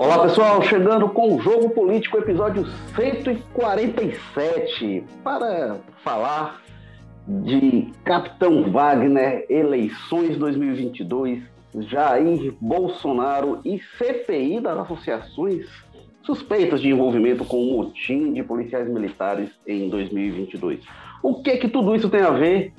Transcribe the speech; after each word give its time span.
Olá 0.00 0.18
pessoal, 0.22 0.62
chegando 0.62 1.10
com 1.10 1.36
o 1.36 1.42
Jogo 1.42 1.68
Político, 1.68 2.16
episódio 2.16 2.64
147, 2.96 5.04
para 5.22 5.76
falar 6.02 6.62
de 7.28 7.92
Capitão 8.02 8.72
Wagner, 8.72 9.44
eleições 9.50 10.38
2022, 10.38 11.42
Jair 11.80 12.54
Bolsonaro 12.58 13.60
e 13.62 13.78
CPI 13.98 14.60
das 14.60 14.78
associações 14.78 15.66
suspeitas 16.22 16.80
de 16.80 16.88
envolvimento 16.88 17.44
com 17.44 17.62
o 17.62 17.76
motim 17.76 18.32
de 18.32 18.42
policiais 18.42 18.88
militares 18.88 19.50
em 19.66 19.90
2022. 19.90 20.80
O 21.22 21.42
que 21.42 21.50
é 21.50 21.58
que 21.58 21.68
tudo 21.68 21.94
isso 21.94 22.08
tem 22.08 22.22
a 22.22 22.30
ver? 22.30 22.72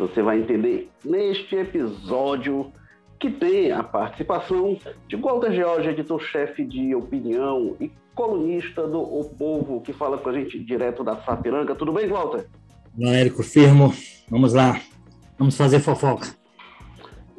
Você 0.00 0.20
vai 0.20 0.40
entender 0.40 0.90
neste 1.04 1.54
episódio 1.54 2.72
que 3.18 3.30
tem 3.30 3.72
a 3.72 3.82
participação 3.82 4.78
de 5.08 5.16
Walter 5.16 5.52
George, 5.52 5.88
editor-chefe 5.88 6.64
de 6.64 6.94
opinião 6.94 7.76
e 7.80 7.90
colunista 8.14 8.86
do 8.86 9.00
O 9.00 9.24
Povo, 9.24 9.80
que 9.80 9.92
fala 9.92 10.18
com 10.18 10.28
a 10.30 10.32
gente 10.32 10.58
direto 10.58 11.02
da 11.02 11.16
Sapiranga. 11.16 11.74
Tudo 11.74 11.92
bem, 11.92 12.06
Walter? 12.06 12.46
Olá, 12.98 13.16
Érico, 13.16 13.42
firmo. 13.42 13.92
Vamos 14.28 14.52
lá. 14.52 14.80
Vamos 15.38 15.56
fazer 15.56 15.80
fofoca. 15.80 16.28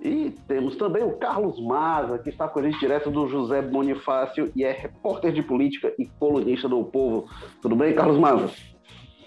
E 0.04 0.32
temos 0.48 0.76
também 0.76 1.04
o 1.04 1.14
Carlos 1.14 1.60
Maza, 1.60 2.20
que 2.20 2.30
está 2.30 2.48
com 2.48 2.60
a 2.60 2.64
gente 2.64 2.80
direto 2.80 3.10
do 3.10 3.28
José 3.28 3.62
Bonifácio 3.62 4.52
e 4.56 4.64
é 4.64 4.72
repórter 4.72 5.34
de 5.34 5.42
política 5.42 5.92
e 5.98 6.06
colunista 6.06 6.70
do 6.70 6.80
o 6.80 6.86
Povo. 6.86 7.28
Tudo 7.62 7.76
bem, 7.76 7.94
Carlos 7.94 8.18
Maza? 8.18 8.50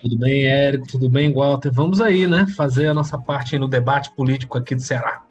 Tudo 0.00 0.19
bem, 0.19 0.46
Érico? 0.46 0.86
Tudo 0.86 1.10
bem, 1.10 1.32
Walter? 1.32 1.70
Vamos 1.72 2.00
aí, 2.00 2.27
né? 2.27 2.46
Fazer 2.56 2.86
a 2.86 2.94
nossa 2.94 3.19
parte 3.19 3.58
no 3.58 3.69
debate 3.69 4.10
político 4.14 4.56
aqui 4.56 4.74
do 4.74 4.80
Ceará. 4.80 5.22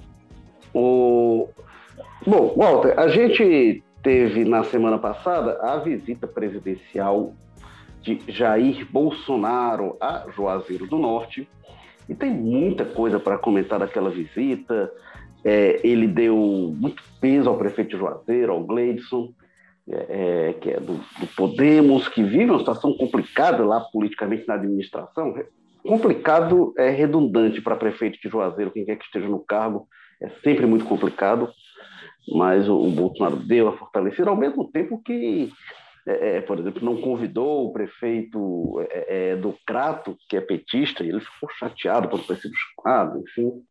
O... 0.73 1.49
Bom, 2.25 2.53
Walter, 2.55 2.99
a 2.99 3.07
gente 3.07 3.83
teve 4.03 4.45
na 4.45 4.63
semana 4.63 4.97
passada 4.97 5.59
a 5.61 5.77
visita 5.77 6.27
presidencial 6.27 7.33
de 8.02 8.19
Jair 8.27 8.88
Bolsonaro 8.89 9.97
a 9.99 10.25
Juazeiro 10.35 10.88
do 10.88 10.97
Norte. 10.97 11.47
E 12.07 12.16
tem 12.16 12.31
muita 12.31 12.85
coisa 12.85 13.19
para 13.19 13.38
comentar 13.38 13.79
daquela 13.79 14.09
visita. 14.09 14.91
É, 15.44 15.79
ele 15.83 16.07
deu 16.07 16.73
muito 16.75 17.03
peso 17.22 17.49
ao 17.49 17.57
prefeito 17.57 17.91
de 17.91 17.97
Juazeiro, 17.97 18.51
ao 18.51 18.63
Gleidson, 18.63 19.31
é, 19.88 20.49
é, 20.49 20.53
que 20.53 20.69
é 20.72 20.79
do, 20.79 20.94
do, 20.94 21.27
Podemos, 21.35 22.07
que 22.07 22.23
vive 22.23 22.49
uma 22.49 22.59
situação 22.59 22.94
complicada 22.94 23.63
lá 23.63 23.79
politicamente 23.79 24.47
na 24.47 24.55
administração. 24.55 25.33
Complicado 25.83 26.73
é 26.77 26.89
redundante 26.89 27.61
para 27.61 27.75
prefeito 27.75 28.19
de 28.22 28.29
Juazeiro, 28.29 28.72
quem 28.72 28.85
quer 28.85 28.97
que 28.97 29.05
esteja 29.05 29.27
no 29.27 29.39
cargo, 29.39 29.88
é 30.22 30.30
sempre 30.44 30.66
muito 30.66 30.86
complicado, 30.86 31.50
mas 32.28 32.67
o, 32.67 32.75
o 32.75 32.92
Bolsonaro 32.92 33.38
deu 33.38 33.67
a 33.67 33.78
fortalecida, 33.78 34.30
ao 34.30 34.36
mesmo 34.36 34.70
tempo 34.72 35.02
que, 35.02 35.52
é, 36.08 36.38
é, 36.38 36.42
por 36.42 36.59
exemplo, 36.59 36.84
não 36.84 37.02
convidou 37.02 37.67
o 37.67 37.73
prefeito 37.73 38.81
é, 38.90 39.31
é, 39.31 39.36
do 39.36 39.56
Crato, 39.66 40.17
que 40.28 40.38
é 40.38 40.42
petista, 40.42 41.03
e 41.03 41.09
ele 41.09 41.22
ficou 41.22 41.50
chateado 41.58 42.09
por 42.09 42.25
ter 42.25 42.38
sido 42.38 42.53
chamado, 42.56 43.20
enfim. 43.20 43.64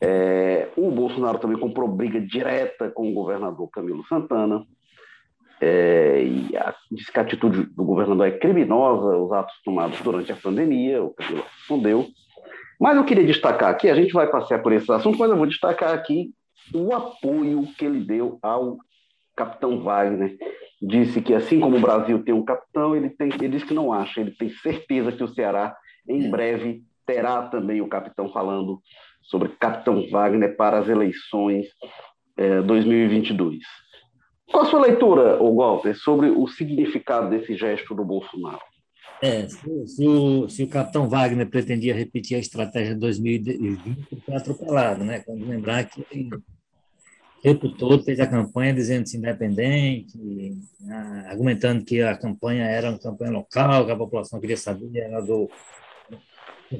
É, 0.00 0.68
o 0.76 0.90
Bolsonaro 0.90 1.38
também 1.38 1.58
comprou 1.58 1.86
briga 1.88 2.20
direta 2.20 2.90
com 2.90 3.10
o 3.10 3.14
governador 3.14 3.68
Camilo 3.70 4.04
Santana, 4.06 4.64
é, 5.60 6.22
e 6.24 6.56
a, 6.56 6.74
diz 6.90 7.10
que 7.10 7.18
a 7.18 7.22
atitude 7.22 7.64
do 7.64 7.84
governador 7.84 8.26
é 8.26 8.30
criminosa, 8.30 9.18
os 9.18 9.30
atos 9.30 9.54
tomados 9.62 10.00
durante 10.00 10.32
a 10.32 10.36
pandemia, 10.36 11.02
o 11.02 11.10
Camilo 11.10 11.44
respondeu. 11.58 12.06
Mas 12.80 12.96
eu 12.96 13.04
queria 13.04 13.26
destacar 13.26 13.68
aqui, 13.68 13.90
a 13.90 13.94
gente 13.94 14.12
vai 14.12 14.26
passear 14.26 14.62
por 14.62 14.72
esse 14.72 14.90
assunto, 14.90 15.18
mas 15.18 15.30
eu 15.30 15.36
vou 15.36 15.46
destacar 15.46 15.92
aqui 15.92 16.30
o 16.74 16.94
apoio 16.94 17.66
que 17.76 17.84
ele 17.84 18.00
deu 18.00 18.38
ao 18.40 18.78
capitão 19.36 19.82
Wagner. 19.82 20.38
Disse 20.80 21.20
que 21.20 21.34
assim 21.34 21.60
como 21.60 21.76
o 21.76 21.80
Brasil 21.80 22.24
tem 22.24 22.34
um 22.34 22.44
capitão, 22.44 22.96
ele, 22.96 23.10
tem, 23.10 23.28
ele 23.28 23.50
disse 23.50 23.66
que 23.66 23.74
não 23.74 23.92
acha, 23.92 24.22
ele 24.22 24.30
tem 24.30 24.48
certeza 24.48 25.12
que 25.12 25.22
o 25.22 25.28
Ceará 25.28 25.76
em 26.08 26.30
breve 26.30 26.82
terá 27.04 27.42
também 27.48 27.82
o 27.82 27.88
capitão 27.88 28.32
falando 28.32 28.80
sobre 29.22 29.50
capitão 29.60 30.08
Wagner 30.10 30.56
para 30.56 30.78
as 30.78 30.88
eleições 30.88 31.66
é, 32.38 32.62
2022. 32.62 33.58
Qual 34.50 34.62
a 34.62 34.66
sua 34.66 34.80
leitura, 34.80 35.36
Walter, 35.36 35.94
sobre 35.94 36.30
o 36.30 36.46
significado 36.48 37.28
desse 37.28 37.54
gesto 37.54 37.94
do 37.94 38.04
Bolsonaro? 38.04 38.69
É, 39.22 39.46
se, 39.48 40.06
o, 40.06 40.48
se 40.48 40.62
o 40.62 40.68
capitão 40.68 41.08
Wagner 41.08 41.48
pretendia 41.48 41.94
repetir 41.94 42.36
a 42.36 42.40
estratégia 42.40 42.94
de 42.94 43.00
2020, 43.00 44.08
ele 44.10 44.22
foi 44.24 44.34
atropelado, 44.34 45.04
né? 45.04 45.20
Quando 45.20 45.46
lembrar 45.46 45.84
que 45.84 46.06
ele, 46.10 47.58
todo 47.78 48.02
fez 48.02 48.18
a 48.18 48.26
campanha 48.26 48.72
dizendo-se 48.72 49.18
independente, 49.18 50.18
argumentando 51.26 51.84
que 51.84 52.00
a 52.00 52.16
campanha 52.16 52.64
era 52.64 52.90
uma 52.90 52.98
campanha 52.98 53.32
local, 53.32 53.84
que 53.84 53.92
a 53.92 53.96
população 53.96 54.40
queria 54.40 54.56
saber, 54.56 54.90
era 54.96 55.20
do 55.20 55.50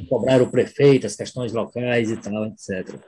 cobrar 0.08 0.40
o 0.40 0.50
prefeito, 0.50 1.06
as 1.06 1.16
questões 1.16 1.52
locais 1.52 2.10
e 2.10 2.16
tal, 2.16 2.46
etc. 2.46 2.98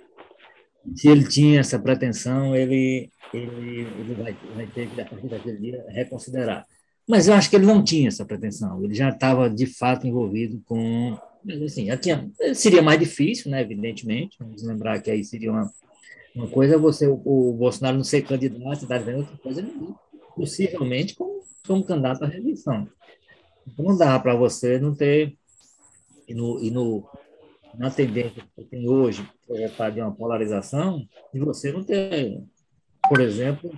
Se 0.97 1.09
ele 1.09 1.26
tinha 1.28 1.60
essa 1.60 1.78
pretensão, 1.78 2.56
ele, 2.56 3.10
ele, 3.32 3.87
ele 3.98 4.15
vai, 4.15 4.37
vai 4.54 4.66
ter 4.66 4.88
que, 4.91 5.00
a 5.00 5.06
partir 5.06 5.28
daquele 5.28 5.59
dia, 5.59 5.84
reconsiderar. 5.88 6.66
Mas 7.09 7.29
eu 7.29 7.35
acho 7.35 7.51
que 7.51 7.57
ele 7.57 7.67
não 7.67 7.83
tinha 7.83 8.09
essa 8.09 8.25
pretensão, 8.25 8.83
ele 8.83 8.95
já 8.95 9.11
estava 9.11 9.51
de 9.51 9.67
fato 9.67 10.07
envolvido 10.07 10.63
com. 10.67 11.19
Assim, 11.65 11.89
tinha, 11.97 12.31
seria 12.55 12.81
mais 12.81 13.01
difícil, 13.01 13.51
né, 13.51 13.61
evidentemente, 13.61 14.37
vamos 14.39 14.63
lembrar 14.63 15.01
que 15.03 15.11
aí 15.11 15.25
seria 15.25 15.51
uma, 15.51 15.73
uma 16.37 16.47
coisa 16.47 16.79
você, 16.79 17.09
o, 17.09 17.21
o 17.25 17.53
Bolsonaro 17.53 17.97
não 17.97 18.05
ser 18.05 18.23
candidato, 18.23 18.85
está 18.85 18.97
vendo 18.99 19.19
outra 19.19 19.37
coisa, 19.39 19.69
possivelmente 20.37 21.17
como, 21.17 21.43
como 21.67 21.85
candidato 21.85 22.23
à 22.23 22.29
reeleição. 22.29 22.87
Então 23.67 23.84
não 23.84 23.97
dá 23.97 24.19
para 24.21 24.37
você 24.37 24.79
não 24.79 24.95
ter, 24.95 25.37
e, 26.29 26.34
no, 26.34 26.63
e 26.63 26.71
no, 26.71 27.05
na 27.75 27.91
tendência 27.91 28.43
que 28.55 28.65
tem 28.65 28.89
hoje, 28.89 29.29
projetada 29.47 29.93
de 29.93 30.01
uma 30.01 30.13
polarização, 30.13 31.07
de 31.33 31.41
você 31.41 31.73
não 31.73 31.83
ter, 31.83 32.41
por 33.09 33.21
exemplo, 33.21 33.71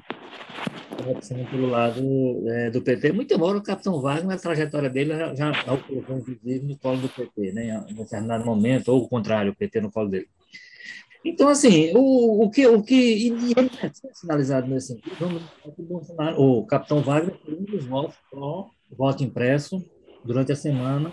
sendo 1.20 1.48
pelo 1.50 1.68
lado 1.68 2.00
é, 2.48 2.70
do 2.70 2.82
PT, 2.82 3.12
muito 3.12 3.34
embora 3.34 3.58
o 3.58 3.62
Capitão 3.62 4.00
Wagner, 4.00 4.36
a 4.36 4.40
trajetória 4.40 4.90
dele 4.90 5.14
já, 5.14 5.34
já 5.34 5.72
o 5.72 5.82
colocou, 5.82 6.18
inclusive, 6.18 6.66
no 6.66 6.78
colo 6.78 6.98
do 6.98 7.08
PT, 7.08 7.52
né, 7.52 7.84
em 7.88 7.94
determinado 7.94 8.44
momento, 8.44 8.88
ou 8.88 9.02
o 9.02 9.08
contrário, 9.08 9.52
o 9.52 9.54
PT 9.54 9.80
no 9.80 9.90
colo 9.90 10.08
dele. 10.08 10.28
Então, 11.24 11.48
assim, 11.48 11.90
o, 11.94 12.44
o 12.44 12.50
que, 12.50 12.66
o 12.66 12.82
que 12.82 12.94
e 12.94 13.28
ele 13.28 13.70
é 13.82 13.90
sinalizado 14.12 14.68
nesse 14.68 14.88
sentido, 14.88 15.40
o 16.36 16.66
Capitão 16.66 17.00
Wagner 17.00 17.34
foi 17.42 17.54
um 17.54 17.64
dos 17.64 17.84
votos 17.86 18.16
pró 18.30 18.68
voto 18.96 19.24
impresso 19.24 19.82
durante 20.24 20.52
a 20.52 20.56
semana. 20.56 21.10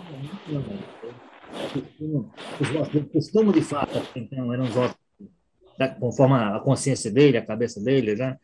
Os 2.60 2.68
votos 2.68 3.10
costumam, 3.12 3.52
de 3.52 3.62
fato, 3.62 4.02
então, 4.14 4.52
eram 4.52 4.64
os 4.64 4.70
votos 4.70 4.96
conforme 5.98 6.34
a 6.34 6.60
consciência 6.60 7.10
dele, 7.10 7.38
a 7.38 7.44
cabeça 7.44 7.82
dele, 7.82 8.14
né? 8.14 8.36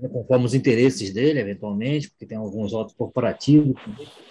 Conforme 0.00 0.46
os 0.46 0.54
interesses 0.54 1.12
dele, 1.12 1.40
eventualmente, 1.40 2.10
porque 2.10 2.26
tem 2.26 2.38
alguns 2.38 2.72
votos 2.72 2.94
corporativos, 2.94 3.74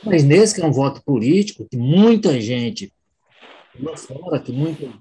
mas 0.03 0.23
nesse 0.23 0.55
que 0.55 0.61
é 0.61 0.65
um 0.65 0.71
voto 0.71 1.03
político, 1.03 1.67
que 1.69 1.77
muita 1.77 2.39
gente 2.41 2.91
lá 3.79 3.95
fora, 3.95 4.39
que 4.39 4.51
muita 4.51 4.85
gente 4.85 4.99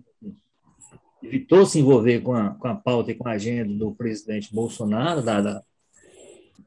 evitou 1.22 1.66
se 1.66 1.78
envolver 1.78 2.20
com 2.20 2.34
a, 2.34 2.50
com 2.54 2.68
a 2.68 2.74
pauta 2.74 3.10
e 3.10 3.14
com 3.14 3.28
a 3.28 3.32
agenda 3.32 3.72
do 3.74 3.94
presidente 3.94 4.54
Bolsonaro, 4.54 5.22
da, 5.22 5.40
da 5.40 5.62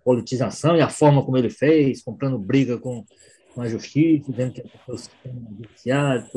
politização 0.04 0.76
e 0.76 0.82
a 0.82 0.90
forma 0.90 1.24
como 1.24 1.38
ele 1.38 1.50
fez, 1.50 2.04
comprando 2.04 2.38
briga 2.38 2.78
com, 2.78 3.06
com 3.54 3.62
a 3.62 3.68
justiça, 3.68 4.32
dentro 4.32 4.64
que 4.64 4.92
o 4.92 4.98
sistema 4.98 5.42
judiciário 5.58 6.28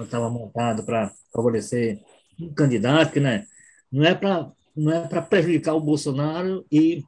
estava 0.00 0.30
montado 0.30 0.84
para 0.84 1.12
favorecer 1.32 2.00
um 2.40 2.52
candidato, 2.52 3.12
que 3.12 3.20
né, 3.20 3.46
não 3.90 4.04
é 4.04 4.14
para 4.14 4.50
não 4.76 4.92
é 4.92 5.06
para 5.08 5.22
prejudicar 5.22 5.74
o 5.74 5.80
Bolsonaro 5.80 6.64
e 6.70 7.02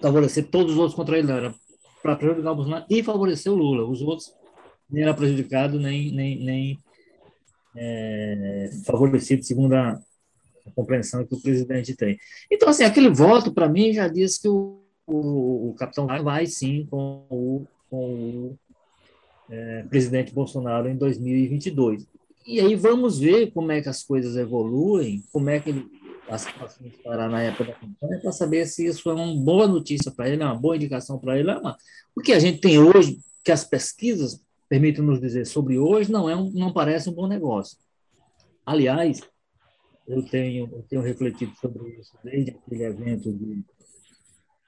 favorecer 0.00 0.48
todos 0.48 0.72
os 0.72 0.78
outros 0.78 0.96
contra 0.96 1.18
ele, 1.18 1.26
não. 1.26 1.36
Era 1.36 1.54
para 2.02 2.16
prejudicar 2.16 2.52
o 2.52 2.56
Bolsonaro 2.56 2.86
e 2.90 3.02
favorecer 3.02 3.52
o 3.52 3.56
Lula. 3.56 3.88
Os 3.88 4.02
outros 4.02 4.32
nem 4.90 5.02
era 5.02 5.14
prejudicado, 5.14 5.78
nem, 5.78 6.10
nem, 6.10 6.44
nem 6.44 6.78
é, 7.76 8.70
favorecido, 8.84 9.44
segundo 9.44 9.74
a, 9.74 9.90
a, 9.90 10.70
compreensão 10.74 11.24
que 11.26 11.34
o 11.34 11.40
presidente 11.40 11.94
tem. 11.94 12.18
Então, 12.50 12.68
assim, 12.68 12.84
aquele 12.84 13.10
voto, 13.10 13.52
para 13.52 13.68
mim, 13.68 13.92
já 13.92 14.08
diz 14.08 14.38
que 14.38 14.48
o, 14.48 14.80
o, 15.06 15.70
o 15.70 15.74
capitão 15.74 16.06
vai 16.06 16.46
sim 16.46 16.86
com 16.90 17.26
o, 17.28 17.66
com 17.90 18.06
o 18.06 18.58
é, 19.50 19.82
presidente 19.84 20.34
Bolsonaro 20.34 20.88
em 20.88 20.96
2022. 20.96 22.06
E 22.46 22.60
aí 22.60 22.74
vamos 22.74 23.18
ver 23.18 23.50
como 23.52 23.70
é 23.70 23.82
que 23.82 23.90
as 23.90 24.02
coisas 24.02 24.36
evoluem, 24.36 25.22
como 25.30 25.50
é 25.50 25.60
que 25.60 25.68
ele 25.68 25.86
situação 26.36 26.86
estará 26.86 27.28
na 27.28 27.42
época 27.42 27.64
da 27.64 27.72
campanha 27.72 28.20
para 28.20 28.32
saber 28.32 28.66
se 28.66 28.86
isso 28.86 29.08
é 29.08 29.14
uma 29.14 29.34
boa 29.42 29.66
notícia 29.66 30.10
para 30.10 30.28
ele, 30.28 30.42
é 30.42 30.44
uma 30.44 30.54
boa 30.54 30.76
indicação 30.76 31.18
para 31.18 31.38
ele. 31.38 31.50
O 32.14 32.20
que 32.20 32.32
a 32.32 32.38
gente 32.38 32.60
tem 32.60 32.78
hoje, 32.78 33.18
que 33.42 33.52
as 33.52 33.64
pesquisas 33.64 34.44
permitem 34.68 35.02
nos 35.02 35.20
dizer 35.20 35.46
sobre 35.46 35.78
hoje, 35.78 36.12
não, 36.12 36.28
é 36.28 36.36
um, 36.36 36.50
não 36.50 36.72
parece 36.72 37.08
um 37.08 37.14
bom 37.14 37.26
negócio. 37.26 37.78
Aliás, 38.66 39.20
eu 40.06 40.22
tenho, 40.22 40.68
eu 40.70 40.82
tenho 40.82 41.00
refletido 41.00 41.54
sobre 41.56 41.88
isso 41.98 42.12
desde 42.22 42.50
aquele 42.50 42.84
evento 42.84 43.32
de, 43.32 43.64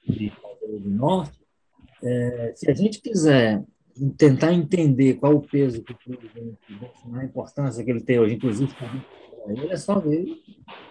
de 0.08 0.32
do 0.78 0.88
Norte, 0.88 1.40
é, 2.02 2.52
se 2.54 2.70
a 2.70 2.74
gente 2.74 3.00
quiser 3.00 3.62
tentar 4.16 4.52
entender 4.52 5.14
qual 5.14 5.34
o 5.34 5.42
peso 5.42 5.82
que 5.82 5.92
o 5.92 5.96
presidente 5.96 6.58
Bolsonaro, 6.78 7.20
a 7.20 7.24
importância 7.24 7.84
que 7.84 7.90
ele 7.90 8.00
tem 8.00 8.18
hoje, 8.18 8.34
inclusive, 8.34 8.72
ele 9.46 9.72
é 9.72 9.76
só 9.76 9.98
ver 9.98 10.26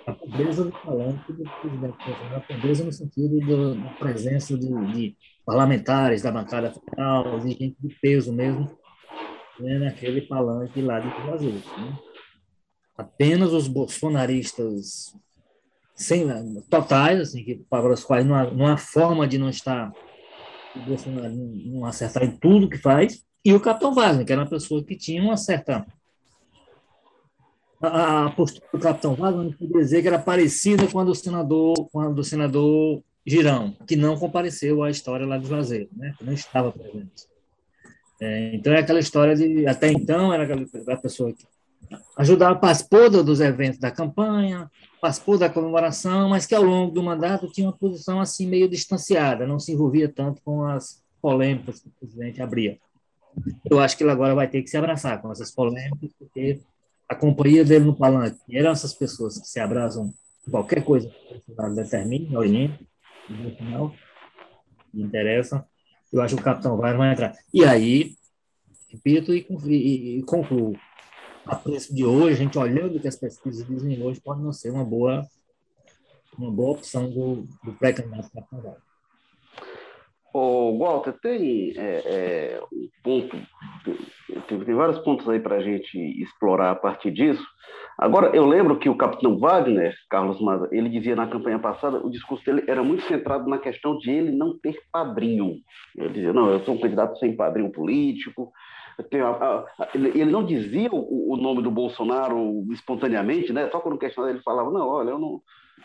a 0.06 0.14
pobreza 0.14 0.66
do 0.66 0.72
palanque 0.72 1.34
do 1.34 1.44
presidente 1.44 1.98
Bolsonaro, 1.98 2.36
a 2.36 2.40
pobreza 2.40 2.84
no 2.84 2.92
sentido 2.92 3.40
do, 3.40 3.76
da 3.76 3.90
presença 3.92 4.58
de, 4.58 4.68
de, 4.94 5.18
parlamentares 5.46 6.22
da 6.22 6.32
bancada 6.32 6.72
federal, 6.72 7.40
de 7.40 7.50
gente 7.52 7.76
de 7.80 7.96
peso 8.02 8.34
mesmo, 8.34 8.70
né, 9.60 9.80
naquele 9.80 10.22
palanque 10.22 10.82
lá 10.82 11.00
de 11.00 11.10
Brasil. 11.24 11.52
Né? 11.52 12.00
Apenas 12.98 13.54
os 13.54 13.68
bolsonaristas 13.68 15.16
sem, 15.96 16.28
totais, 16.70 17.20
assim, 17.20 17.44
que, 17.44 17.56
para 17.70 17.92
os 17.92 18.04
quais 18.04 18.26
não 18.26 18.36
há, 18.36 18.52
não 18.52 18.68
há 18.68 18.78
forma 18.78 19.28
de 19.28 19.38
não 19.38 19.50
estar 19.50 19.92
o 20.76 20.80
Bolsonaro 20.82 21.34
não 21.34 21.86
acertar 21.86 22.24
em 22.24 22.32
tudo 22.32 22.70
que 22.70 22.78
faz, 22.78 23.24
e 23.44 23.54
o 23.54 23.60
Capitão 23.60 23.94
Wagner, 23.94 24.26
que 24.26 24.32
era 24.32 24.42
uma 24.42 24.50
pessoa 24.50 24.84
que 24.84 24.96
tinha 24.96 25.22
uma 25.22 25.38
certa. 25.38 25.86
A, 27.82 28.26
a 28.26 28.32
postura 28.32 28.66
do 28.74 28.80
Capitão 28.80 29.16
Wagner, 29.16 29.58
podia 29.58 29.78
dizer 29.80 30.02
que 30.02 30.08
era 30.08 30.20
parecida 30.20 30.88
com 30.88 31.00
a 31.00 31.04
do 31.04 31.16
senador, 31.16 31.90
com 31.92 32.00
a 32.00 32.10
do 32.10 32.24
senador 32.24 33.02
Girão, 33.26 33.76
que 33.88 33.96
não 33.96 34.18
compareceu 34.18 34.84
à 34.84 34.90
história 34.90 35.26
lá 35.26 35.38
do 35.38 35.48
Juazeiro, 35.48 35.90
né? 35.96 36.14
não 36.22 36.34
estava 36.34 36.72
presente. 36.72 37.28
É, 38.22 38.56
então, 38.56 38.74
é 38.74 38.80
aquela 38.80 39.00
história 39.00 39.36
de. 39.36 39.66
Até 39.66 39.92
então, 39.92 40.34
era 40.34 40.44
aquela 40.44 40.98
pessoa 40.98 41.32
que 41.32 41.46
ajudava, 42.18 42.60
participou 42.60 43.10
dos 43.24 43.40
eventos 43.40 43.80
da 43.80 43.90
campanha, 43.92 44.70
participou 45.02 45.38
da 45.38 45.50
comemoração, 45.50 46.30
mas 46.30 46.46
que 46.46 46.54
ao 46.54 46.64
longo 46.64 46.92
do 46.92 47.02
mandato 47.02 47.50
tinha 47.52 47.68
uma 47.68 47.78
posição 47.78 48.20
assim 48.20 48.48
meio 48.48 48.68
distanciada, 48.68 49.48
não 49.48 49.60
se 49.60 49.72
envolvia 49.72 50.10
tanto 50.10 50.42
com 50.44 50.64
as 50.66 51.02
polêmicas 51.22 51.80
que 51.80 51.88
o 51.88 51.92
presidente 52.00 52.42
abria. 52.42 52.78
Eu 53.70 53.80
acho 53.80 53.96
que 53.96 54.04
ele 54.04 54.12
agora 54.12 54.36
vai 54.36 54.48
ter 54.48 54.62
que 54.62 54.70
se 54.70 54.78
abraçar 54.78 55.22
com 55.22 55.32
essas 55.32 55.52
polêmicas, 55.52 56.12
porque 56.18 56.60
a 57.10 57.16
companhia 57.16 57.66
dele 57.66 57.86
no 57.86 57.96
palanque 57.96 58.40
eram 58.56 58.72
essas 58.72 58.94
pessoas 58.94 59.40
que 59.40 59.48
se 59.48 59.60
abraçam 59.60 60.14
qualquer 60.50 60.84
coisa 60.84 61.10
que 61.10 61.52
o 61.52 61.76
determine, 61.76 62.38
oriente, 62.38 62.88
no 63.28 63.56
final, 63.56 63.94
interessa. 64.94 65.66
Eu 66.14 66.22
acho 66.22 66.36
que 66.36 66.42
o 66.42 66.46
capitão 66.46 66.78
vai 66.78 67.12
entrar. 67.12 67.34
E 67.54 67.66
aí, 67.66 68.16
repito 68.90 69.34
e, 69.34 69.46
e, 69.66 70.20
e 70.20 70.24
concluo 70.24 70.76
a 71.46 71.56
preço 71.56 71.94
de 71.94 72.06
hoje, 72.06 72.34
a 72.34 72.38
gente 72.38 72.58
olhando 72.60 72.98
o 72.98 73.00
que 73.00 73.08
as 73.08 73.16
pesquisas 73.16 73.66
dizem 73.66 74.02
hoje, 74.04 74.22
pode 74.22 74.42
não 74.42 74.54
ser 74.54 74.72
uma 74.72 74.86
boa, 74.86 75.28
uma 76.38 76.52
boa 76.52 76.72
opção 76.72 77.10
do, 77.10 77.48
do 77.64 77.74
pré-candidato 77.74 78.30
a 78.38 78.89
Ô, 80.34 80.78
Walter, 80.78 81.14
tem 81.22 81.74
é, 81.76 82.02
é, 82.06 82.62
um 82.72 82.88
ponto, 83.04 83.38
tem, 84.48 84.60
tem 84.60 84.76
vários 84.76 85.00
pontos 85.00 85.28
aí 85.28 85.40
para 85.40 85.56
a 85.56 85.62
gente 85.62 85.98
explorar 86.22 86.72
a 86.72 86.76
partir 86.76 87.12
disso. 87.12 87.44
Agora, 87.98 88.34
eu 88.36 88.46
lembro 88.46 88.78
que 88.78 88.90
o 88.90 88.96
capitão 88.96 89.38
Wagner, 89.38 89.94
Carlos 90.10 90.40
Maza, 90.40 90.70
ele 90.72 90.88
dizia 90.88 91.16
na 91.16 91.28
campanha 91.28 91.60
passada, 91.60 91.98
o 91.98 92.10
discurso 92.10 92.46
dele 92.46 92.64
era 92.68 92.84
muito 92.84 93.04
centrado 93.04 93.50
na 93.50 93.58
questão 93.58 93.98
de 93.98 94.10
ele 94.12 94.32
não 94.32 94.58
ter 94.58 94.80
padrinho. 94.92 95.58
Ele 95.98 96.10
dizia, 96.10 96.32
não, 96.32 96.50
eu 96.50 96.60
sou 96.62 96.76
um 96.76 96.80
candidato 96.80 97.18
sem 97.18 97.36
padrinho 97.36 97.72
político, 97.72 98.54
ele 99.94 100.26
não 100.26 100.44
dizia 100.44 100.90
o, 100.92 101.38
nome 101.38 101.62
do 101.62 101.72
Bolsonaro 101.72 102.66
espontaneamente, 102.72 103.54
né? 103.54 103.70
Só 103.70 103.80
quando 103.80 103.98
questionava 103.98 104.34
ele 104.34 104.44
falava, 104.44 104.70
não, 104.72 104.88
olha, 104.88 105.12
eu 105.12 105.20
não 105.20 105.42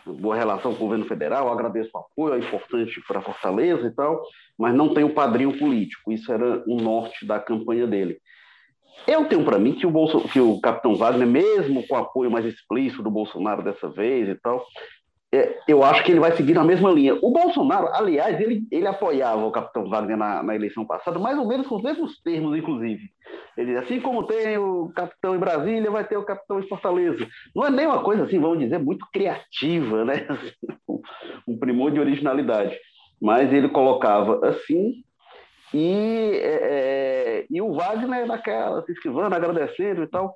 boa 0.06 0.36
relação 0.36 0.72
com 0.72 0.78
o 0.78 0.86
governo 0.86 1.06
federal, 1.06 1.50
agradeço 1.50 1.90
o 1.94 1.98
apoio, 1.98 2.34
é 2.34 2.38
importante 2.38 3.00
para 3.06 3.20
Fortaleza 3.20 3.86
e 3.86 3.90
tal, 3.90 4.22
mas 4.58 4.74
não 4.74 4.92
tem 4.92 5.04
o 5.04 5.14
padrinho 5.14 5.58
político. 5.58 6.12
Isso 6.12 6.32
era 6.32 6.62
o 6.66 6.76
norte 6.76 7.26
da 7.26 7.38
campanha 7.38 7.86
dele. 7.86 8.18
Eu 9.06 9.26
tenho 9.28 9.44
para 9.44 9.58
mim 9.58 9.74
que 9.74 9.86
o, 9.86 9.90
Bolso, 9.90 10.20
que 10.28 10.40
o 10.40 10.60
capitão 10.60 10.94
Wagner, 10.94 11.26
mesmo 11.26 11.86
com 11.86 11.94
o 11.94 11.98
apoio 11.98 12.30
mais 12.30 12.44
explícito 12.46 13.02
do 13.02 13.10
Bolsonaro 13.10 13.62
dessa 13.62 13.88
vez 13.88 14.28
e 14.28 14.34
tal, 14.36 14.64
é, 15.34 15.58
eu 15.66 15.82
acho 15.82 16.04
que 16.04 16.12
ele 16.12 16.20
vai 16.20 16.30
seguir 16.36 16.54
na 16.54 16.62
mesma 16.62 16.92
linha. 16.92 17.18
O 17.20 17.32
Bolsonaro, 17.32 17.88
aliás, 17.92 18.40
ele, 18.40 18.66
ele 18.70 18.86
apoiava 18.86 19.44
o 19.44 19.50
capitão 19.50 19.88
Wagner 19.88 20.16
na, 20.16 20.44
na 20.44 20.54
eleição 20.54 20.86
passada, 20.86 21.18
mais 21.18 21.36
ou 21.36 21.44
menos 21.44 21.66
com 21.66 21.74
os 21.74 21.82
mesmos 21.82 22.20
termos, 22.22 22.56
inclusive. 22.56 23.10
Ele 23.56 23.76
assim 23.76 24.00
como 24.00 24.26
tem 24.28 24.56
o 24.58 24.92
capitão 24.94 25.34
em 25.34 25.38
Brasília, 25.38 25.90
vai 25.90 26.04
ter 26.04 26.16
o 26.16 26.24
capitão 26.24 26.60
em 26.60 26.68
Fortaleza. 26.68 27.26
Não 27.54 27.66
é 27.66 27.70
nem 27.70 27.84
uma 27.84 28.02
coisa 28.04 28.22
assim, 28.22 28.38
vamos 28.38 28.60
dizer, 28.60 28.78
muito 28.78 29.04
criativa, 29.12 30.04
né? 30.04 30.24
um 31.48 31.58
primor 31.58 31.90
de 31.90 31.98
originalidade. 31.98 32.78
Mas 33.20 33.52
ele 33.52 33.68
colocava 33.68 34.46
assim, 34.46 35.02
e, 35.72 36.30
é, 36.34 36.60
é, 36.62 37.46
e 37.50 37.60
o 37.60 37.72
Wagner 37.72 38.24
naquela, 38.24 38.84
se 38.84 38.92
esquivando, 38.92 39.34
agradecendo 39.34 40.04
e 40.04 40.06
tal. 40.06 40.32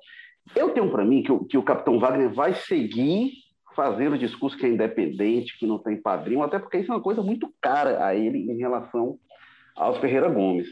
Eu 0.53 0.71
tenho 0.71 0.89
para 0.91 1.05
mim 1.05 1.23
que 1.23 1.45
que 1.45 1.57
o 1.57 1.63
capitão 1.63 1.99
Wagner 1.99 2.33
vai 2.33 2.53
seguir 2.53 3.31
fazer 3.79 4.11
o 4.11 4.17
discurso 4.17 4.57
que 4.57 4.65
é 4.65 4.69
independente, 4.69 5.57
que 5.57 5.65
não 5.65 5.79
tem 5.79 5.95
padrinho, 5.95 6.43
até 6.43 6.59
porque 6.59 6.79
isso 6.79 6.91
é 6.91 6.95
uma 6.95 7.01
coisa 7.01 7.21
muito 7.21 7.49
cara 7.61 8.05
a 8.05 8.13
ele 8.13 8.51
em 8.51 8.57
relação 8.57 9.17
aos 9.73 9.97
Ferreira 9.99 10.27
Gomes. 10.27 10.67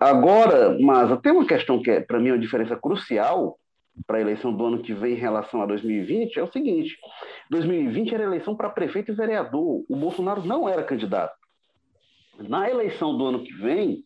Agora, 0.00 0.74
mas 0.80 1.20
tem 1.20 1.32
uma 1.32 1.46
questão 1.46 1.82
que 1.82 1.90
é, 1.90 2.00
para 2.00 2.18
mim, 2.18 2.30
uma 2.30 2.38
diferença 2.38 2.74
crucial 2.76 3.58
para 4.06 4.16
a 4.16 4.20
eleição 4.22 4.54
do 4.54 4.64
ano 4.64 4.80
que 4.80 4.94
vem 4.94 5.12
em 5.12 5.18
relação 5.18 5.60
a 5.60 5.66
2020, 5.66 6.38
é 6.38 6.42
o 6.42 6.50
seguinte: 6.50 6.96
2020 7.50 8.14
era 8.14 8.24
eleição 8.24 8.56
para 8.56 8.70
prefeito 8.70 9.12
e 9.12 9.14
vereador. 9.14 9.84
O 9.86 9.94
Bolsonaro 9.94 10.42
não 10.46 10.66
era 10.66 10.82
candidato. 10.82 11.36
Na 12.38 12.70
eleição 12.70 13.18
do 13.18 13.26
ano 13.26 13.44
que 13.44 13.52
vem, 13.52 14.02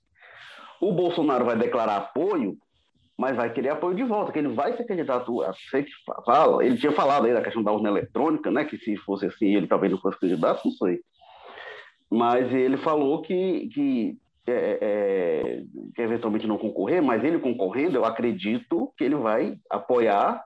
o 0.80 0.90
Bolsonaro 0.92 1.44
vai 1.44 1.56
declarar 1.56 1.98
apoio 1.98 2.56
mas 3.18 3.36
vai 3.36 3.52
querer 3.52 3.70
apoio 3.70 3.94
de 3.94 4.02
volta, 4.04 4.32
que 4.32 4.38
ele 4.38 4.48
vai 4.48 4.76
ser 4.76 4.84
candidato. 4.84 5.32
Sei 5.70 5.82
que 5.84 5.90
fala, 6.24 6.64
ele 6.64 6.76
tinha 6.76 6.92
falado 6.92 7.26
aí 7.26 7.32
da 7.32 7.42
questão 7.42 7.62
da 7.62 7.72
urna 7.72 7.90
eletrônica, 7.90 8.50
né? 8.50 8.64
Que 8.64 8.78
se 8.78 8.96
fosse 8.96 9.26
assim, 9.26 9.54
ele 9.54 9.66
talvez 9.66 9.92
não 9.92 10.00
fosse 10.00 10.18
candidato, 10.18 10.62
não 10.64 10.72
sei. 10.72 11.00
Mas 12.10 12.52
ele 12.52 12.76
falou 12.78 13.22
que, 13.22 13.68
que, 13.72 14.18
é, 14.46 14.78
é, 14.82 15.62
que 15.94 16.02
eventualmente 16.02 16.46
não 16.46 16.58
concorrer, 16.58 17.02
mas 17.02 17.22
ele 17.24 17.38
concorrendo, 17.38 17.96
eu 17.96 18.04
acredito 18.04 18.92
que 18.96 19.04
ele 19.04 19.14
vai 19.14 19.56
apoiar 19.70 20.42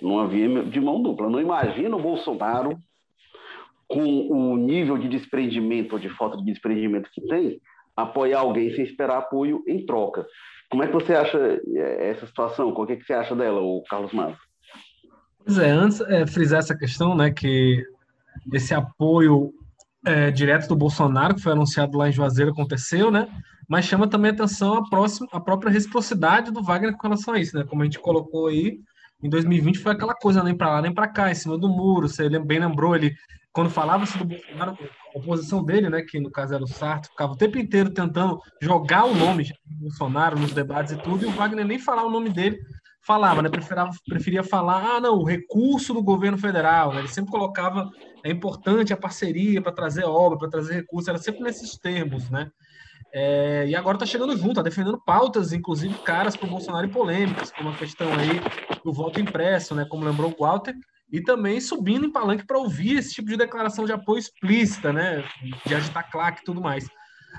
numa 0.00 0.26
via 0.26 0.64
de 0.64 0.80
mão 0.80 1.02
dupla. 1.02 1.28
não 1.28 1.40
imagino 1.40 1.98
o 1.98 2.02
Bolsonaro 2.02 2.78
com 3.86 4.02
o 4.02 4.56
nível 4.56 4.96
de 4.96 5.08
desprendimento 5.08 5.94
ou 5.94 5.98
de 5.98 6.08
falta 6.10 6.36
de 6.36 6.44
desprendimento 6.44 7.10
que 7.12 7.20
tem, 7.26 7.60
apoiar 7.96 8.40
alguém 8.40 8.72
sem 8.74 8.84
esperar 8.84 9.18
apoio 9.18 9.62
em 9.66 9.84
troca. 9.84 10.24
Como 10.70 10.84
é 10.84 10.86
que 10.86 10.92
você 10.92 11.14
acha 11.14 11.38
é, 11.74 12.10
essa 12.10 12.26
situação? 12.26 12.68
O 12.68 12.86
que, 12.86 12.92
é 12.92 12.96
que 12.96 13.04
você 13.04 13.12
acha 13.12 13.34
dela, 13.34 13.60
o 13.60 13.82
Carlos 13.90 14.12
Matos? 14.12 14.38
Pois 15.44 15.58
é, 15.58 15.70
antes 15.70 16.00
é, 16.02 16.26
frisar 16.26 16.60
essa 16.60 16.76
questão, 16.76 17.14
né, 17.16 17.30
que 17.30 17.84
esse 18.52 18.72
apoio 18.72 19.52
é, 20.06 20.30
direto 20.30 20.68
do 20.68 20.76
Bolsonaro, 20.76 21.34
que 21.34 21.42
foi 21.42 21.52
anunciado 21.52 21.98
lá 21.98 22.08
em 22.08 22.12
Juazeiro, 22.12 22.52
aconteceu, 22.52 23.10
né, 23.10 23.28
mas 23.68 23.84
chama 23.84 24.08
também 24.08 24.30
atenção 24.30 24.74
a, 24.74 24.88
próxima, 24.88 25.26
a 25.32 25.40
própria 25.40 25.72
reciprocidade 25.72 26.52
do 26.52 26.62
Wagner 26.62 26.96
com 26.96 27.08
relação 27.08 27.34
a 27.34 27.40
isso, 27.40 27.56
né, 27.56 27.64
como 27.64 27.82
a 27.82 27.84
gente 27.84 27.98
colocou 27.98 28.46
aí, 28.46 28.78
em 29.22 29.28
2020 29.28 29.78
foi 29.78 29.92
aquela 29.92 30.14
coisa 30.14 30.42
nem 30.42 30.56
para 30.56 30.70
lá 30.70 30.82
nem 30.82 30.94
para 30.94 31.08
cá, 31.08 31.30
em 31.30 31.34
cima 31.34 31.58
do 31.58 31.68
muro, 31.68 32.08
você 32.08 32.28
bem 32.38 32.60
lembrou, 32.60 32.94
ele 32.94 33.14
quando 33.52 33.70
falava-se 33.70 34.16
do 34.16 34.24
Bolsonaro, 34.24 34.78
oposição 35.14 35.64
dele, 35.64 35.88
né, 35.88 36.02
que 36.02 36.20
no 36.20 36.30
caso 36.30 36.54
era 36.54 36.62
o 36.62 36.68
Sarto, 36.68 37.08
ficava 37.08 37.32
o 37.32 37.36
tempo 37.36 37.58
inteiro 37.58 37.90
tentando 37.90 38.40
jogar 38.60 39.04
o 39.04 39.14
nome 39.14 39.44
de 39.44 39.54
Bolsonaro 39.66 40.38
nos 40.38 40.52
debates 40.52 40.92
e 40.92 40.96
tudo, 40.96 41.24
e 41.24 41.28
o 41.28 41.32
Wagner 41.32 41.66
nem 41.66 41.78
falar 41.78 42.04
o 42.04 42.10
nome 42.10 42.30
dele 42.30 42.58
falava, 43.02 43.42
né, 43.42 43.48
preferia, 43.48 43.88
preferia 44.06 44.44
falar, 44.44 44.96
ah, 44.96 45.00
não, 45.00 45.16
o 45.16 45.24
recurso 45.24 45.94
do 45.94 46.02
governo 46.02 46.38
federal, 46.38 46.92
né, 46.92 47.00
ele 47.00 47.08
sempre 47.08 47.30
colocava, 47.30 47.90
é 48.22 48.30
importante 48.30 48.92
a 48.92 48.96
parceria 48.96 49.60
para 49.60 49.72
trazer 49.72 50.04
obra, 50.04 50.38
para 50.38 50.50
trazer 50.50 50.74
recursos, 50.74 51.08
era 51.08 51.18
sempre 51.18 51.42
nesses 51.42 51.78
termos, 51.78 52.28
né, 52.30 52.50
é, 53.12 53.66
e 53.66 53.74
agora 53.74 53.96
está 53.96 54.06
chegando 54.06 54.36
junto, 54.36 54.50
está 54.50 54.62
defendendo 54.62 55.00
pautas, 55.04 55.52
inclusive 55.52 55.94
caras 56.04 56.36
para 56.36 56.46
o 56.46 56.50
Bolsonaro 56.50 56.86
e 56.86 56.90
polêmicas, 56.90 57.50
como 57.50 57.70
a 57.70 57.74
questão 57.74 58.08
aí 58.12 58.40
do 58.84 58.92
voto 58.92 59.20
impresso, 59.20 59.74
né, 59.74 59.84
como 59.88 60.04
lembrou 60.04 60.30
o 60.30 60.42
Walter, 60.44 60.74
e 61.12 61.20
também 61.20 61.60
subindo 61.60 62.06
em 62.06 62.12
palanque 62.12 62.46
para 62.46 62.58
ouvir 62.58 62.98
esse 62.98 63.14
tipo 63.14 63.28
de 63.28 63.36
declaração 63.36 63.84
de 63.84 63.92
apoio 63.92 64.18
explícita, 64.18 64.92
né? 64.92 65.24
De 65.66 65.74
agitar 65.74 66.10
claque 66.10 66.40
e 66.42 66.44
tudo 66.44 66.60
mais. 66.60 66.86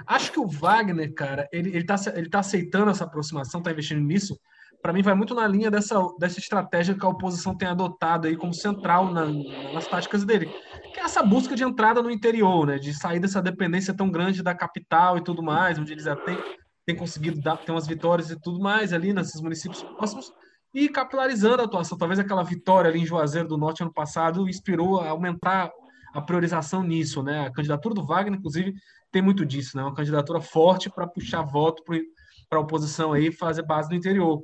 Acho 0.06 0.32
que 0.32 0.40
o 0.40 0.48
Wagner, 0.48 1.14
cara, 1.14 1.48
ele, 1.52 1.70
ele, 1.70 1.86
tá, 1.86 1.96
ele 2.14 2.30
tá 2.30 2.40
aceitando 2.40 2.92
essa 2.92 3.06
aproximação, 3.06 3.62
tá 3.62 3.72
investindo 3.72 4.02
nisso. 4.02 4.38
Para 4.82 4.94
mim, 4.94 5.04
vai 5.04 5.14
muito 5.14 5.36
na 5.36 5.48
linha 5.48 5.70
dessa, 5.70 5.96
dessa 6.20 6.40
estratégia 6.40 6.96
que 6.96 7.06
a 7.06 7.10
oposição 7.10 7.56
tem 7.56 7.68
adotado 7.68 8.28
aí 8.28 8.36
como 8.36 8.54
central 8.54 9.12
na, 9.12 9.28
nas 9.74 9.88
táticas 9.88 10.26
dele, 10.26 10.52
que 10.94 11.00
é 11.00 11.04
essa 11.04 11.22
busca 11.22 11.56
de 11.56 11.64
entrada 11.64 12.02
no 12.02 12.10
interior, 12.10 12.66
né? 12.66 12.80
De 12.80 12.94
sair 12.94 13.20
dessa 13.20 13.42
dependência 13.42 13.94
tão 13.94 14.10
grande 14.10 14.42
da 14.42 14.56
capital 14.56 15.18
e 15.18 15.24
tudo 15.24 15.44
mais, 15.44 15.78
onde 15.78 15.92
eles 15.92 16.06
já 16.06 16.16
têm, 16.16 16.38
têm 16.86 16.96
conseguido 16.96 17.40
dar, 17.40 17.58
ter 17.58 17.72
umas 17.72 17.86
vitórias 17.86 18.32
e 18.32 18.42
tudo 18.42 18.60
mais 18.60 18.92
ali 18.92 19.14
nesses 19.14 19.40
municípios 19.40 19.84
próximos 19.84 20.32
e 20.74 20.88
capitalizando 20.90 21.62
a 21.62 21.66
atuação. 21.66 21.98
Talvez 21.98 22.20
aquela 22.20 22.44
vitória 22.44 22.90
ali 22.90 23.00
em 23.00 23.06
Juazeiro 23.06 23.48
do 23.48 23.58
Norte 23.58 23.84
ano 23.84 23.94
passado 23.94 24.48
inspirou 24.48 25.00
a 25.00 25.10
aumentar 25.10 25.72
a 26.14 26.22
priorização 26.22 26.84
nisso, 26.84 27.24
né? 27.24 27.46
A 27.46 27.52
candidatura 27.52 27.96
do 27.96 28.06
Wagner, 28.06 28.38
inclusive, 28.38 28.74
tem 29.12 29.22
muito 29.22 29.46
disso, 29.46 29.78
né? 29.78 29.84
Uma 29.84 29.94
candidatura 29.94 30.40
forte 30.40 30.90
para 30.90 31.08
puxar 31.08 31.42
voto 31.42 31.84
para 31.84 32.60
a 32.60 32.62
oposição 32.62 33.14
aí 33.14 33.32
fazer 33.32 33.64
base 33.64 33.90
no 33.90 33.96
interior. 33.96 34.42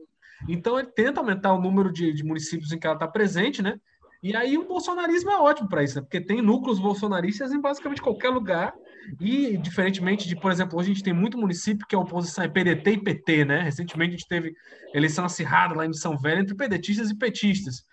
Então 0.47 0.77
ele 0.77 0.89
tenta 0.89 1.19
aumentar 1.19 1.53
o 1.53 1.61
número 1.61 1.91
de, 1.91 2.13
de 2.13 2.23
municípios 2.23 2.71
em 2.71 2.79
que 2.79 2.85
ela 2.85 2.95
está 2.95 3.07
presente, 3.07 3.61
né? 3.61 3.79
E 4.21 4.35
aí 4.35 4.57
o 4.57 4.67
bolsonarismo 4.67 5.29
é 5.29 5.37
ótimo 5.37 5.69
para 5.69 5.83
isso, 5.83 5.95
né? 5.95 6.01
porque 6.01 6.19
tem 6.19 6.41
núcleos 6.41 6.79
bolsonaristas 6.79 7.51
em 7.51 7.61
basicamente 7.61 8.01
qualquer 8.01 8.29
lugar. 8.29 8.73
E, 9.19 9.57
diferentemente 9.57 10.27
de, 10.27 10.35
por 10.35 10.51
exemplo, 10.51 10.77
hoje 10.77 10.91
a 10.91 10.93
gente 10.93 11.03
tem 11.03 11.13
muito 11.13 11.37
município 11.37 11.85
que 11.87 11.95
a 11.95 11.99
oposição 11.99 12.43
é 12.43 12.47
PDT 12.47 12.91
e 12.91 13.03
PT, 13.03 13.45
né? 13.45 13.61
Recentemente 13.61 14.09
a 14.09 14.17
gente 14.17 14.27
teve 14.27 14.53
eleição 14.93 15.25
acirrada 15.25 15.75
lá 15.75 15.85
em 15.85 15.93
São 15.93 16.17
Velho 16.17 16.41
entre 16.41 16.55
pedetistas 16.55 17.09
e 17.09 17.17
petistas. 17.17 17.83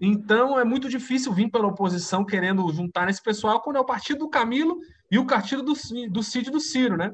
Então 0.00 0.58
é 0.58 0.64
muito 0.64 0.88
difícil 0.88 1.32
vir 1.32 1.50
pela 1.50 1.68
oposição 1.68 2.24
querendo 2.24 2.68
juntar 2.72 3.06
nesse 3.06 3.22
pessoal 3.22 3.60
quando 3.60 3.76
é 3.76 3.80
o 3.80 3.84
partido 3.84 4.20
do 4.20 4.28
Camilo 4.28 4.78
e 5.10 5.18
o 5.18 5.26
partido 5.26 5.62
do, 5.62 5.72
do 6.10 6.22
sítio 6.22 6.52
do 6.52 6.60
Ciro, 6.60 6.96
né? 6.96 7.12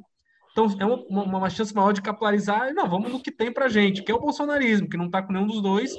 Então 0.53 0.67
é 0.79 0.85
uma, 0.85 1.25
uma, 1.25 1.51
chance 1.51 1.75
maior 1.75 1.93
de 1.93 2.01
capilarizar. 2.01 2.73
Não, 2.73 2.89
vamos 2.89 3.11
no 3.11 3.21
que 3.21 3.31
tem 3.31 3.53
pra 3.53 3.69
gente, 3.69 4.03
que 4.03 4.11
é 4.11 4.15
o 4.15 4.21
bolsonarismo, 4.21 4.89
que 4.89 4.97
não 4.97 5.11
tá 5.11 5.23
com 5.23 5.33
nenhum 5.33 5.47
dos 5.47 5.61
dois 5.61 5.95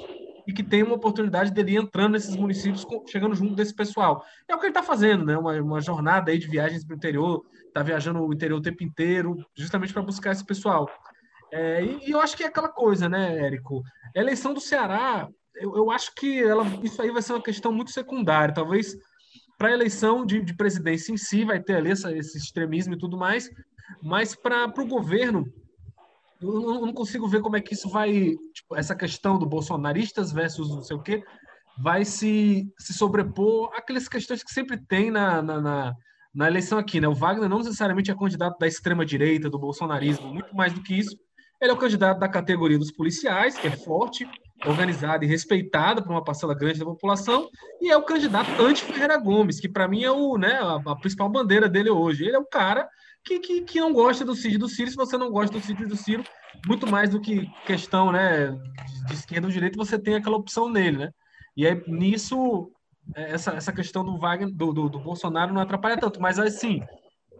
e 0.46 0.52
que 0.52 0.62
tem 0.62 0.82
uma 0.82 0.94
oportunidade 0.94 1.50
dele 1.50 1.76
entrando 1.76 2.12
nesses 2.12 2.36
municípios, 2.36 2.86
chegando 3.08 3.34
junto 3.34 3.54
desse 3.54 3.74
pessoal. 3.74 4.24
É 4.48 4.54
o 4.54 4.58
que 4.58 4.66
ele 4.66 4.70
está 4.70 4.82
fazendo, 4.82 5.24
né? 5.24 5.36
Uma, 5.36 5.60
uma 5.60 5.80
jornada 5.80 6.30
aí 6.30 6.38
de 6.38 6.46
viagens 6.46 6.84
para 6.84 6.94
o 6.94 6.96
interior, 6.96 7.44
está 7.66 7.82
viajando 7.82 8.22
o 8.22 8.32
interior 8.32 8.58
o 8.58 8.62
tempo 8.62 8.84
inteiro, 8.84 9.36
justamente 9.54 9.92
para 9.92 10.02
buscar 10.02 10.32
esse 10.32 10.44
pessoal. 10.44 10.88
É, 11.52 11.82
e, 11.84 12.08
e, 12.08 12.10
eu 12.12 12.20
acho 12.20 12.36
que 12.36 12.44
é 12.44 12.46
aquela 12.46 12.68
coisa, 12.68 13.08
né, 13.08 13.38
Érico? 13.38 13.82
A 14.14 14.20
eleição 14.20 14.54
do 14.54 14.60
Ceará, 14.60 15.28
eu, 15.54 15.76
eu 15.76 15.90
acho 15.90 16.14
que 16.14 16.42
ela, 16.42 16.64
isso 16.82 17.00
aí 17.02 17.10
vai 17.10 17.22
ser 17.22 17.32
uma 17.32 17.42
questão 17.42 17.72
muito 17.72 17.90
secundária. 17.90 18.54
Talvez 18.54 18.96
para 19.58 19.68
a 19.68 19.72
eleição 19.72 20.24
de, 20.24 20.40
de, 20.42 20.54
presidência 20.54 21.12
em 21.12 21.16
si 21.16 21.44
vai 21.44 21.60
ter 21.60 21.76
ali 21.76 21.90
essa, 21.90 22.14
esse 22.16 22.36
extremismo 22.36 22.94
e 22.94 22.98
tudo 22.98 23.16
mais, 23.16 23.48
mas 24.02 24.34
para 24.34 24.66
o 24.66 24.86
governo 24.86 25.46
eu 26.40 26.80
não 26.80 26.92
consigo 26.92 27.28
ver 27.28 27.40
como 27.40 27.56
é 27.56 27.60
que 27.60 27.74
isso 27.74 27.88
vai, 27.88 28.34
tipo, 28.52 28.76
essa 28.76 28.94
questão 28.94 29.38
do 29.38 29.46
bolsonaristas 29.46 30.32
versus 30.32 30.68
não 30.68 30.82
sei 30.82 30.96
o 30.96 31.02
quê, 31.02 31.22
vai 31.78 32.04
se, 32.04 32.70
se 32.78 32.92
sobrepor 32.94 33.70
àquelas 33.74 34.08
questões 34.08 34.42
que 34.42 34.52
sempre 34.52 34.76
tem 34.76 35.10
na, 35.10 35.42
na, 35.42 35.60
na, 35.60 35.94
na 36.34 36.46
eleição 36.46 36.78
aqui, 36.78 37.00
né? 37.00 37.08
O 37.08 37.14
Wagner 37.14 37.48
não 37.48 37.58
necessariamente 37.58 38.10
é 38.10 38.14
candidato 38.14 38.58
da 38.58 38.66
extrema-direita, 38.66 39.50
do 39.50 39.58
bolsonarismo, 39.58 40.32
muito 40.32 40.54
mais 40.54 40.72
do 40.72 40.82
que 40.82 40.98
isso. 40.98 41.16
Ele 41.60 41.70
é 41.70 41.74
o 41.74 41.78
candidato 41.78 42.18
da 42.18 42.28
categoria 42.28 42.78
dos 42.78 42.92
policiais, 42.92 43.56
que 43.56 43.66
é 43.66 43.70
forte, 43.70 44.28
organizado 44.66 45.24
e 45.24 45.26
respeitado 45.26 46.02
por 46.02 46.10
uma 46.10 46.24
parcela 46.24 46.54
grande 46.54 46.78
da 46.78 46.84
população, 46.84 47.48
e 47.80 47.90
é 47.90 47.96
o 47.96 48.02
candidato 48.02 48.50
anti-Ferreira 48.62 49.18
Gomes, 49.18 49.60
que 49.60 49.68
para 49.68 49.88
mim 49.88 50.02
é 50.02 50.10
o, 50.10 50.36
né, 50.36 50.58
a, 50.60 50.92
a 50.92 50.96
principal 50.96 51.30
bandeira 51.30 51.68
dele 51.68 51.90
hoje. 51.90 52.24
Ele 52.24 52.36
é 52.36 52.38
o 52.38 52.46
cara 52.46 52.86
que, 53.26 53.40
que, 53.40 53.60
que 53.62 53.80
não 53.80 53.92
gosta 53.92 54.24
do 54.24 54.36
Cid 54.36 54.56
do 54.56 54.68
Ciro. 54.68 54.88
Se 54.88 54.96
você 54.96 55.18
não 55.18 55.30
gosta 55.30 55.58
do 55.58 55.64
Cid 55.64 55.84
do 55.84 55.96
Ciro, 55.96 56.22
muito 56.64 56.86
mais 56.86 57.10
do 57.10 57.20
que 57.20 57.50
questão 57.66 58.12
né, 58.12 58.56
de, 59.08 59.14
esquerda 59.14 59.48
ou 59.48 59.52
direita, 59.52 59.76
você 59.76 59.98
tem 59.98 60.14
aquela 60.14 60.36
opção 60.36 60.70
nele, 60.70 60.98
né? 60.98 61.10
E 61.56 61.66
aí, 61.66 61.82
nisso, 61.88 62.70
é, 63.14 63.32
essa, 63.32 63.52
essa 63.52 63.72
questão 63.72 64.04
do 64.04 64.16
Wagner, 64.16 64.54
do, 64.54 64.72
do, 64.72 64.88
do 64.88 65.00
Bolsonaro 65.00 65.52
não 65.52 65.60
atrapalha 65.60 65.98
tanto, 65.98 66.20
mas 66.20 66.38
assim, 66.38 66.82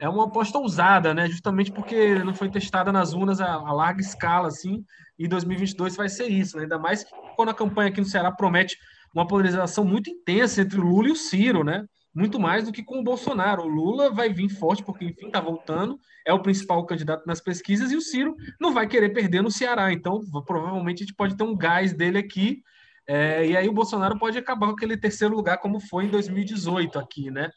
é 0.01 0.09
uma 0.09 0.25
aposta 0.25 0.59
ousada, 0.59 1.15
né? 1.15 1.29
Justamente 1.29 1.71
porque 1.71 2.19
não 2.19 2.35
foi 2.35 2.51
testada 2.51 2.91
nas 2.91 3.13
urnas 3.13 3.41
a, 3.41 3.55
a, 3.55 3.73
larga 3.73 4.01
escala, 4.01 4.49
assim, 4.49 4.85
e 5.17 5.29
2022 5.29 5.95
vai 5.95 6.09
ser 6.09 6.27
isso, 6.27 6.57
né? 6.57 6.65
ainda 6.65 6.79
mais 6.79 7.07
quando 7.37 7.51
a 7.51 7.55
campanha 7.55 7.91
aqui 7.91 8.01
no 8.01 8.07
Ceará 8.07 8.33
promete 8.33 8.77
uma 9.15 9.27
polarização 9.27 9.85
muito 9.85 10.11
intensa 10.11 10.61
entre 10.63 10.79
o 10.81 10.83
Lula 10.83 11.09
e 11.09 11.13
o 11.13 11.17
Ciro, 11.17 11.63
né? 11.63 11.85
Muito 12.17 12.41
mais 12.41 12.65
do 12.65 12.73
que 12.73 12.83
com 12.83 12.99
o 12.99 13.05
Bolsonaro. 13.05 13.63
O 13.63 13.69
Lula 13.69 14.11
vai 14.11 14.31
vir 14.33 14.49
forte, 14.49 14.83
porque, 14.83 15.05
enfim, 15.05 15.27
está 15.27 15.39
voltando, 15.39 16.01
é 16.25 16.33
o 16.33 16.41
principal 16.41 16.85
candidato 16.87 17.27
nas 17.27 17.43
pesquisas, 17.43 17.93
e 17.93 17.97
o 17.97 18.01
Ciro 18.01 18.35
não 18.59 18.73
vai 18.73 18.89
querer 18.89 19.11
perder 19.11 19.43
no 19.43 19.51
Ceará. 19.51 19.93
Então, 19.93 20.19
provavelmente, 20.47 21.03
a 21.03 21.07
gente 21.07 21.15
pode 21.15 21.37
ter 21.37 21.45
um 21.45 21.55
gás 21.55 21.93
dele 21.93 22.17
aqui. 22.17 22.63
É, 23.07 23.47
e 23.47 23.57
aí 23.57 23.69
o 23.69 23.73
Bolsonaro 23.73 24.19
pode 24.19 24.39
acabar 24.39 24.69
com 24.69 24.73
aquele 24.73 24.97
terceiro 24.97 25.37
lugar, 25.37 25.59
como 25.59 25.79
foi 25.79 26.07
em 26.07 26.09
2018 26.09 26.99
aqui, 26.99 27.31
né? 27.31 27.51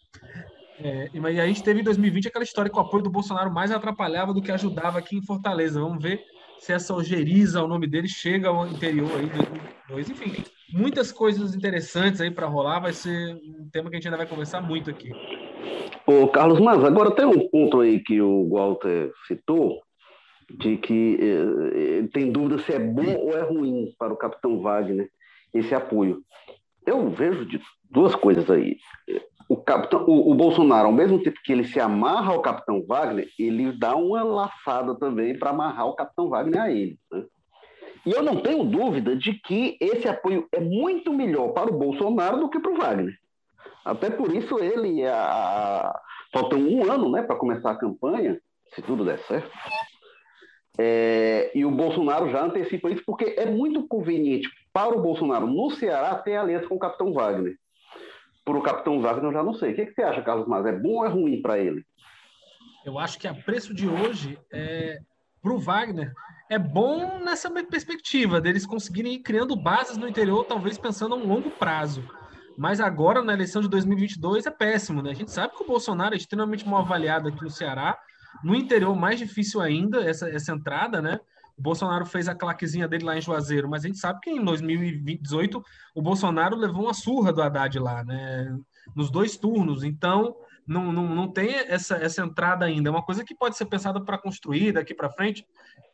É, 0.77 1.09
e 1.13 1.39
a 1.39 1.47
gente 1.47 1.63
teve 1.63 1.79
em 1.79 1.83
2020 1.83 2.27
aquela 2.27 2.43
história 2.43 2.69
que 2.69 2.77
o 2.77 2.81
apoio 2.81 3.03
do 3.03 3.09
Bolsonaro 3.09 3.51
mais 3.51 3.71
atrapalhava 3.71 4.33
do 4.33 4.41
que 4.41 4.51
ajudava 4.51 4.99
aqui 4.99 5.15
em 5.15 5.25
Fortaleza. 5.25 5.79
Vamos 5.79 6.03
ver 6.03 6.21
se 6.59 6.73
essa 6.73 6.93
ojeriza, 6.93 7.63
o 7.63 7.67
nome 7.67 7.87
dele, 7.87 8.07
chega 8.07 8.49
ao 8.49 8.67
interior 8.67 9.09
aí 9.17 9.25
de 9.25 9.37
2022. 9.37 10.09
Enfim, 10.09 10.43
muitas 10.71 11.11
coisas 11.11 11.55
interessantes 11.55 12.21
aí 12.21 12.29
para 12.29 12.47
rolar. 12.47 12.81
Vai 12.81 12.93
ser 12.93 13.35
um 13.35 13.69
tema 13.71 13.89
que 13.89 13.95
a 13.95 13.99
gente 13.99 14.07
ainda 14.07 14.17
vai 14.17 14.27
conversar 14.27 14.61
muito 14.61 14.89
aqui. 14.89 15.09
Ô, 16.05 16.27
Carlos, 16.27 16.59
mas 16.59 16.83
agora 16.83 17.11
tem 17.11 17.25
um 17.25 17.49
ponto 17.49 17.79
aí 17.79 17.99
que 17.99 18.21
o 18.21 18.49
Walter 18.49 19.11
citou, 19.27 19.81
de 20.49 20.77
que 20.77 21.17
eh, 21.21 22.07
tem 22.11 22.31
dúvida 22.31 22.61
se 22.63 22.73
é 22.73 22.79
bom 22.79 23.15
ou 23.15 23.37
é 23.37 23.41
ruim 23.41 23.93
para 23.97 24.13
o 24.13 24.17
Capitão 24.17 24.59
Wagner 24.59 25.09
esse 25.53 25.73
apoio. 25.73 26.21
Eu 26.85 27.09
vejo 27.09 27.45
de 27.45 27.61
duas 27.89 28.15
coisas 28.15 28.49
aí. 28.49 28.77
O, 29.49 29.57
capitão, 29.57 30.05
o, 30.05 30.31
o, 30.31 30.35
Bolsonaro, 30.35 30.85
ao 30.85 30.93
mesmo 30.93 31.23
tempo 31.23 31.39
que 31.43 31.51
ele 31.51 31.63
se 31.63 31.79
amarra 31.79 32.33
ao 32.33 32.41
Capitão 32.41 32.85
Wagner, 32.85 33.27
ele 33.37 33.71
dá 33.71 33.95
uma 33.95 34.23
laçada 34.23 34.93
também 34.93 35.37
para 35.37 35.49
amarrar 35.49 35.87
o 35.87 35.95
Capitão 35.95 36.29
Wagner 36.29 36.61
a 36.61 36.71
ele. 36.71 36.99
Né? 37.11 37.25
E 38.05 38.11
eu 38.11 38.21
não 38.21 38.41
tenho 38.41 38.63
dúvida 38.63 39.15
de 39.15 39.33
que 39.33 39.75
esse 39.81 40.07
apoio 40.07 40.47
é 40.51 40.59
muito 40.59 41.11
melhor 41.11 41.49
para 41.49 41.69
o 41.69 41.77
Bolsonaro 41.77 42.39
do 42.39 42.47
que 42.47 42.59
para 42.59 42.71
o 42.71 42.77
Wagner. 42.77 43.13
Até 43.83 44.11
por 44.11 44.31
isso 44.31 44.59
ele, 44.59 45.03
a... 45.07 45.99
faltam 46.31 46.59
um 46.59 46.89
ano 46.89 47.11
né, 47.11 47.23
para 47.23 47.35
começar 47.35 47.71
a 47.71 47.77
campanha, 47.77 48.39
se 48.75 48.83
tudo 48.83 49.03
der 49.03 49.17
certo. 49.19 49.51
É... 50.77 51.51
e 51.55 51.65
o 51.65 51.71
Bolsonaro 51.71 52.29
já 52.29 52.43
antecipa 52.45 52.91
isso, 52.91 53.01
porque 53.03 53.33
é 53.35 53.47
muito 53.47 53.87
conveniente 53.87 54.47
para 54.71 54.95
o 54.95 55.01
Bolsonaro 55.01 55.47
no 55.47 55.71
Ceará 55.71 56.13
ter 56.15 56.35
aliança 56.35 56.67
com 56.67 56.75
o 56.75 56.79
Capitão 56.79 57.11
Wagner. 57.11 57.57
Por 58.49 58.55
o 58.55 58.63
Capitão 58.63 58.99
Wagner 58.99 59.25
eu 59.25 59.33
já 59.33 59.43
não 59.43 59.53
sei. 59.53 59.73
O 59.73 59.75
que, 59.75 59.85
que 59.85 59.93
você 59.93 60.01
acha, 60.01 60.23
Carlos 60.23 60.47
Mas? 60.47 60.65
É 60.65 60.71
bom 60.71 60.93
ou 60.95 61.05
é 61.05 61.07
ruim 61.07 61.39
para 61.39 61.59
ele? 61.59 61.85
Eu 62.83 62.97
acho 62.97 63.19
que 63.19 63.27
a 63.27 63.33
preço 63.35 63.75
de 63.75 63.87
hoje, 63.87 64.39
é, 64.51 64.97
para 65.39 65.53
o 65.53 65.59
Wagner, 65.59 66.11
é 66.49 66.57
bom 66.57 67.19
nessa 67.19 67.47
perspectiva 67.51 68.41
deles 68.41 68.65
conseguirem 68.65 69.13
ir 69.13 69.19
criando 69.19 69.55
bases 69.55 69.97
no 69.97 70.07
interior, 70.07 70.45
talvez 70.45 70.79
pensando 70.79 71.13
a 71.13 71.17
um 71.19 71.27
longo 71.27 71.51
prazo. 71.51 72.03
Mas 72.57 72.81
agora, 72.81 73.21
na 73.21 73.33
eleição 73.33 73.61
de 73.61 73.69
2022, 73.69 74.47
é 74.47 74.49
péssimo, 74.49 75.03
né? 75.03 75.11
A 75.11 75.15
gente 75.15 75.29
sabe 75.29 75.55
que 75.55 75.61
o 75.61 75.67
Bolsonaro 75.67 76.15
é 76.15 76.17
extremamente 76.17 76.67
mal 76.67 76.81
avaliado 76.81 77.29
aqui 77.29 77.43
no 77.43 77.51
Ceará. 77.51 77.99
No 78.43 78.55
interior, 78.55 78.95
mais 78.95 79.19
difícil 79.19 79.61
ainda 79.61 80.03
essa, 80.03 80.27
essa 80.27 80.53
entrada, 80.53 81.03
né? 81.03 81.19
O 81.59 81.61
Bolsonaro 81.61 82.05
fez 82.05 82.29
a 82.29 82.33
claquezinha 82.33 82.87
dele 82.87 83.03
lá 83.03 83.17
em 83.17 83.21
Juazeiro, 83.21 83.69
mas 83.69 83.83
a 83.83 83.87
gente 83.87 83.99
sabe 83.99 84.21
que 84.21 84.29
em 84.29 84.41
2018 84.41 85.61
o 85.93 86.01
Bolsonaro 86.01 86.55
levou 86.55 86.83
uma 86.83 86.93
surra 86.93 87.33
do 87.33 87.41
Haddad 87.41 87.77
lá, 87.77 88.01
né? 88.05 88.57
Nos 88.95 89.11
dois 89.11 89.35
turnos. 89.35 89.83
Então, 89.83 90.37
não, 90.65 90.93
não, 90.93 91.13
não 91.13 91.27
tem 91.27 91.53
essa, 91.53 91.97
essa 91.97 92.23
entrada 92.23 92.63
ainda. 92.63 92.87
É 92.87 92.91
uma 92.91 93.03
coisa 93.03 93.25
que 93.25 93.35
pode 93.35 93.57
ser 93.57 93.65
pensada 93.65 93.99
para 93.99 94.17
construir 94.17 94.71
daqui 94.71 94.93
para 94.93 95.09
frente, 95.09 95.45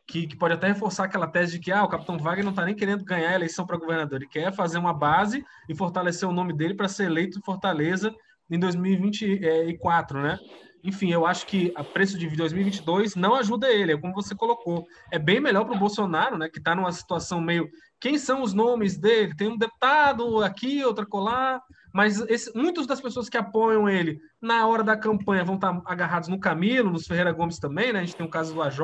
que, 0.06 0.28
que, 0.28 0.36
pode 0.36 0.54
até 0.54 0.68
reforçar 0.68 1.04
aquela 1.04 1.26
tese 1.26 1.58
de 1.58 1.64
que 1.64 1.72
ah, 1.72 1.82
o 1.82 1.88
Capitão 1.88 2.16
Wagner 2.16 2.44
não 2.44 2.52
está 2.52 2.64
nem 2.64 2.74
querendo 2.74 3.04
ganhar 3.04 3.30
a 3.30 3.34
eleição 3.34 3.66
para 3.66 3.76
governador, 3.76 4.20
ele 4.20 4.30
quer 4.30 4.54
fazer 4.54 4.78
uma 4.78 4.94
base 4.94 5.44
e 5.68 5.74
fortalecer 5.74 6.28
o 6.28 6.32
nome 6.32 6.52
dele 6.52 6.74
para 6.74 6.86
ser 6.86 7.06
eleito 7.06 7.38
em 7.38 7.42
Fortaleza 7.42 8.14
em 8.48 8.58
2024, 8.58 10.22
né? 10.22 10.38
Enfim, 10.86 11.10
eu 11.10 11.26
acho 11.26 11.46
que 11.46 11.72
a 11.74 11.82
preço 11.82 12.16
de 12.16 12.28
2022 12.28 13.16
não 13.16 13.34
ajuda 13.34 13.68
ele, 13.68 13.92
é 13.92 13.96
como 13.98 14.14
você 14.14 14.34
colocou. 14.34 14.86
É 15.10 15.18
bem 15.18 15.40
melhor 15.40 15.64
para 15.64 15.74
o 15.74 15.78
Bolsonaro, 15.78 16.38
né, 16.38 16.48
que 16.48 16.58
está 16.58 16.74
numa 16.74 16.92
situação 16.92 17.40
meio. 17.40 17.68
Quem 18.00 18.16
são 18.18 18.42
os 18.42 18.54
nomes 18.54 18.96
dele? 18.96 19.34
Tem 19.34 19.48
um 19.48 19.58
deputado 19.58 20.42
aqui, 20.44 20.84
outra 20.84 21.04
colar, 21.04 21.60
mas 21.92 22.20
esse, 22.28 22.54
muitas 22.54 22.86
das 22.86 23.00
pessoas 23.00 23.28
que 23.28 23.38
apoiam 23.38 23.88
ele 23.88 24.20
na 24.40 24.66
hora 24.66 24.84
da 24.84 24.96
campanha 24.96 25.42
vão 25.42 25.54
estar 25.54 25.80
agarrados 25.86 26.28
no 26.28 26.38
Camilo, 26.38 26.90
nos 26.90 27.06
Ferreira 27.06 27.32
Gomes 27.32 27.58
também, 27.58 27.92
né? 27.92 28.00
A 28.00 28.04
gente 28.04 28.14
tem 28.16 28.26
o 28.26 28.30
caso 28.30 28.54
do 28.54 28.62
AJ, 28.62 28.80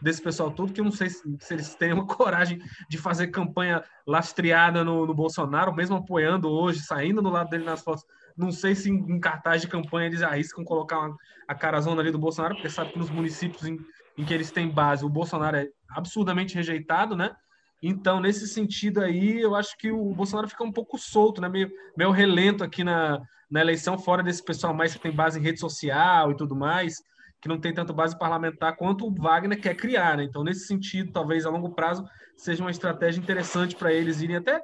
desse 0.00 0.20
pessoal 0.20 0.50
todo, 0.50 0.72
que 0.72 0.80
eu 0.80 0.84
não 0.84 0.90
sei 0.90 1.10
se, 1.10 1.22
se 1.38 1.54
eles 1.54 1.74
têm 1.74 1.92
uma 1.92 2.06
coragem 2.08 2.58
de 2.88 2.98
fazer 2.98 3.28
campanha 3.28 3.84
lastreada 4.06 4.82
no, 4.82 5.06
no, 5.06 5.14
Bolsonaro, 5.14 5.74
mesmo 5.74 5.96
apoiando 5.96 6.48
hoje, 6.48 6.80
saindo 6.80 7.22
do 7.22 7.28
lado 7.28 7.50
dele 7.50 7.64
nas 7.64 7.82
fotos. 7.82 8.04
Não 8.36 8.50
sei 8.50 8.74
se 8.74 8.90
em, 8.90 9.20
cartaz 9.20 9.62
de 9.62 9.68
campanha 9.68 10.06
eles 10.06 10.22
arriscam 10.22 10.64
colocar 10.64 10.98
uma, 11.00 11.16
a 11.48 11.54
carazona 11.54 12.00
ali 12.00 12.10
do 12.10 12.18
Bolsonaro, 12.18 12.54
porque 12.54 12.70
sabe 12.70 12.92
que 12.92 12.98
nos 12.98 13.10
municípios 13.10 13.64
em, 13.64 13.78
em 14.16 14.24
que 14.24 14.32
eles 14.32 14.50
têm 14.50 14.68
base, 14.68 15.04
o 15.04 15.08
Bolsonaro 15.08 15.56
é 15.56 15.68
absurdamente 15.90 16.54
rejeitado, 16.54 17.16
né? 17.16 17.34
Então, 17.82 18.20
nesse 18.20 18.46
sentido 18.46 19.00
aí, 19.00 19.40
eu 19.40 19.56
acho 19.56 19.76
que 19.76 19.90
o 19.90 20.14
Bolsonaro 20.14 20.48
fica 20.48 20.62
um 20.62 20.70
pouco 20.70 20.96
solto, 20.96 21.40
né? 21.40 21.48
meio, 21.48 21.68
meio 21.96 22.12
relento 22.12 22.62
aqui 22.62 22.84
na, 22.84 23.20
na 23.50 23.60
eleição, 23.60 23.98
fora 23.98 24.22
desse 24.22 24.42
pessoal 24.42 24.72
mais 24.72 24.94
que 24.94 25.00
tem 25.00 25.10
base 25.10 25.38
em 25.38 25.42
rede 25.42 25.58
social 25.58 26.30
e 26.30 26.36
tudo 26.36 26.54
mais, 26.54 26.94
que 27.40 27.48
não 27.48 27.58
tem 27.58 27.74
tanto 27.74 27.92
base 27.92 28.16
parlamentar 28.16 28.76
quanto 28.76 29.04
o 29.04 29.12
Wagner 29.12 29.60
quer 29.60 29.74
criar. 29.74 30.16
Né? 30.16 30.22
Então, 30.22 30.44
nesse 30.44 30.64
sentido, 30.64 31.10
talvez 31.10 31.44
a 31.44 31.50
longo 31.50 31.74
prazo 31.74 32.04
seja 32.36 32.62
uma 32.62 32.70
estratégia 32.70 33.20
interessante 33.20 33.74
para 33.74 33.92
eles 33.92 34.22
irem 34.22 34.36
até 34.36 34.60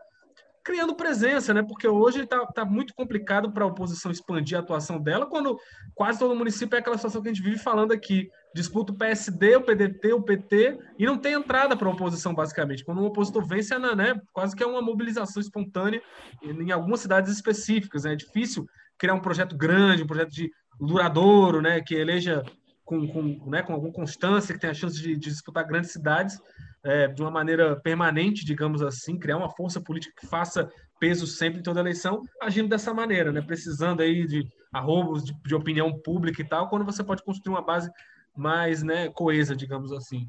criando 0.69 0.95
presença, 0.95 1.55
né? 1.55 1.63
Porque 1.63 1.89
hoje 1.89 2.25
está 2.25 2.45
tá 2.45 2.63
muito 2.63 2.93
complicado 2.95 3.51
para 3.51 3.65
a 3.65 3.67
oposição 3.67 4.13
expandir 4.13 4.55
a 4.55 4.61
atuação 4.61 5.01
dela, 5.01 5.25
quando 5.25 5.59
quase 5.95 6.19
todo 6.19 6.37
município 6.37 6.77
é 6.77 6.79
aquela 6.79 6.99
situação 6.99 7.23
que 7.23 7.31
a 7.31 7.33
gente 7.33 7.43
vive 7.43 7.57
falando 7.57 7.93
aqui. 7.93 8.29
Disputa 8.55 8.93
o 8.93 8.95
PSD, 8.95 9.57
o 9.57 9.63
PDT, 9.63 10.13
o 10.13 10.23
PT, 10.23 10.79
e 10.99 11.07
não 11.07 11.17
tem 11.17 11.33
entrada 11.33 11.75
para 11.75 11.89
a 11.89 11.91
oposição, 11.91 12.35
basicamente. 12.35 12.85
Quando 12.85 13.01
um 13.01 13.07
opositor 13.07 13.47
vence, 13.47 13.73
é, 13.73 13.79
né, 13.79 14.21
quase 14.31 14.55
que 14.55 14.63
é 14.63 14.67
uma 14.67 14.83
mobilização 14.83 15.41
espontânea 15.41 16.03
em 16.43 16.71
algumas 16.71 17.01
cidades 17.01 17.33
específicas. 17.33 18.05
Né? 18.05 18.13
É 18.13 18.17
difícil 18.17 18.69
criar 18.99 19.15
um 19.15 19.21
projeto 19.21 19.57
grande, 19.57 20.03
um 20.03 20.07
projeto 20.07 20.33
de 20.33 20.51
duradouro, 20.79 21.63
né, 21.63 21.81
que 21.81 21.95
eleja 21.95 22.43
com, 22.85 23.09
com, 23.09 23.49
né, 23.49 23.63
com 23.63 23.73
alguma 23.73 23.93
constância, 23.93 24.53
que 24.53 24.61
tenha 24.61 24.73
a 24.73 24.75
chance 24.75 25.01
de, 25.01 25.17
de 25.17 25.31
disputar 25.31 25.67
grandes 25.67 25.93
cidades 25.93 26.39
é, 26.85 27.09
de 27.09 27.23
uma 27.23 27.31
maneira 27.31 27.77
permanente, 27.77 28.45
digamos 28.45 28.83
assim, 28.83 29.19
criar 29.19 29.37
uma 29.37 29.51
força 29.51 29.81
política 29.81 30.15
que 30.21 30.27
faça 30.27 30.71
peso 30.99 31.27
sempre 31.27 31.61
em 31.61 31.63
toda 31.63 31.81
eleição, 31.81 32.23
agindo 32.43 32.69
dessa 32.69 32.93
maneira, 32.93 33.31
né, 33.33 33.41
precisando 33.41 34.01
aí 34.01 34.27
de 34.27 34.47
arrobos 34.73 35.25
de, 35.25 35.33
de 35.45 35.55
opinião 35.55 35.93
pública 36.01 36.43
e 36.43 36.45
tal, 36.45 36.69
quando 36.69 36.85
você 36.85 37.03
pode 37.03 37.23
construir 37.23 37.55
uma 37.55 37.63
base 37.63 37.91
mais 38.37 38.83
né, 38.83 39.09
coesa, 39.09 39.55
digamos 39.55 39.93
assim. 39.93 40.29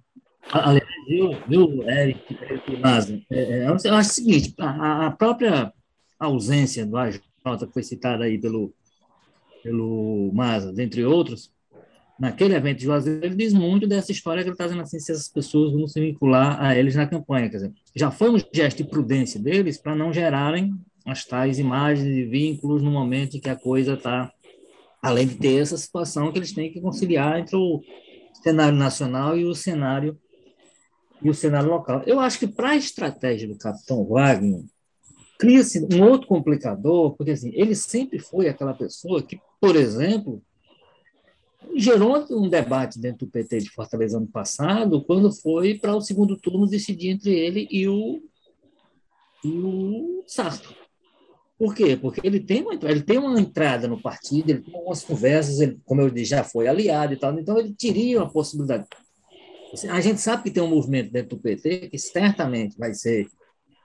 Aliás, 0.51 0.87
viu, 1.07 1.31
viu 1.47 1.89
Eric, 1.89 2.37
Eric 2.41 2.77
Maza, 2.77 3.21
é, 3.29 3.39
é, 3.39 3.67
eu 3.67 3.73
acho 3.95 4.09
o 4.09 4.13
seguinte, 4.13 4.53
a, 4.57 5.07
a 5.07 5.11
própria 5.11 5.73
ausência 6.19 6.85
do 6.85 6.97
AJ, 6.97 7.19
que 7.19 7.73
foi 7.73 7.83
citada 7.83 8.23
aí 8.23 8.39
pelo, 8.39 8.73
pelo 9.63 10.31
Maza, 10.33 10.73
dentre 10.73 11.03
outros, 11.03 11.51
naquele 12.19 12.53
evento 12.53 12.79
de 12.79 12.83
Juazeiro, 12.83 13.25
ele 13.25 13.35
diz 13.35 13.53
muito 13.53 13.87
dessa 13.87 14.11
história 14.11 14.43
que 14.43 14.49
ele 14.49 14.53
está 14.53 14.65
dizendo 14.65 14.81
assim, 14.81 14.99
se 14.99 15.11
essas 15.11 15.29
pessoas 15.29 15.71
vão 15.71 15.87
se 15.87 15.99
vincular 16.01 16.61
a 16.61 16.77
eles 16.77 16.95
na 16.95 17.07
campanha. 17.07 17.49
Quer 17.49 17.57
dizer, 17.57 17.73
já 17.95 18.11
foi 18.11 18.29
um 18.29 18.37
gesto 18.53 18.83
de 18.83 18.89
prudência 18.89 19.39
deles 19.39 19.77
para 19.77 19.95
não 19.95 20.11
gerarem 20.11 20.73
as 21.05 21.23
tais 21.23 21.57
imagens 21.57 22.05
e 22.05 22.25
vínculos 22.25 22.81
no 22.81 22.91
momento 22.91 23.37
em 23.37 23.39
que 23.39 23.49
a 23.49 23.55
coisa 23.55 23.93
está. 23.93 24.31
Além 25.01 25.27
de 25.27 25.35
ter 25.35 25.61
essa 25.61 25.77
situação 25.77 26.29
que 26.29 26.39
eles 26.39 26.51
têm 26.51 26.73
que 26.73 26.81
conciliar 26.81 27.39
entre 27.39 27.55
o 27.55 27.81
cenário 28.43 28.77
nacional 28.77 29.37
e 29.37 29.45
o 29.45 29.55
cenário 29.55 30.17
e 31.21 31.29
o 31.29 31.33
cenário 31.33 31.69
local. 31.69 32.03
Eu 32.05 32.19
acho 32.19 32.39
que 32.39 32.47
para 32.47 32.71
a 32.71 32.75
estratégia 32.75 33.47
do 33.47 33.57
Capitão 33.57 34.05
Wagner, 34.05 34.63
cria-se 35.37 35.87
um 35.93 36.03
outro 36.03 36.27
complicador, 36.27 37.15
porque 37.15 37.31
assim, 37.31 37.51
ele 37.53 37.75
sempre 37.75 38.19
foi 38.19 38.49
aquela 38.49 38.73
pessoa 38.73 39.23
que, 39.23 39.39
por 39.59 39.75
exemplo, 39.77 40.41
gerou 41.79 42.25
um 42.31 42.49
debate 42.49 42.99
dentro 42.99 43.25
do 43.25 43.31
PT 43.31 43.59
de 43.59 43.69
Fortaleza 43.69 44.17
ano 44.17 44.27
passado, 44.27 45.03
quando 45.03 45.31
foi 45.31 45.77
para 45.77 45.95
o 45.95 46.01
segundo 46.01 46.37
turno 46.37 46.67
decidir 46.67 47.09
entre 47.09 47.31
ele 47.31 47.67
e 47.71 47.87
o, 47.87 48.21
e 49.43 49.49
o 49.49 50.23
Sarto. 50.27 50.73
Por 51.57 51.75
quê? 51.75 51.97
Porque 51.97 52.21
ele 52.23 52.39
tem, 52.39 52.61
uma, 52.61 52.73
ele 52.73 53.01
tem 53.01 53.17
uma 53.17 53.39
entrada 53.39 53.87
no 53.87 54.01
partido, 54.01 54.49
ele 54.49 54.61
tem 54.61 54.73
algumas 54.73 55.03
conversas, 55.03 55.59
ele, 55.59 55.77
como 55.83 55.99
eu 56.01 56.09
disse, 56.09 56.31
já 56.31 56.43
foi 56.43 56.67
aliado 56.67 57.13
e 57.13 57.17
tal, 57.17 57.37
então 57.37 57.57
ele 57.57 57.73
teria 57.73 58.19
uma 58.19 58.31
possibilidade. 58.31 58.85
A 59.89 60.01
gente 60.01 60.21
sabe 60.21 60.43
que 60.43 60.51
tem 60.51 60.63
um 60.63 60.69
movimento 60.69 61.11
dentro 61.11 61.35
do 61.35 61.41
PT 61.41 61.89
que 61.89 61.97
certamente 61.97 62.77
vai 62.77 62.93
ser 62.93 63.27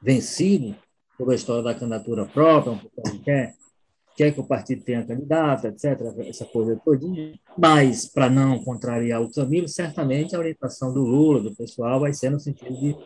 vencido 0.01 0.75
por 1.19 1.31
a 1.31 1.35
história 1.35 1.63
da 1.63 1.75
candidatura 1.75 2.25
própria, 2.25 2.73
um 2.73 2.79
pouco 2.79 3.19
que 3.23 3.31
quer, 4.17 4.33
que 4.33 4.41
o 4.41 4.47
partido 4.47 4.85
tenha 4.85 5.05
candidato, 5.05 5.67
etc., 5.67 6.01
essa 6.27 6.45
coisa 6.45 6.81
todinha. 6.85 7.39
Mas, 7.57 8.07
para 8.07 8.31
não 8.31 8.63
contrariar 8.63 9.23
o 9.23 9.31
Camilo, 9.31 9.69
certamente 9.69 10.35
a 10.35 10.39
orientação 10.39 10.93
do 10.93 11.03
Lula, 11.03 11.41
do 11.41 11.55
pessoal, 11.55 12.01
vai 12.01 12.13
ser 12.13 12.31
no 12.31 12.41
sentido 12.41 12.75
de 12.79 12.97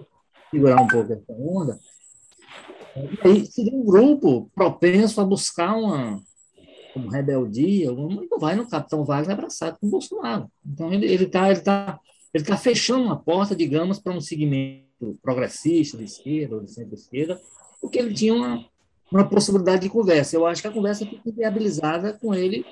segurar 0.50 0.80
um 0.80 0.86
pouco 0.86 1.12
essa 1.12 1.32
onda. 1.32 1.78
E 2.96 3.28
aí 3.28 3.46
seria 3.46 3.74
um 3.74 3.84
grupo 3.84 4.50
propenso 4.54 5.20
a 5.20 5.24
buscar 5.24 5.76
uma 5.76 6.20
como 6.92 7.10
rebeldia, 7.10 7.92
não 7.92 8.26
vai 8.40 8.56
no 8.56 8.68
Capitão 8.68 9.04
Wagner 9.04 9.32
abraçado 9.32 9.78
com 9.78 9.86
o 9.86 9.90
Bolsonaro. 9.90 10.50
Então, 10.66 10.92
ele 10.92 11.06
está 11.24 11.50
ele 11.50 11.60
tá, 11.60 12.00
ele 12.34 12.44
tá 12.44 12.56
fechando 12.56 13.04
uma 13.04 13.16
porta, 13.16 13.54
digamos, 13.54 13.98
para 13.98 14.12
um 14.12 14.20
segmento 14.20 15.18
progressista, 15.22 15.96
de 15.96 16.04
esquerda 16.04 16.56
ou 16.56 16.64
de 16.64 16.72
centro-esquerda, 16.72 17.40
porque 17.80 17.98
ele 17.98 18.14
tinha 18.14 18.34
uma, 18.34 18.64
uma 19.10 19.28
possibilidade 19.28 19.82
de 19.82 19.88
conversa. 19.88 20.36
Eu 20.36 20.46
acho 20.46 20.62
que 20.62 20.68
a 20.68 20.72
conversa 20.72 21.06
fica 21.06 21.30
viabilizada 21.30 22.12
com 22.14 22.34
ele 22.34 22.64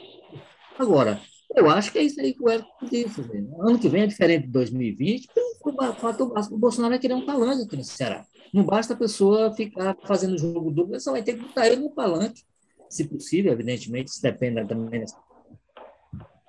agora. 0.79 1.20
Eu 1.55 1.70
acho 1.70 1.90
que 1.90 1.99
é 1.99 2.03
isso 2.03 2.20
aí 2.20 2.35
que 2.35 2.42
o 2.42 2.49
Érico 2.49 2.68
disse. 2.90 3.22
Né? 3.22 3.46
Ano 3.61 3.79
que 3.79 3.88
vem 3.88 4.03
é 4.03 4.07
diferente 4.07 4.46
de 4.46 4.53
2020, 4.53 5.29
o 5.64 5.72
fato 5.94 6.33
o 6.53 6.59
Bolsonaro 6.59 6.92
vai 6.92 6.99
querer 6.99 7.14
um 7.14 7.25
palanque 7.25 7.62
aqui 7.62 7.77
no 7.77 7.85
Ceará. 7.85 8.27
Não 8.53 8.64
basta 8.64 8.94
a 8.94 8.96
pessoa 8.96 9.53
ficar 9.55 9.96
fazendo 10.07 10.38
jogo 10.38 10.70
duplo, 10.70 10.99
só 11.01 11.12
vai 11.12 11.22
ter 11.22 11.35
que 11.35 11.42
botar 11.42 11.66
ele 11.66 11.77
no 11.77 11.90
palanque, 11.90 12.42
se 12.88 13.05
possível, 13.05 13.53
evidentemente, 13.53 14.09
isso 14.09 14.22
depende 14.22 14.64
também 14.66 15.05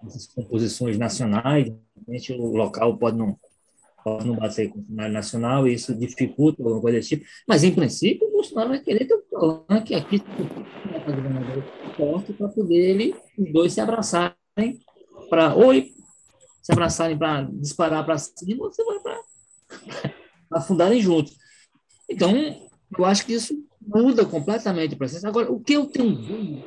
dessas 0.02 0.28
composições 0.28 0.98
nacionais, 0.98 1.74
o 2.38 2.56
local 2.56 2.98
pode 2.98 3.18
não, 3.18 3.38
não 4.24 4.36
bater 4.36 4.70
com 4.70 4.80
o 4.80 4.86
cenário 4.86 5.14
nacional, 5.14 5.68
e 5.68 5.74
isso 5.74 5.94
dificulta 5.96 6.62
alguma 6.62 6.82
coisa 6.82 6.98
desse 6.98 7.10
tipo, 7.10 7.26
mas, 7.48 7.64
em 7.64 7.74
princípio, 7.74 8.28
o 8.28 8.32
Bolsonaro 8.32 8.70
vai 8.70 8.80
querer 8.80 9.06
ter 9.06 9.16
um 9.16 9.22
palanque 9.32 9.96
aqui 9.96 10.22
forte 11.96 12.34
para 12.34 12.48
poder 12.50 12.76
ele, 12.76 13.16
os 13.38 13.52
dois 13.52 13.74
se 13.74 13.82
abraçarem 13.82 14.36
para 15.30 15.56
ou 15.56 15.74
se 15.74 16.72
abraçarem 16.72 17.18
para 17.18 17.44
disparar 17.44 18.06
para 18.06 18.18
cima, 18.18 18.70
você 18.70 18.84
vai 18.84 19.00
para 19.00 19.22
afundarem 20.52 21.02
juntos. 21.02 21.36
Então, 22.10 22.32
eu 22.98 23.06
acho 23.06 23.26
que 23.26 23.34
isso 23.34 23.54
muda 23.82 24.26
completamente 24.26 24.96
o 24.96 24.98
processo. 24.98 25.28
Agora, 25.28 25.52
o 25.52 25.60
que 25.60 25.74
eu 25.74 25.86
tenho 25.86 26.14
dúvida, 26.14 26.64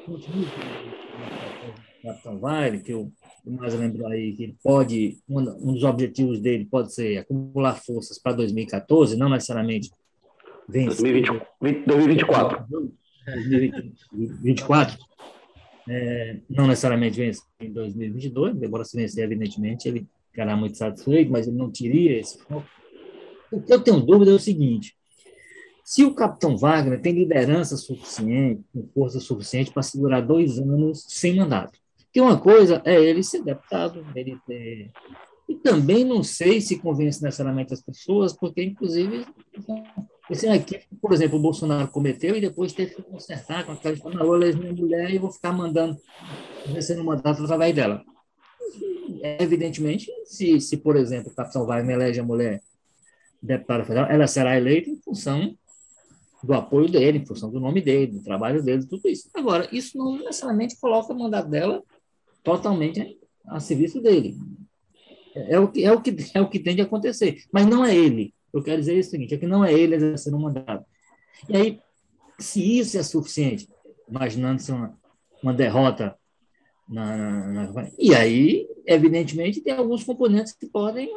Capitão 2.03 2.39
Vale, 2.39 2.81
que 2.81 2.93
eu 2.93 3.13
mais 3.47 3.75
lembro 3.75 4.07
aí, 4.07 4.33
que 4.35 4.55
pode, 4.63 5.19
um, 5.29 5.73
dos 5.73 5.85
objetivos 5.85 6.41
dele 6.41 6.65
pode 6.65 6.93
ser 6.95 7.19
acumular 7.19 7.75
forças 7.75 8.19
para 8.19 8.33
2014, 8.33 9.17
não 9.17 9.29
necessariamente 9.29 9.91
vencer. 10.69 11.23
2024. 11.61 12.67
2024. 13.27 14.99
É, 15.89 16.37
não 16.49 16.67
necessariamente 16.67 17.17
vencer 17.17 17.45
em 17.61 17.73
2022, 17.73 18.63
embora 18.63 18.85
se 18.85 18.97
vencer, 18.97 19.25
evidentemente, 19.25 19.89
ele 19.89 20.07
ficará 20.31 20.57
muito 20.57 20.77
satisfeito, 20.77 21.31
mas 21.31 21.47
ele 21.47 21.57
não 21.57 21.71
teria 21.71 22.19
esse 22.19 22.39
foco. 22.45 22.67
O 23.51 23.61
que 23.61 23.73
eu 23.73 23.81
tenho 23.81 24.01
dúvida 24.01 24.31
é 24.31 24.35
o 24.35 24.39
seguinte: 24.39 24.95
se 25.85 26.05
o 26.05 26.15
capitão 26.15 26.57
Wagner 26.57 27.01
tem 27.01 27.13
liderança 27.13 27.77
suficiente, 27.77 28.63
com 28.73 28.87
força 28.95 29.19
suficiente 29.19 29.73
para 29.73 29.83
segurar 29.83 30.21
dois 30.21 30.59
anos 30.59 31.05
sem 31.09 31.35
mandato. 31.35 31.79
Que 32.13 32.21
uma 32.21 32.39
coisa 32.39 32.83
é 32.85 33.01
ele 33.01 33.23
ser 33.23 33.43
deputado, 33.43 34.05
ele 34.15 34.39
ter. 34.47 34.91
E 35.49 35.55
também 35.57 36.05
não 36.05 36.23
sei 36.23 36.61
se 36.61 36.79
convence 36.79 37.23
necessariamente 37.23 37.73
as 37.73 37.83
pessoas, 37.83 38.33
porque, 38.33 38.63
inclusive, 38.63 39.27
esse 40.31 40.49
aqui, 40.49 40.81
por 41.01 41.13
exemplo, 41.13 41.39
o 41.39 41.43
Bolsonaro 41.43 41.89
cometeu 41.89 42.37
e 42.37 42.41
depois 42.41 42.73
teve 42.73 42.95
que 42.95 43.03
consertar 43.03 43.67
com 43.67 43.73
aquela 43.73 43.95
história, 43.95 44.19
eu 44.19 44.35
elejo 44.35 44.59
minha 44.59 44.73
mulher 44.73 45.11
e 45.11 45.19
vou 45.19 45.33
ficar 45.33 45.53
mandando, 45.53 45.99
vencendo 46.67 47.03
mandato 47.03 47.43
através 47.43 47.75
dela. 47.75 48.05
Evidentemente, 49.41 50.09
se, 50.25 50.61
se, 50.61 50.77
por 50.77 50.95
exemplo, 50.95 51.33
o 51.33 51.35
capitão 51.35 51.67
Wagner 51.67 51.97
elege 51.97 52.21
a 52.21 52.25
mulher 52.25 52.63
deputada 53.43 53.85
federal, 53.85 54.09
ela 54.09 54.27
será 54.29 54.57
eleita 54.57 54.89
em 54.89 55.01
função 55.01 55.57
do 56.43 56.55
apoio 56.55 56.89
dele, 56.89 57.19
em 57.19 57.27
função 57.27 57.51
do 57.51 57.59
nome 57.59 57.81
dele, 57.81 58.13
do 58.13 58.23
trabalho 58.23 58.63
dele, 58.63 58.87
tudo 58.87 59.09
isso. 59.09 59.29
Agora, 59.35 59.69
isso 59.73 59.99
não 59.99 60.17
necessariamente 60.19 60.79
coloca 60.79 61.13
o 61.13 61.19
mandato 61.19 61.49
dela 61.49 61.83
totalmente 62.43 63.19
a 63.47 63.61
serviço 63.61 64.01
dele. 64.01 64.37
É, 65.35 65.55
é 65.55 65.61
o 65.61 65.69
que, 65.69 65.85
é 65.85 65.93
o 65.93 66.01
que, 66.01 66.17
é 66.35 66.41
o 66.41 66.49
que 66.49 66.59
tem 66.59 66.75
de 66.75 66.83
acontecer. 66.83 67.43
Mas 67.53 67.67
não 67.67 67.85
é 67.85 67.95
ele. 67.95 68.35
Eu 68.53 68.63
quero 68.63 68.81
dizer 68.81 68.99
o 68.99 69.05
seguinte, 69.05 69.35
é 69.35 69.39
que 69.39 69.47
não 69.47 69.65
é 69.65 69.73
ele 69.73 69.95
exercendo 69.95 70.37
o 70.37 70.41
mandato. 70.41 70.85
E 71.49 71.57
aí, 71.57 71.81
se 72.39 72.79
isso 72.79 72.99
é 72.99 73.03
suficiente, 73.03 73.69
imaginando-se 74.09 74.73
uma, 74.73 74.99
uma 75.43 75.55
derrota 75.55 76.17
na, 76.89 77.17
na, 77.17 77.73
na, 77.73 77.91
E 77.97 78.15
aí, 78.15 78.69
evidentemente, 78.85 79.61
tem 79.61 79.73
alguns 79.73 80.03
componentes 80.03 80.53
que 80.53 80.67
podem 80.67 81.09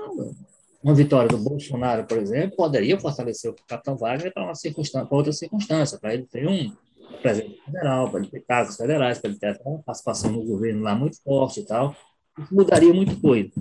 uma 0.84 0.94
vitória 0.94 1.30
do 1.30 1.38
Bolsonaro, 1.38 2.06
por 2.06 2.18
exemplo, 2.18 2.58
poderia 2.58 3.00
fortalecer 3.00 3.50
o 3.50 3.56
capitão 3.66 3.96
Wagner 3.96 4.34
para 4.34 4.44
uma 4.44 4.54
circunstância, 4.54 5.08
para 5.08 5.18
outra 5.18 5.32
circunstância, 5.32 5.98
para 5.98 6.14
ele 6.14 6.24
ter 6.24 6.46
um 6.46 6.76
presidente 7.22 7.62
federal, 7.64 8.18
ele 8.18 8.28
ter 8.28 8.42
cargos 8.42 8.76
federais, 8.76 9.22
ele 9.24 9.36
ter 9.36 9.60
uma 9.66 9.80
participação 9.80 10.32
no 10.32 10.44
governo 10.44 10.82
lá 10.82 10.96
muito 10.96 11.22
forte 11.22 11.62
e 11.62 11.66
tal. 11.66 11.96
Isso 12.38 12.54
mudaria 12.54 12.94
muita 12.94 13.16
coisa. 13.16 13.52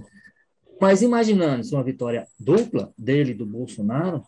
Mas 0.81 1.03
imaginando 1.03 1.63
se 1.63 1.75
uma 1.75 1.85
vitória 1.85 2.27
dupla 2.39 2.93
dele 2.99 3.35
do 3.35 3.47
Bolsonaro, 3.47 4.23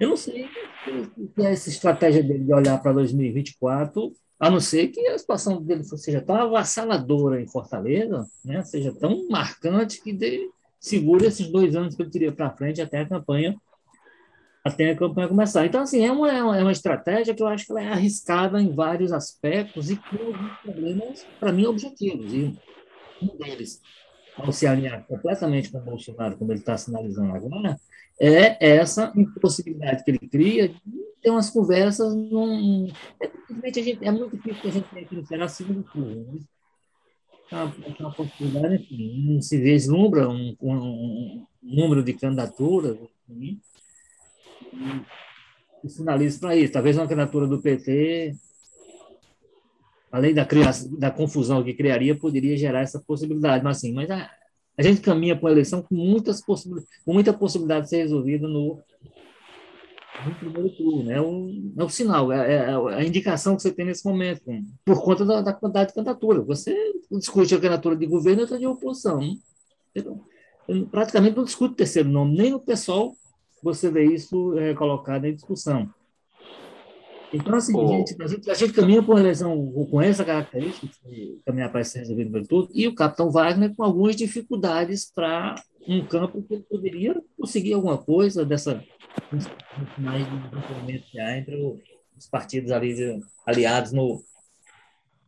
eu 0.00 0.08
não 0.08 0.16
sei 0.16 0.48
se 0.84 1.42
é 1.42 1.52
essa 1.52 1.68
estratégia 1.68 2.22
dele 2.22 2.44
de 2.44 2.52
olhar 2.52 2.80
para 2.82 2.92
2024, 2.92 4.12
a 4.40 4.50
não 4.50 4.58
ser 4.58 4.88
que 4.88 5.06
a 5.06 5.16
situação 5.16 5.62
dele 5.62 5.84
seja 5.84 6.20
tão 6.20 6.34
avassaladora 6.34 7.40
em 7.40 7.46
Fortaleza, 7.46 8.26
né, 8.44 8.64
seja 8.64 8.92
tão 8.92 9.28
marcante 9.28 10.02
que 10.02 10.12
dê, 10.12 10.50
segura 10.80 11.26
esses 11.26 11.46
dois 11.48 11.76
anos 11.76 11.94
que 11.94 12.02
ele 12.02 12.10
teria 12.10 12.32
para 12.32 12.50
frente 12.50 12.82
até 12.82 13.00
a 13.00 13.08
campanha 13.08 13.56
até 14.64 14.90
a 14.90 14.96
campanha 14.96 15.28
começar. 15.28 15.66
Então, 15.66 15.82
assim, 15.82 16.04
é 16.04 16.12
uma, 16.12 16.56
é 16.56 16.62
uma 16.62 16.72
estratégia 16.72 17.34
que 17.34 17.42
eu 17.42 17.48
acho 17.48 17.66
que 17.66 17.72
ela 17.72 17.82
é 17.82 17.88
arriscada 17.88 18.60
em 18.60 18.72
vários 18.72 19.12
aspectos 19.12 19.90
e 19.90 19.96
com 19.96 20.16
alguns 20.16 20.56
problemas, 20.62 21.26
para 21.40 21.52
mim, 21.52 21.66
objetivos. 21.66 22.32
E 22.32 22.56
um 23.20 23.36
deles, 23.36 23.80
ao 24.36 24.52
se 24.52 24.66
alinhar 24.66 25.04
completamente 25.06 25.70
com 25.70 25.78
o 25.78 25.82
Bolsonaro, 25.82 26.36
como 26.36 26.52
ele 26.52 26.60
está 26.60 26.76
sinalizando 26.76 27.34
agora, 27.34 27.76
é 28.20 28.76
essa 28.76 29.12
impossibilidade 29.16 30.04
que 30.04 30.10
ele 30.12 30.18
cria 30.18 30.68
de 30.68 30.80
ter 31.20 31.30
umas 31.30 31.50
conversas. 31.50 32.14
Num, 32.14 32.88
é, 33.20 33.72
gente, 33.72 33.98
é 34.04 34.10
muito 34.10 34.36
difícil 34.36 34.60
que 34.60 34.68
a 34.68 34.72
gente 34.72 34.88
tenha 34.88 35.08
no 35.10 35.26
Ceará 35.26 35.48
segundo 35.48 35.82
turno. 35.82 36.32
Né? 36.32 36.40
É 37.50 37.56
uma, 37.56 37.74
é 37.98 38.02
uma 38.02 38.14
possibilidade, 38.14 38.74
enfim, 38.76 39.34
não 39.34 39.42
se 39.42 39.60
vislumbra 39.60 40.28
um, 40.28 40.56
um, 40.60 40.72
um, 40.72 41.46
número 41.62 42.02
de 42.02 42.12
candidaturas. 42.14 42.96
Enfim, 43.28 43.60
e, 44.72 45.86
e 45.86 45.88
sinaliza 45.88 46.38
para 46.40 46.56
isso. 46.56 46.72
Talvez 46.72 46.96
uma 46.96 47.06
candidatura 47.06 47.46
do 47.46 47.60
PT 47.60 48.34
além 50.12 50.34
da, 50.34 50.44
criação, 50.44 50.94
da 50.98 51.10
confusão 51.10 51.64
que 51.64 51.72
criaria, 51.72 52.14
poderia 52.14 52.54
gerar 52.54 52.80
essa 52.80 53.00
possibilidade. 53.00 53.64
Mas, 53.64 53.78
assim, 53.78 53.94
mas 53.94 54.10
a, 54.10 54.30
a 54.76 54.82
gente 54.82 55.00
caminha 55.00 55.34
para 55.34 55.46
uma 55.46 55.52
eleição 55.52 55.82
com, 55.82 55.94
muitas 55.94 56.44
possibilidades, 56.44 57.02
com 57.02 57.14
muita 57.14 57.32
possibilidade 57.32 57.84
de 57.84 57.88
ser 57.88 57.96
resolvida 58.02 58.46
no, 58.46 58.78
no 60.26 60.34
primeiro 60.34 60.68
turno. 60.76 61.10
É 61.10 61.20
um, 61.20 61.72
é 61.78 61.82
um 61.82 61.88
sinal, 61.88 62.30
é, 62.30 62.56
é, 62.56 62.94
a 62.94 63.02
indicação 63.02 63.56
que 63.56 63.62
você 63.62 63.72
tem 63.72 63.86
nesse 63.86 64.04
momento, 64.04 64.42
por 64.84 65.02
conta 65.02 65.24
da, 65.24 65.40
da 65.40 65.52
quantidade 65.54 65.88
de 65.88 65.94
candidatura. 65.94 66.42
Você 66.42 66.76
discute 67.10 67.54
a 67.54 67.58
candidatura 67.58 67.96
de 67.96 68.06
governo 68.06 68.40
e 68.40 68.42
outra 68.42 68.58
de 68.58 68.66
oposição. 68.66 69.18
Então, 69.94 70.20
praticamente 70.90 71.36
não 71.36 71.44
discute 71.44 71.74
terceiro 71.74 72.10
nome, 72.10 72.36
nem 72.36 72.50
no 72.50 72.60
PSOL 72.60 73.16
você 73.62 73.90
vê 73.90 74.04
isso 74.04 74.58
é, 74.58 74.74
colocado 74.74 75.24
em 75.24 75.34
discussão. 75.34 75.88
Então, 77.32 77.54
assim, 77.54 77.74
oh. 77.74 77.86
gente, 77.88 78.22
a, 78.22 78.26
gente, 78.26 78.50
a 78.50 78.54
gente 78.54 78.72
caminha 78.74 79.02
por 79.02 79.14
uma 79.14 79.20
eleição 79.20 79.72
com 79.90 80.02
essa 80.02 80.24
característica, 80.24 80.94
caminhar 81.46 81.72
para 81.72 81.82
ser 81.82 82.00
resolvido 82.00 82.30
pelo 82.30 82.46
todo, 82.46 82.70
e 82.74 82.86
o 82.86 82.94
capitão 82.94 83.30
Wagner 83.30 83.74
com 83.74 83.82
algumas 83.82 84.14
dificuldades 84.14 85.10
para 85.10 85.54
um 85.88 86.04
campo 86.04 86.42
que 86.42 86.54
ele 86.54 86.62
poderia 86.64 87.22
conseguir 87.38 87.72
alguma 87.72 87.96
coisa 87.96 88.44
dessa 88.44 88.84
mais 89.98 90.26
de 90.86 90.98
que 91.00 91.18
há 91.18 91.38
entre 91.38 91.56
os 92.16 92.28
partidos 92.28 92.70
ali, 92.70 93.20
aliados 93.46 93.92
no, 93.92 94.22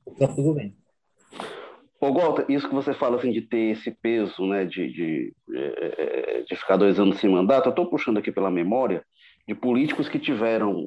no 0.07 0.15
campo 0.15 0.35
do 0.35 0.43
governo. 0.43 0.75
Ô, 2.05 2.13
Walter, 2.13 2.45
isso 2.51 2.69
que 2.69 2.75
você 2.75 2.93
fala 2.93 3.17
assim, 3.17 3.33
de 3.33 3.41
ter 3.41 3.73
esse 3.73 3.91
peso, 3.91 4.45
né, 4.47 4.67
de, 4.67 4.93
de, 4.93 5.35
é, 5.55 5.95
é, 5.99 6.43
de 6.43 6.55
ficar 6.55 6.77
dois 6.77 7.01
anos 7.01 7.19
sem 7.19 7.31
mandato, 7.31 7.67
eu 7.67 7.71
estou 7.71 7.87
puxando 7.87 8.19
aqui 8.19 8.31
pela 8.31 8.51
memória 8.51 9.03
de 9.49 9.55
políticos 9.55 10.07
que 10.07 10.19
tiveram 10.19 10.87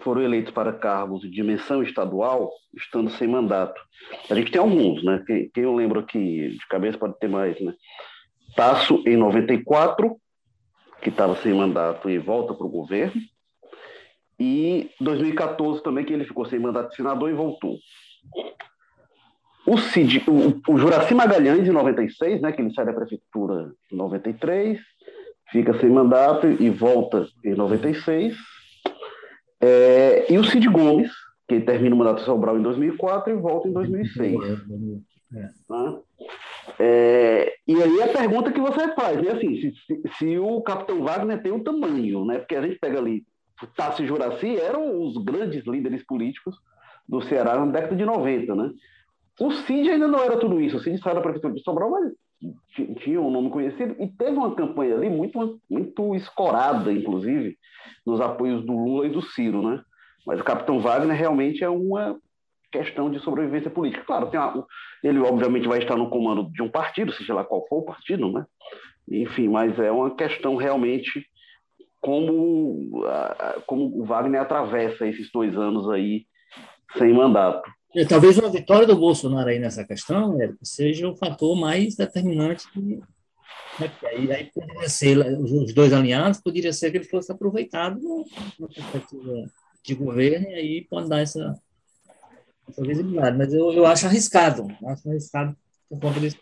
foram 0.00 0.20
eleitos 0.20 0.52
para 0.52 0.74
cargos 0.74 1.22
de 1.22 1.30
dimensão 1.30 1.82
estadual, 1.82 2.50
estando 2.76 3.08
sem 3.12 3.26
mandato. 3.26 3.80
A 4.28 4.34
gente 4.34 4.52
tem 4.52 4.60
alguns, 4.60 5.02
né? 5.02 5.24
Quem, 5.26 5.48
quem 5.48 5.64
eu 5.64 5.74
lembro 5.74 6.00
aqui, 6.00 6.50
de 6.50 6.68
cabeça 6.68 6.98
pode 6.98 7.18
ter 7.18 7.28
mais, 7.28 7.58
né? 7.58 7.72
Tasso, 8.54 9.02
em 9.06 9.16
94, 9.16 10.14
que 11.00 11.08
estava 11.08 11.36
sem 11.36 11.54
mandato 11.54 12.10
e 12.10 12.18
volta 12.18 12.52
para 12.52 12.66
o 12.66 12.70
governo. 12.70 13.18
E 14.38 14.90
2014 15.00 15.82
também, 15.82 16.04
que 16.04 16.12
ele 16.12 16.26
ficou 16.26 16.44
sem 16.44 16.58
mandato 16.58 16.90
de 16.90 16.96
senador 16.96 17.30
e 17.30 17.34
voltou. 17.34 17.78
O, 19.70 19.78
Cid, 19.78 20.24
o, 20.26 20.72
o 20.72 20.78
Juraci 20.78 21.14
Magalhães, 21.14 21.68
em 21.68 21.70
96, 21.70 22.40
né, 22.40 22.50
que 22.50 22.60
ele 22.60 22.74
sai 22.74 22.84
da 22.84 22.92
prefeitura 22.92 23.72
em 23.92 23.96
93, 23.96 24.80
fica 25.52 25.78
sem 25.78 25.88
mandato 25.88 26.48
e 26.48 26.68
volta 26.68 27.28
em 27.44 27.54
96. 27.54 28.36
É, 29.60 30.32
e 30.32 30.36
o 30.36 30.42
Cid 30.42 30.68
Gomes, 30.68 31.12
que 31.46 31.60
termina 31.60 31.94
o 31.94 31.98
mandato 31.98 32.22
Sobral 32.22 32.58
em 32.58 32.62
2004 32.62 33.32
e 33.32 33.36
volta 33.36 33.68
em 33.68 33.72
2006. 33.72 34.40
É. 35.36 35.48
Tá? 35.68 35.98
É, 36.80 37.54
e 37.64 37.80
aí 37.80 38.02
a 38.02 38.08
pergunta 38.08 38.50
que 38.50 38.60
você 38.60 38.92
faz, 38.94 39.22
né? 39.22 39.30
Assim, 39.30 39.54
se, 39.60 39.72
se, 39.86 40.02
se, 40.18 40.38
o 40.38 40.60
Capitão 40.62 41.04
Wagner 41.04 41.40
tem 41.40 41.52
o 41.52 41.62
tamanho, 41.62 42.24
né? 42.24 42.38
Porque 42.38 42.56
a 42.56 42.62
gente 42.62 42.76
pega 42.80 42.98
ali, 42.98 43.24
Tassi 43.76 44.02
e 44.02 44.06
Juraci 44.08 44.56
eram 44.56 45.00
os 45.00 45.16
grandes 45.22 45.64
líderes 45.64 46.04
políticos 46.04 46.56
do 47.08 47.22
Ceará 47.22 47.56
na 47.56 47.70
década 47.70 47.94
de 47.94 48.04
90, 48.04 48.52
né? 48.56 48.72
O 49.40 49.50
Cid 49.52 49.90
ainda 49.90 50.06
não 50.06 50.20
era 50.20 50.36
tudo 50.38 50.60
isso. 50.60 50.76
O 50.76 50.80
Cid 50.80 50.98
saiu 50.98 51.14
da 51.14 51.22
prefeitura 51.22 51.54
de 51.54 51.62
Sobral, 51.62 51.90
mas 51.90 52.12
tinha 52.98 53.20
um 53.20 53.30
nome 53.30 53.50
conhecido 53.50 53.96
e 53.98 54.06
teve 54.06 54.36
uma 54.36 54.54
campanha 54.54 54.94
ali 54.94 55.08
muito, 55.08 55.58
muito 55.68 56.14
escorada, 56.14 56.92
inclusive, 56.92 57.56
nos 58.06 58.20
apoios 58.20 58.64
do 58.64 58.72
Lula 58.72 59.06
e 59.06 59.10
do 59.10 59.22
Ciro, 59.22 59.62
né? 59.62 59.82
Mas 60.26 60.40
o 60.40 60.44
Capitão 60.44 60.78
Wagner 60.80 61.16
realmente 61.16 61.64
é 61.64 61.68
uma 61.68 62.18
questão 62.70 63.10
de 63.10 63.18
sobrevivência 63.20 63.70
política. 63.70 64.04
Claro, 64.04 64.28
uma, 64.28 64.66
ele 65.02 65.18
obviamente 65.20 65.66
vai 65.66 65.78
estar 65.78 65.96
no 65.96 66.10
comando 66.10 66.50
de 66.52 66.62
um 66.62 66.68
partido, 66.68 67.12
seja 67.12 67.34
lá 67.34 67.42
qual 67.42 67.66
for 67.66 67.78
o 67.78 67.84
partido, 67.84 68.30
né? 68.30 68.44
Enfim, 69.10 69.48
mas 69.48 69.78
é 69.78 69.90
uma 69.90 70.14
questão 70.14 70.56
realmente 70.56 71.26
como, 72.00 73.02
como 73.66 74.00
o 74.00 74.04
Wagner 74.04 74.42
atravessa 74.42 75.06
esses 75.06 75.30
dois 75.32 75.56
anos 75.56 75.88
aí 75.90 76.26
sem 76.96 77.12
mandato. 77.12 77.68
É, 77.94 78.04
talvez 78.04 78.38
uma 78.38 78.50
vitória 78.50 78.86
do 78.86 78.96
Bolsonaro 78.96 79.48
aí 79.48 79.58
nessa 79.58 79.84
questão 79.84 80.40
Érico, 80.40 80.64
seja 80.64 81.08
o 81.08 81.16
fator 81.16 81.56
mais 81.56 81.96
determinante. 81.96 82.64
Né, 82.76 83.02
aí, 84.04 84.32
aí 84.32 84.50
poderia 84.52 84.88
ser, 84.88 85.18
os 85.18 85.72
dois 85.72 85.92
alinhados, 85.92 86.40
poderia 86.40 86.72
ser 86.72 86.90
que 86.90 86.98
ele 86.98 87.04
fosse 87.04 87.32
aproveitado 87.32 88.00
na 88.58 88.68
perspectiva 88.68 89.50
de 89.82 89.94
governo, 89.94 90.46
e 90.48 90.54
aí 90.54 90.86
pode 90.88 91.08
dar 91.08 91.20
essa, 91.20 91.54
essa 92.68 92.82
visibilidade. 92.82 93.36
Mas 93.36 93.52
eu, 93.52 93.72
eu 93.72 93.86
acho 93.86 94.06
arriscado, 94.06 94.68
acho 94.86 95.08
arriscado 95.08 95.56
por 95.88 95.98
conta 95.98 96.20
desse 96.20 96.38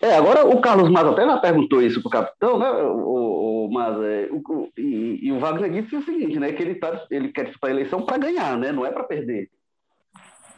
é, 0.00 0.16
agora 0.16 0.44
o 0.46 0.60
Carlos 0.60 0.90
Matos 0.90 1.12
até 1.12 1.40
perguntou 1.40 1.82
isso 1.82 2.00
para 2.02 2.08
o 2.08 2.10
capitão, 2.10 2.58
né? 2.58 2.68
O, 2.70 3.49
mas, 3.70 3.96
é, 4.02 4.28
o, 4.30 4.70
e, 4.76 5.26
e, 5.26 5.32
o 5.32 5.38
Wagner 5.38 5.70
disse 5.70 5.96
o 5.96 6.04
seguinte, 6.04 6.38
né? 6.38 6.52
Que 6.52 6.62
ele, 6.62 6.74
tá, 6.74 7.06
ele 7.10 7.28
quer 7.28 7.46
disputar 7.46 7.70
a 7.70 7.74
eleição 7.74 8.04
para 8.04 8.18
ganhar, 8.18 8.58
né? 8.58 8.72
Não 8.72 8.84
é 8.84 8.90
para 8.90 9.04
perder. 9.04 9.50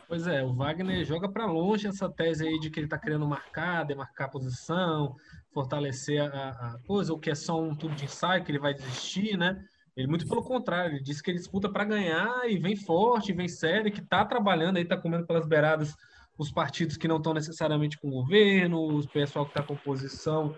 Pois 0.09 0.27
é, 0.27 0.45
o 0.45 0.53
Wagner 0.53 1.05
joga 1.05 1.29
para 1.29 1.47
longe 1.47 1.87
essa 1.87 2.09
tese 2.09 2.47
aí 2.47 2.61
de 2.61 2.69
que 2.69 2.79
ele 2.79 2.87
está 2.87 2.99
querendo 2.99 3.27
marcar, 3.27 3.85
demarcar 3.85 4.31
posição, 4.31 5.17
fortalecer 5.53 6.21
a, 6.21 6.51
a, 6.51 6.79
coisa, 6.87 7.13
ou 7.13 7.19
que 7.19 7.31
é 7.31 7.35
só 7.35 7.61
um 7.61 7.75
tudo 7.75 7.95
de 7.95 8.05
ensaio, 8.05 8.45
que 8.45 8.51
ele 8.51 8.59
vai 8.59 8.75
desistir, 8.75 9.37
né? 9.39 9.65
Ele, 9.97 10.07
muito 10.07 10.29
pelo 10.29 10.43
contrário, 10.43 10.97
ele 10.97 11.03
disse 11.03 11.23
que 11.23 11.31
ele 11.31 11.39
disputa 11.39 11.69
para 11.69 11.85
ganhar 11.85 12.49
e 12.49 12.59
vem 12.59 12.77
forte, 12.77 13.33
vem 13.33 13.49
sério, 13.49 13.91
que 13.91 14.01
está 14.01 14.25
trabalhando 14.25 14.77
aí, 14.77 14.83
está 14.83 14.97
comendo 14.97 15.27
pelas 15.27 15.47
beiradas 15.47 15.95
os 16.39 16.51
partidos 16.51 16.97
que 16.97 17.09
não 17.09 17.19
estão 17.19 17.35
necessariamente 17.35 17.99
com 17.99 18.09
o 18.09 18.23
governo, 18.23 18.99
o 18.99 19.09
pessoal 19.09 19.45
que 19.45 19.51
está 19.53 19.63
com 19.63 19.75
oposição 19.75 20.55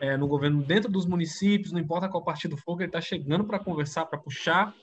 é, 0.00 0.16
no 0.16 0.26
governo 0.26 0.62
dentro 0.62 0.90
dos 0.90 1.06
municípios, 1.06 1.72
não 1.72 1.80
importa 1.80 2.08
qual 2.08 2.22
partido 2.22 2.56
for, 2.56 2.80
ele 2.80 2.88
está 2.88 3.00
chegando 3.00 3.44
para 3.44 3.58
conversar, 3.58 4.06
para 4.06 4.18
puxar 4.18 4.74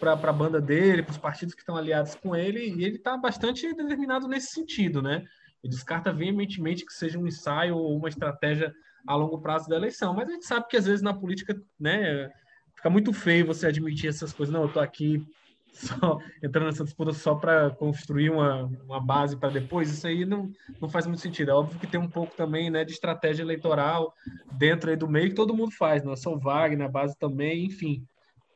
para 0.00 0.12
a 0.12 0.32
banda 0.32 0.60
dele, 0.60 1.02
para 1.02 1.12
os 1.12 1.18
partidos 1.18 1.54
que 1.54 1.60
estão 1.60 1.76
aliados 1.76 2.16
com 2.16 2.34
ele, 2.34 2.58
e 2.58 2.84
ele 2.84 2.96
está 2.96 3.16
bastante 3.16 3.72
determinado 3.72 4.26
nesse 4.26 4.48
sentido, 4.48 5.00
né? 5.00 5.24
Ele 5.62 5.72
descarta 5.72 6.12
veementemente 6.12 6.84
que 6.84 6.92
seja 6.92 7.16
um 7.16 7.26
ensaio 7.26 7.76
ou 7.76 7.96
uma 7.96 8.08
estratégia 8.08 8.74
a 9.06 9.14
longo 9.14 9.40
prazo 9.40 9.68
da 9.68 9.76
eleição, 9.76 10.12
mas 10.12 10.28
a 10.28 10.32
gente 10.32 10.46
sabe 10.46 10.66
que 10.66 10.76
às 10.76 10.86
vezes 10.86 11.02
na 11.02 11.14
política, 11.14 11.60
né, 11.78 12.28
fica 12.74 12.90
muito 12.90 13.12
feio 13.12 13.46
você 13.46 13.68
admitir 13.68 14.08
essas 14.08 14.32
coisas. 14.32 14.52
Não, 14.52 14.62
eu 14.62 14.68
estou 14.68 14.82
aqui 14.82 15.24
só 15.72 16.18
entrando 16.42 16.66
nessa 16.66 16.84
disputa 16.84 17.12
só 17.12 17.34
para 17.34 17.70
construir 17.70 18.30
uma, 18.30 18.64
uma 18.84 19.00
base 19.00 19.36
para 19.36 19.48
depois, 19.48 19.90
isso 19.90 20.06
aí 20.06 20.24
não, 20.24 20.50
não 20.80 20.88
faz 20.88 21.06
muito 21.06 21.20
sentido. 21.20 21.50
É 21.50 21.54
óbvio 21.54 21.80
que 21.80 21.86
tem 21.86 21.98
um 21.98 22.08
pouco 22.08 22.36
também 22.36 22.70
né, 22.70 22.84
de 22.84 22.92
estratégia 22.92 23.42
eleitoral 23.42 24.14
dentro 24.52 24.90
aí 24.90 24.96
do 24.96 25.08
meio 25.08 25.30
que 25.30 25.34
todo 25.34 25.56
mundo 25.56 25.72
faz, 25.72 26.04
não 26.04 26.12
é 26.12 26.16
só 26.16 26.32
o 26.32 26.38
Wagner, 26.38 26.86
a 26.86 26.90
base 26.90 27.18
também, 27.18 27.64
enfim. 27.64 28.06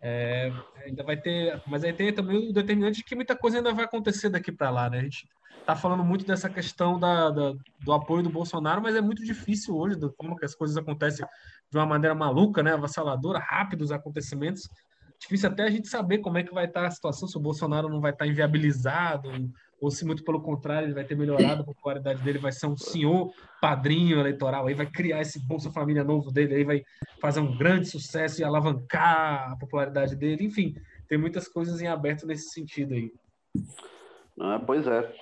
É, 0.01 0.53
ainda 0.85 1.03
vai 1.03 1.17
ter, 1.17 1.61
mas 1.67 1.83
aí 1.83 1.93
tem 1.93 2.13
também 2.13 2.51
o 2.51 2.53
determinante 2.53 2.99
de 2.99 3.05
que 3.05 3.15
muita 3.15 3.35
coisa 3.35 3.57
ainda 3.57 3.73
vai 3.73 3.87
acontecer 3.87 4.29
daqui 4.29 4.53
para 4.53 4.71
lá, 4.71 4.91
né? 4.91 4.99
A 4.99 5.03
gente 5.03 5.27
está 5.59 5.75
falando 5.75 6.05
muito 6.05 6.25
dessa 6.25 6.49
questão 6.49 7.01
da, 7.01 7.31
da, 7.31 7.55
do 7.81 7.93
apoio 7.93 8.23
do 8.23 8.31
Bolsonaro, 8.31 8.81
mas 8.81 8.95
é 8.95 9.01
muito 9.01 9.25
difícil 9.25 9.75
hoje, 9.75 9.99
da 9.99 10.09
forma 10.11 10.37
que 10.37 10.45
as 10.45 10.55
coisas 10.55 10.77
acontecem 10.77 11.27
de 11.73 11.77
uma 11.77 11.87
maneira 11.87 12.15
maluca, 12.15 12.63
né, 12.63 12.75
avassaladora, 12.75 13.41
rápidos 13.41 13.91
acontecimentos 13.91 14.69
difícil 15.19 15.49
até 15.49 15.65
a 15.65 15.71
gente 15.71 15.89
saber 15.89 16.19
como 16.19 16.39
é 16.39 16.43
que 16.43 16.53
vai 16.53 16.67
estar 16.67 16.87
a 16.87 16.91
situação, 16.91 17.29
se 17.29 17.37
o 17.37 17.41
Bolsonaro 17.41 17.89
não 17.89 18.01
vai 18.01 18.13
estar 18.13 18.27
inviabilizado, 18.27 19.31
ou 19.81 19.91
se 19.91 20.05
muito 20.05 20.25
pelo 20.25 20.41
contrário 20.41 20.87
ele 20.87 20.95
vai 20.95 21.05
ter 21.05 21.17
melhorado 21.17 21.63
a 21.63 21.65
popularidade 21.65 22.23
dele, 22.23 22.39
vai 22.39 22.53
ser 22.53 22.67
um 22.67 22.77
senhor 22.77 23.33
padrinho 23.61 24.19
eleitoral, 24.19 24.67
aí 24.67 24.75
vai 24.75 24.87
criar 24.87 25.21
esse 25.21 25.39
Bolsa 25.47 25.71
Família 25.71 26.03
novo 26.03 26.31
dele, 26.31 26.55
aí 26.55 26.65
vai 26.65 26.83
fazer 27.21 27.41
um 27.41 27.57
grande 27.57 27.89
sucesso 27.89 28.41
e 28.41 28.45
alavancar 28.45 29.53
a 29.53 29.57
popularidade 29.57 30.17
dele, 30.17 30.45
enfim, 30.45 30.75
tem 31.09 31.19
muitas 31.19 31.47
coisas 31.49 31.81
em 31.81 31.87
aberto 31.87 32.27
nesse 32.27 32.51
sentido 32.51 32.95
aí. 32.95 33.13
Ah, 34.41 34.61
pois 34.65 34.87
é. 34.87 35.13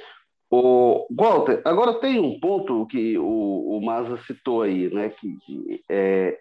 O 0.50 1.06
Walter, 1.10 1.60
agora 1.64 1.94
tem 1.94 2.20
um 2.20 2.38
ponto 2.38 2.86
que 2.86 3.18
o, 3.18 3.76
o 3.76 3.84
Maza 3.84 4.16
citou 4.18 4.62
aí, 4.62 4.92
né, 4.92 5.08
que, 5.08 5.36
que 5.44 5.84
é, 5.88 6.40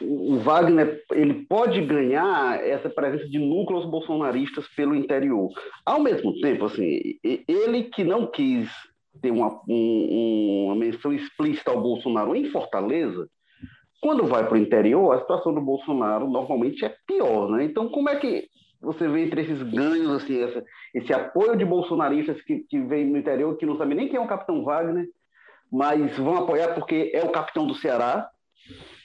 o 0.00 0.38
Wagner 0.38 1.02
ele 1.12 1.46
pode 1.46 1.80
ganhar 1.82 2.62
essa 2.64 2.88
presença 2.88 3.28
de 3.28 3.38
núcleos 3.38 3.86
bolsonaristas 3.86 4.66
pelo 4.68 4.94
interior. 4.94 5.50
Ao 5.84 6.00
mesmo 6.00 6.38
tempo, 6.40 6.66
assim, 6.66 7.00
ele 7.22 7.84
que 7.84 8.04
não 8.04 8.26
quis 8.26 8.68
ter 9.20 9.30
uma, 9.30 9.60
um, 9.68 10.64
uma 10.66 10.76
menção 10.76 11.12
explícita 11.12 11.70
ao 11.70 11.80
Bolsonaro 11.80 12.36
em 12.36 12.50
Fortaleza, 12.50 13.28
quando 14.00 14.26
vai 14.26 14.46
para 14.46 14.54
o 14.54 14.60
interior, 14.60 15.12
a 15.12 15.20
situação 15.20 15.54
do 15.54 15.60
Bolsonaro 15.60 16.28
normalmente 16.28 16.84
é 16.84 16.94
pior, 17.06 17.50
né? 17.50 17.64
Então, 17.64 17.88
como 17.88 18.10
é 18.10 18.16
que 18.16 18.46
você 18.80 19.08
vê 19.08 19.24
entre 19.24 19.40
esses 19.40 19.62
ganhos, 19.62 20.10
assim, 20.10 20.42
esse, 20.42 20.64
esse 20.94 21.12
apoio 21.12 21.56
de 21.56 21.64
bolsonaristas 21.64 22.40
que, 22.42 22.60
que 22.68 22.78
vem 22.80 23.06
no 23.06 23.18
interior, 23.18 23.56
que 23.56 23.66
não 23.66 23.78
sabe 23.78 23.94
nem 23.94 24.08
quem 24.08 24.16
é 24.16 24.20
o 24.20 24.28
capitão 24.28 24.62
Wagner, 24.62 25.08
mas 25.72 26.16
vão 26.18 26.36
apoiar 26.36 26.74
porque 26.74 27.10
é 27.14 27.24
o 27.24 27.32
capitão 27.32 27.66
do 27.66 27.74
Ceará, 27.74 28.28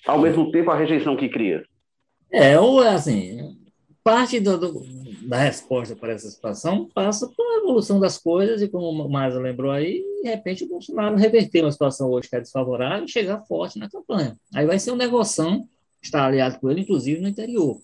ao 0.06 0.20
mesmo 0.20 0.52
tempo 0.52 0.72
a 0.72 0.78
rejeição 0.78 1.16
que 1.16 1.30
cria? 1.30 1.64
É, 2.32 2.60
ou 2.60 2.80
assim, 2.80 3.58
parte 4.04 4.40
do, 4.40 4.58
do, 4.58 4.84
da 5.28 5.38
resposta 5.38 5.96
para 5.96 6.14
essa 6.14 6.30
situação 6.30 6.90
passa 6.94 7.30
pela 7.36 7.58
evolução 7.60 8.00
das 8.00 8.18
coisas, 8.18 8.62
e 8.62 8.68
como 8.68 8.88
o 8.88 9.10
Marza 9.10 9.40
lembrou 9.40 9.72
aí, 9.72 10.04
de 10.24 10.30
repente 10.30 10.64
o 10.64 10.68
Bolsonaro 10.68 11.16
reverter 11.16 11.64
uma 11.64 11.72
situação 11.72 12.10
hoje 12.10 12.30
que 12.30 12.36
é 12.36 12.40
desfavorável 12.40 13.06
e 13.06 13.12
chegar 13.12 13.46
forte 13.46 13.78
na 13.78 13.90
campanha. 13.90 14.38
Aí 14.54 14.66
vai 14.66 14.80
ser 14.80 14.92
um 14.92 14.96
negocião, 14.96 15.68
estar 16.02 16.26
aliado 16.26 16.60
com 16.60 16.70
ele, 16.70 16.82
inclusive 16.82 17.22
no 17.22 17.28
interior. 17.28 17.80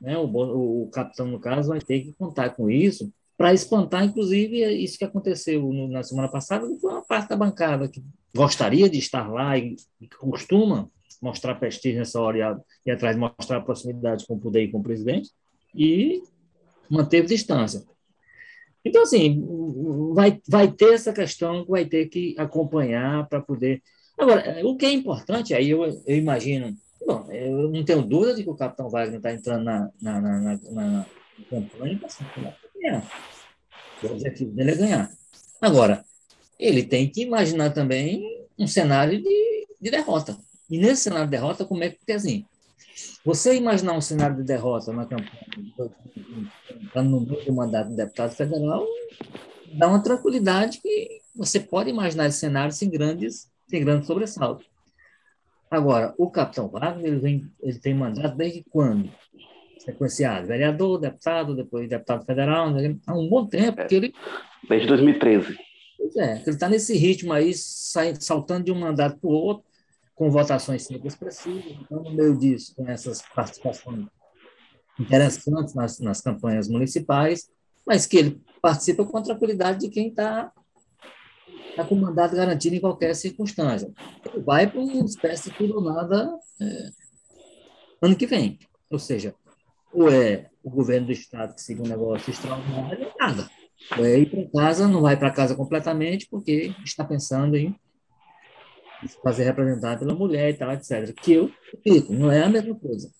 Né? 0.00 0.16
O, 0.18 0.24
o, 0.24 0.82
o 0.84 0.90
capitão, 0.90 1.26
no 1.26 1.38
caso, 1.38 1.68
vai 1.68 1.80
ter 1.80 2.00
que 2.00 2.12
contar 2.14 2.50
com 2.50 2.70
isso 2.70 3.12
para 3.36 3.54
espantar, 3.54 4.04
inclusive, 4.04 4.66
isso 4.82 4.98
que 4.98 5.04
aconteceu 5.04 5.62
no, 5.62 5.88
na 5.88 6.02
semana 6.02 6.28
passada, 6.28 6.68
que 6.68 6.78
foi 6.78 6.92
uma 6.92 7.02
parte 7.02 7.30
da 7.30 7.36
bancada 7.36 7.88
que 7.88 8.02
gostaria 8.34 8.88
de 8.88 8.98
estar 8.98 9.32
lá 9.32 9.56
e, 9.56 9.76
e 9.98 10.06
costuma 10.08 10.90
mostrar 11.20 11.54
prestígio 11.56 11.98
nessa 11.98 12.20
hora 12.20 12.62
e, 12.86 12.90
atrás 12.90 13.16
mostrar 13.16 13.60
proximidade 13.60 14.26
com 14.26 14.34
o 14.34 14.40
poder 14.40 14.64
e 14.64 14.70
com 14.70 14.78
o 14.78 14.82
presidente, 14.82 15.30
e 15.74 16.22
manteve 16.88 17.26
distância. 17.26 17.82
Então, 18.84 19.02
assim, 19.02 19.44
vai, 20.14 20.40
vai 20.48 20.72
ter 20.72 20.94
essa 20.94 21.12
questão 21.12 21.64
que 21.64 21.70
vai 21.70 21.84
ter 21.84 22.06
que 22.06 22.34
acompanhar 22.38 23.28
para 23.28 23.40
poder. 23.40 23.82
Agora, 24.18 24.66
o 24.66 24.76
que 24.76 24.86
é 24.86 24.92
importante, 24.92 25.54
aí 25.54 25.70
eu, 25.70 25.84
eu 25.84 26.16
imagino, 26.16 26.74
bom, 27.06 27.30
eu 27.30 27.70
não 27.70 27.84
tenho 27.84 28.02
dúvida 28.02 28.34
de 28.34 28.42
que 28.42 28.50
o 28.50 28.56
capitão 28.56 28.88
Wagner 28.88 29.16
está 29.16 29.32
entrando 29.32 29.64
na, 29.64 29.90
na, 30.00 30.20
na, 30.20 30.40
na, 30.40 30.58
na 30.70 31.06
campanha 31.48 31.98
para 31.98 32.56
ganhar. 32.74 33.10
O 34.02 34.06
objetivo 34.06 34.50
dele 34.52 34.70
é 34.70 34.76
ganhar. 34.76 35.10
Agora, 35.60 36.02
ele 36.58 36.82
tem 36.82 37.08
que 37.08 37.22
imaginar 37.22 37.70
também 37.70 38.46
um 38.58 38.66
cenário 38.66 39.22
de, 39.22 39.66
de 39.80 39.90
derrota. 39.90 40.36
E 40.70 40.78
nesse 40.78 41.02
cenário 41.02 41.26
de 41.26 41.32
derrota, 41.32 41.64
como 41.64 41.82
é 41.82 41.90
que, 41.90 41.96
porque 41.96 42.12
assim, 42.12 42.44
você 43.24 43.54
imaginar 43.54 43.94
um 43.94 44.00
cenário 44.00 44.36
de 44.36 44.44
derrota 44.44 44.92
na 44.92 45.04
campanha, 45.04 45.30
no 46.94 47.20
meio 47.20 47.44
do 47.44 47.52
mandato 47.52 47.90
de 47.90 47.96
deputado 47.96 48.34
federal, 48.34 48.86
dá 49.74 49.88
uma 49.88 50.02
tranquilidade 50.02 50.80
que 50.80 51.20
você 51.34 51.60
pode 51.60 51.90
imaginar 51.90 52.26
esse 52.26 52.38
cenário 52.38 52.72
sem 52.72 52.90
grandes, 52.90 53.50
sem 53.68 53.84
grandes 53.84 54.06
sobressaltos. 54.06 54.66
Agora, 55.70 56.14
o 56.18 56.30
capitão 56.30 56.68
Wagner, 56.68 57.06
ele, 57.06 57.20
vem, 57.20 57.52
ele 57.62 57.78
tem 57.78 57.94
mandato 57.94 58.36
desde 58.36 58.64
quando? 58.70 59.10
Sequenciado. 59.78 60.48
Vereador, 60.48 60.98
deputado, 60.98 61.54
depois 61.54 61.88
deputado 61.88 62.24
federal, 62.24 62.74
há 63.06 63.14
um 63.14 63.28
bom 63.28 63.46
tempo 63.46 63.86
que 63.86 63.94
ele... 63.94 64.14
Desde 64.68 64.88
2013. 64.88 65.56
Pois 65.96 66.16
é, 66.16 66.32
ele 66.40 66.50
está 66.50 66.68
nesse 66.68 66.96
ritmo 66.96 67.32
aí, 67.32 67.52
saltando 67.54 68.64
de 68.64 68.72
um 68.72 68.80
mandato 68.80 69.18
para 69.18 69.30
o 69.30 69.32
outro, 69.32 69.69
com 70.20 70.30
votações 70.30 70.82
sempre 70.82 71.08
expressivas. 71.08 71.64
Então, 71.80 72.02
no 72.02 72.12
meio 72.12 72.36
disso, 72.36 72.74
com 72.76 72.86
essas 72.86 73.22
participações 73.34 74.06
interessantes 74.98 75.72
nas, 75.72 75.98
nas 75.98 76.20
campanhas 76.20 76.68
municipais, 76.68 77.48
mas 77.86 78.04
que 78.04 78.18
ele 78.18 78.42
participa 78.60 79.02
com 79.02 79.16
a 79.16 79.22
tranquilidade 79.22 79.80
de 79.80 79.88
quem 79.88 80.08
está 80.08 80.52
tá 81.74 81.86
com 81.86 81.94
o 81.94 81.98
mandato 82.02 82.36
garantido 82.36 82.76
em 82.76 82.80
qualquer 82.80 83.14
circunstância. 83.14 83.90
Ele 84.26 84.44
vai 84.44 84.70
para 84.70 84.78
uma 84.78 85.06
espécie 85.06 85.48
de 85.48 85.56
tudo 85.56 85.76
ou 85.76 85.80
nada 85.80 86.38
é, 86.60 86.90
ano 88.02 88.14
que 88.14 88.26
vem. 88.26 88.58
Ou 88.90 88.98
seja, 88.98 89.34
ou 89.90 90.12
é 90.12 90.50
o 90.62 90.68
governo 90.68 91.06
do 91.06 91.12
Estado 91.12 91.54
que 91.54 91.62
siga 91.62 91.82
um 91.82 91.88
negócio 91.88 92.30
extraordinário, 92.30 93.10
nada. 93.18 93.48
Ou 93.96 94.04
é 94.04 94.18
ir 94.18 94.28
para 94.28 94.50
casa, 94.50 94.86
não 94.86 95.00
vai 95.00 95.16
para 95.16 95.30
casa 95.30 95.56
completamente, 95.56 96.28
porque 96.28 96.74
está 96.84 97.06
pensando 97.06 97.56
em 97.56 97.74
fazer 99.22 99.44
representar 99.44 99.98
pela 99.98 100.14
mulher 100.14 100.50
e 100.50 100.54
tal, 100.54 100.72
etc. 100.72 101.12
Que 101.14 101.32
eu 101.32 101.50
repito, 101.72 102.12
não 102.12 102.30
é 102.30 102.42
a 102.42 102.48
mesma 102.48 102.74
coisa. 102.74 103.10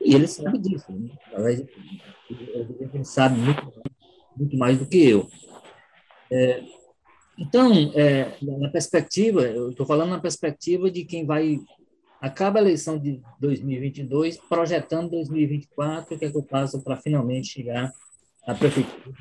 E 0.00 0.14
ele 0.14 0.26
sabe 0.26 0.58
disso. 0.58 0.92
Né? 0.92 1.10
Ele 2.30 3.04
sabe 3.04 3.38
muito, 3.38 3.72
muito 4.36 4.56
mais 4.56 4.78
do 4.78 4.86
que 4.86 5.08
eu. 5.08 5.28
É, 6.30 6.62
então, 7.38 7.72
é, 7.94 8.36
na 8.42 8.70
perspectiva, 8.70 9.42
eu 9.42 9.70
estou 9.70 9.84
falando 9.84 10.10
na 10.10 10.20
perspectiva 10.20 10.90
de 10.90 11.04
quem 11.04 11.26
vai 11.26 11.60
acaba 12.20 12.58
a 12.58 12.62
eleição 12.62 12.98
de 12.98 13.20
2022, 13.40 14.38
projetando 14.48 15.10
2024, 15.10 16.14
o 16.14 16.18
que 16.18 16.24
é 16.24 16.30
que 16.30 16.36
eu 16.36 16.42
faço 16.42 16.82
para 16.82 16.96
finalmente 16.96 17.48
chegar 17.48 17.92
à 18.46 18.54
prefeitura. 18.54 19.14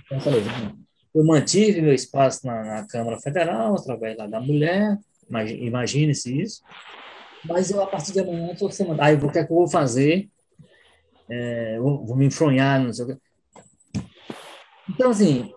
Eu 1.13 1.23
mantive 1.23 1.81
meu 1.81 1.93
espaço 1.93 2.45
na, 2.45 2.63
na 2.63 2.87
Câmara 2.87 3.19
Federal, 3.19 3.75
através 3.75 4.17
lá 4.17 4.27
da 4.27 4.39
mulher, 4.39 4.97
Imagine-se 5.29 6.41
isso. 6.41 6.61
Mas 7.43 7.69
eu, 7.69 7.81
a 7.81 7.87
partir 7.87 8.11
de 8.11 8.19
amanhã, 8.19 8.51
estou 8.51 8.71
semana. 8.71 9.03
Aí, 9.03 9.15
o 9.15 9.31
que 9.31 9.39
é 9.39 9.43
que 9.43 9.51
eu 9.51 9.57
vou 9.57 9.67
fazer? 9.67 10.29
É, 11.29 11.79
vou, 11.79 12.05
vou, 12.05 12.15
me 12.15 12.25
enfronhar, 12.25 12.79
não 12.79 12.93
sei 12.93 13.05
o 13.05 13.07
quê. 13.07 13.17
Então, 14.89 15.09
assim, 15.09 15.51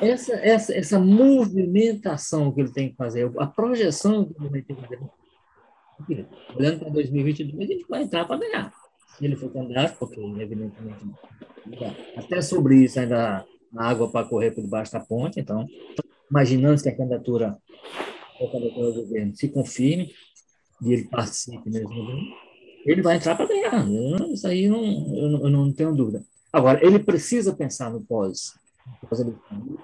essa, 0.00 0.34
essa, 0.34 0.74
essa 0.74 0.98
movimentação 0.98 2.52
que 2.52 2.60
ele 2.60 2.72
tem 2.72 2.90
que 2.90 2.96
fazer, 2.96 3.30
a 3.38 3.46
projeção 3.46 4.24
que 4.24 4.44
ele 4.44 4.62
tem 4.62 4.76
que 4.76 4.82
fazer, 4.82 5.00
olhando 6.56 6.80
para 6.80 6.90
2022, 6.90 7.70
a 7.70 7.72
gente 7.72 7.88
vai 7.88 8.02
entrar 8.02 8.24
para 8.24 8.38
ganhar. 8.38 8.72
Se 9.16 9.24
ele 9.24 9.36
for 9.36 9.52
candidato, 9.52 9.96
porque, 9.98 10.20
evidentemente, 10.20 11.04
até 12.16 12.42
sobre 12.42 12.76
isso 12.76 12.98
ainda 12.98 13.44
a 13.76 13.88
água 13.88 14.10
para 14.10 14.26
correr 14.26 14.52
por 14.52 14.62
debaixo 14.62 14.92
da 14.92 15.00
ponte, 15.00 15.40
então 15.40 15.66
imaginando 16.30 16.82
que 16.82 16.88
a 16.88 16.96
candidatura, 16.96 17.56
a 18.40 18.50
candidatura 18.50 18.92
do 18.92 19.02
governo 19.02 19.34
se 19.34 19.48
confirme 19.48 20.12
e 20.82 20.92
ele 20.92 21.04
participe 21.08 21.70
mesmo, 21.70 21.90
ele 22.84 23.02
vai 23.02 23.16
entrar 23.16 23.34
para 23.34 23.46
ganhar. 23.46 23.86
Isso 24.32 24.46
aí 24.46 24.68
não, 24.68 24.84
eu, 25.16 25.28
não, 25.30 25.44
eu 25.44 25.50
não 25.50 25.72
tenho 25.72 25.94
dúvida. 25.94 26.24
Agora, 26.52 26.84
ele 26.86 26.98
precisa 26.98 27.54
pensar 27.54 27.90
no 27.90 28.02
pós. 28.04 28.52
Ele 29.18 29.34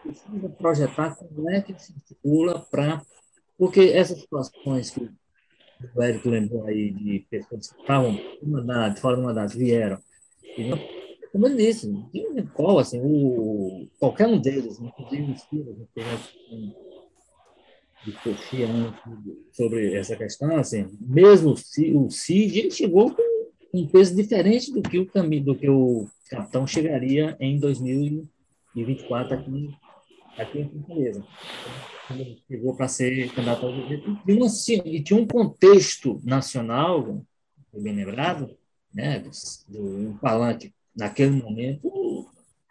precisa 0.03 0.48
projetar 0.59 1.14
como 1.16 1.50
é 1.50 1.61
que 1.62 1.76
se 1.79 1.92
articula 1.94 2.61
para. 2.70 3.03
Porque 3.59 3.81
essas 3.81 4.20
situações 4.20 4.90
que 4.90 5.11
o 5.94 6.03
Érico 6.03 6.29
lembrou 6.29 6.64
aí 6.66 6.92
de 6.92 7.26
pessoas 7.31 7.72
que 7.72 7.81
estavam 7.81 8.18
mandato, 8.42 9.00
fora 9.00 9.16
do 9.16 9.22
mandato, 9.22 9.57
vieram. 9.57 9.98
E 10.57 10.68
não 10.68 10.79
ele 11.47 11.57
disse, 11.57 11.88
qual, 12.55 12.79
assim, 12.79 13.01
o, 13.03 13.88
qualquer 13.99 14.27
um 14.27 14.40
deles, 14.40 14.81
inclusive 14.81 15.33
os 15.33 15.43
filhos, 15.45 15.77
discutia 18.05 18.66
sobre 19.53 19.95
essa 19.95 20.16
questão, 20.16 20.57
assim, 20.57 20.88
mesmo 21.01 21.53
o 21.53 22.11
Cid, 22.11 22.59
ele 22.59 22.71
chegou 22.71 23.14
com 23.14 23.23
um 23.73 23.87
peso 23.87 24.16
diferente 24.16 24.73
do 24.73 24.83
que 24.83 24.99
o 24.99 25.07
caminho, 25.07 25.45
do 25.45 25.55
que 25.55 25.69
o 25.69 26.09
capitão 26.29 26.66
chegaria 26.66 27.37
em 27.38 27.59
2024 27.61 29.35
aqui, 29.35 29.71
aqui 30.37 30.59
em 30.61 30.69
Fortaleza. 30.69 31.25
Ele 32.11 32.43
chegou 32.49 32.75
para 32.75 32.88
ser 32.88 33.33
candidato 33.33 33.66
ao 33.66 33.73
governo 33.73 34.21
e 34.85 35.03
tinha 35.03 35.21
um 35.21 35.27
contexto 35.27 36.21
nacional, 36.25 37.23
bem 37.73 37.95
lembrado, 37.95 38.57
né, 38.93 39.21
do, 39.21 39.31
do 39.69 40.09
um 40.09 40.16
palanque 40.16 40.73
naquele 40.96 41.31
momento, 41.31 41.90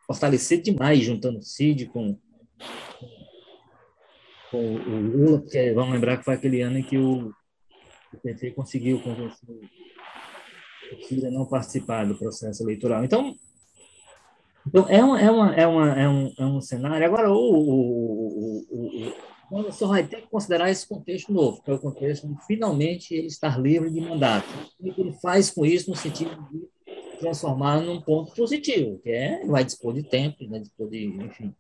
fortalecer 0.06 0.62
demais, 0.62 1.04
juntando 1.04 1.40
o 1.40 1.44
Cid 1.44 1.86
com, 1.88 2.18
com 4.52 4.76
o 4.76 5.02
Lula, 5.02 5.40
porque 5.40 5.72
vamos 5.74 5.94
lembrar 5.94 6.18
que 6.18 6.26
foi 6.26 6.34
aquele 6.34 6.62
ano 6.62 6.80
em 6.80 6.84
que 6.84 6.98
o, 6.98 7.30
o 8.14 8.18
PT 8.22 8.52
conseguiu 8.52 9.02
convencer 9.02 9.50
o 9.50 11.04
Cid 11.08 11.26
a 11.26 11.32
não 11.32 11.46
participar 11.46 12.06
do 12.06 12.16
processo 12.16 12.64
eleitoral. 12.64 13.04
Então, 13.04 13.36
então 14.68 14.88
é, 14.88 15.04
uma, 15.04 15.22
é, 15.22 15.32
uma, 15.32 15.56
é, 15.56 15.68
uma, 15.68 16.00
é, 16.00 16.10
um, 16.10 16.34
é 16.38 16.46
um 16.46 16.62
cenário. 16.62 17.06
Agora, 17.06 17.32
o, 17.32 17.36
o, 17.36 18.66
o, 18.70 19.14
o, 19.52 19.72
só 19.72 19.88
vai 19.88 20.06
ter 20.06 20.22
que 20.22 20.28
considerar 20.28 20.70
esse 20.70 20.88
contexto 20.88 21.32
novo, 21.32 21.62
que 21.62 21.72
é 21.72 21.74
o 21.74 21.80
contexto 21.80 22.28
de 22.28 22.46
finalmente 22.46 23.14
ele 23.14 23.28
estar 23.28 23.60
livre 23.60 23.90
de 23.90 24.02
mandato. 24.02 24.48
O 24.80 24.94
que 24.94 25.02
ele 25.02 25.14
faz 25.14 25.50
com 25.50 25.66
isso 25.66 25.90
no 25.90 25.96
sentido 25.96 26.36
de 26.52 26.68
transformar 27.20 27.82
num 27.82 28.02
ponto 28.02 28.34
positivo, 28.34 29.00
que 29.00 29.10
é 29.10 29.46
vai 29.46 29.64
dispor 29.64 29.94
de 29.94 30.04
tempo, 30.04 30.48
vai 30.48 30.60
dispor 30.60 30.90
de, 30.90 31.06
enfim, 31.06 31.54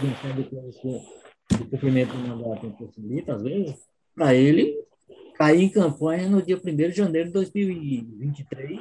pensando 0.00 0.44
que 0.44 0.56
o 1.54 1.68
cumprimento 1.70 2.12
do 2.12 2.28
mandato 2.28 2.66
impossibilita, 2.66 3.34
às 3.34 3.42
vezes, 3.42 3.76
para 4.14 4.34
ele 4.34 4.74
cair 5.36 5.62
em 5.62 5.68
campanha 5.68 6.28
no 6.28 6.42
dia 6.42 6.56
1 6.56 6.76
de 6.76 6.92
janeiro 6.92 7.28
de 7.28 7.34
2023, 7.34 8.80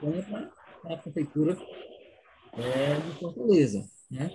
campanha 0.00 0.50
para 0.82 0.94
a 0.94 0.96
prefeitura 0.98 1.56
é, 2.58 2.94
de 2.94 3.18
Fortaleza. 3.18 3.84
Né? 4.10 4.30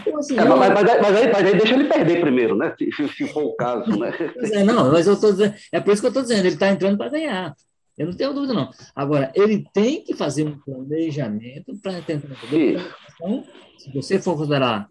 Então, 0.00 0.18
assim, 0.18 0.38
é, 0.38 0.44
mas, 0.44 0.72
mas, 0.72 0.84
mas, 0.84 1.16
aí, 1.16 1.32
mas, 1.32 1.46
aí, 1.46 1.56
deixa 1.56 1.74
ele 1.74 1.88
perder 1.88 2.20
primeiro, 2.20 2.56
né? 2.56 2.74
Se, 2.78 3.08
se 3.08 3.28
for 3.28 3.44
o 3.44 3.54
caso, 3.54 3.96
né? 3.98 4.12
É, 4.52 4.64
não, 4.64 4.90
mas 4.90 5.06
eu 5.06 5.18
tô 5.18 5.30
dizendo, 5.30 5.54
é 5.70 5.80
por 5.80 5.92
isso 5.92 6.02
que 6.02 6.06
eu 6.06 6.10
estou 6.10 6.22
dizendo, 6.22 6.40
ele 6.40 6.54
está 6.54 6.68
entrando 6.68 6.98
para 6.98 7.10
ganhar. 7.10 7.54
Eu 7.96 8.06
não 8.06 8.16
tenho 8.16 8.34
dúvida, 8.34 8.52
não. 8.52 8.70
Agora, 8.94 9.30
ele 9.34 9.64
tem 9.72 10.02
que 10.02 10.14
fazer 10.14 10.44
um 10.44 10.58
planejamento 10.58 11.76
para 11.80 12.02
tentar 12.02 12.28
entender. 12.28 12.80
Então, 13.14 13.44
se 13.78 13.92
você 13.92 14.20
for 14.20 14.36
considerar 14.36 14.88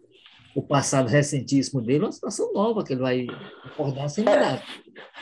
o 0.55 0.61
passado 0.61 1.09
recentíssimo 1.09 1.81
dele, 1.81 2.03
é 2.03 2.07
uma 2.07 2.11
situação 2.11 2.53
nova 2.53 2.83
que 2.83 2.93
ele 2.93 3.01
vai 3.01 3.27
acordar 3.65 4.07
sem 4.07 4.23
nada. 4.23 4.55
É, 4.55 4.61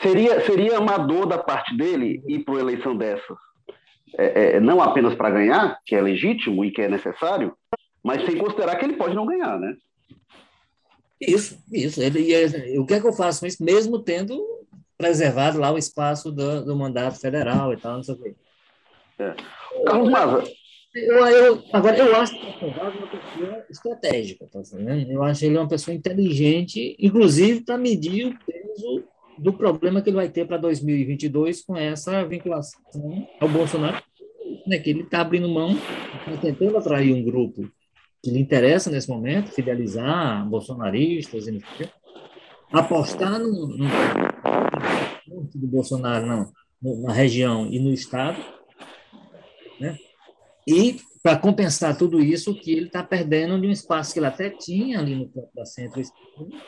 seria, 0.01 0.45
seria 0.45 0.77
amador 0.77 1.25
da 1.25 1.37
parte 1.37 1.75
dele 1.75 2.21
ir 2.27 2.39
para 2.39 2.53
uma 2.53 2.61
eleição 2.61 2.95
dessa? 2.95 3.35
É, 4.17 4.55
é, 4.55 4.59
não 4.59 4.81
apenas 4.81 5.15
para 5.15 5.31
ganhar, 5.31 5.79
que 5.85 5.95
é 5.95 6.01
legítimo 6.01 6.65
e 6.65 6.71
que 6.71 6.81
é 6.81 6.89
necessário, 6.89 7.55
mas 8.03 8.25
sem 8.25 8.37
considerar 8.37 8.75
que 8.75 8.85
ele 8.85 8.97
pode 8.97 9.15
não 9.15 9.25
ganhar, 9.25 9.57
né? 9.59 9.75
Isso, 11.19 11.57
isso. 11.71 12.01
Ele, 12.01 12.31
ele, 12.31 12.79
o 12.79 12.85
que 12.85 12.95
é 12.95 12.99
que 12.99 13.07
eu 13.07 13.13
faço 13.13 13.39
com 13.39 13.45
isso, 13.45 13.63
mesmo 13.63 13.99
tendo 13.99 14.43
preservado 15.01 15.59
lá 15.59 15.71
o 15.71 15.77
espaço 15.77 16.31
do, 16.31 16.63
do 16.63 16.75
mandato 16.75 17.19
federal 17.19 17.73
e 17.73 17.77
tal, 17.77 17.95
não 17.95 18.03
sei 18.03 18.15
o 18.15 18.17
quê. 18.17 18.35
É. 19.19 19.33
Carlos 19.85 20.09
Maza. 20.09 20.43
Eu, 20.93 21.25
eu, 21.25 21.63
agora, 21.71 21.97
eu 21.97 22.15
acho 22.17 22.33
que 22.33 22.65
o 22.65 22.67
é 22.67 22.81
uma 22.81 23.07
pessoa 23.07 23.65
estratégica, 23.69 24.45
tá 24.51 24.59
entendendo? 24.59 25.09
Eu 25.09 25.23
acho 25.23 25.45
ele 25.45 25.57
uma 25.57 25.67
pessoa 25.67 25.95
inteligente, 25.95 26.97
inclusive 26.99 27.61
para 27.61 27.77
medir 27.77 28.27
o 28.27 28.37
peso 28.45 29.03
do 29.37 29.53
problema 29.53 30.01
que 30.01 30.09
ele 30.09 30.17
vai 30.17 30.27
ter 30.27 30.45
para 30.45 30.57
2022 30.57 31.63
com 31.63 31.77
essa 31.77 32.25
vinculação 32.25 33.25
ao 33.39 33.47
Bolsonaro, 33.47 34.03
né, 34.67 34.79
que 34.79 34.89
ele 34.89 35.03
está 35.03 35.21
abrindo 35.21 35.47
mão, 35.47 35.71
está 35.71 36.41
tentando 36.41 36.77
atrair 36.77 37.13
um 37.13 37.23
grupo 37.23 37.71
que 38.21 38.29
lhe 38.29 38.39
interessa 38.39 38.91
nesse 38.91 39.09
momento, 39.09 39.51
fidelizar 39.51 40.45
bolsonaristas, 40.47 41.45
apostar 42.71 43.39
no, 43.39 43.67
no, 43.67 43.85
do 45.27 45.67
Bolsonaro 45.67 46.25
não, 46.25 46.51
na 47.01 47.13
região 47.13 47.67
e 47.67 47.79
no 47.79 47.93
Estado, 47.93 48.37
né? 49.79 49.97
e 50.67 50.99
para 51.23 51.37
compensar 51.37 51.95
tudo 51.95 52.19
isso, 52.19 52.55
que 52.55 52.71
ele 52.71 52.87
está 52.87 53.03
perdendo 53.03 53.59
de 53.61 53.67
um 53.67 53.71
espaço 53.71 54.11
que 54.11 54.17
ele 54.17 54.25
até 54.25 54.49
tinha 54.49 54.99
ali 54.99 55.15
no 55.15 55.29
campo 55.29 55.49
da 55.53 55.65
centro 55.65 56.01
e 56.01 56.05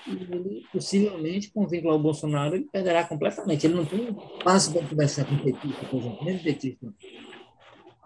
ele, 0.08 0.64
possivelmente, 0.72 1.52
com 1.52 1.68
vínculo 1.68 1.94
ao 1.94 2.00
Bolsonaro, 2.00 2.56
ele 2.56 2.68
perderá 2.72 3.04
completamente. 3.04 3.66
Ele 3.66 3.74
não 3.74 3.86
tem 3.86 4.16
espaço 4.38 4.72
para 4.72 4.88
conversar 4.88 5.26
com 5.26 5.34
o 5.34 5.44
petista, 5.44 5.86
por 5.88 6.00
exemplo, 6.00 6.24
mesmo 6.24 6.44
petista 6.44 6.94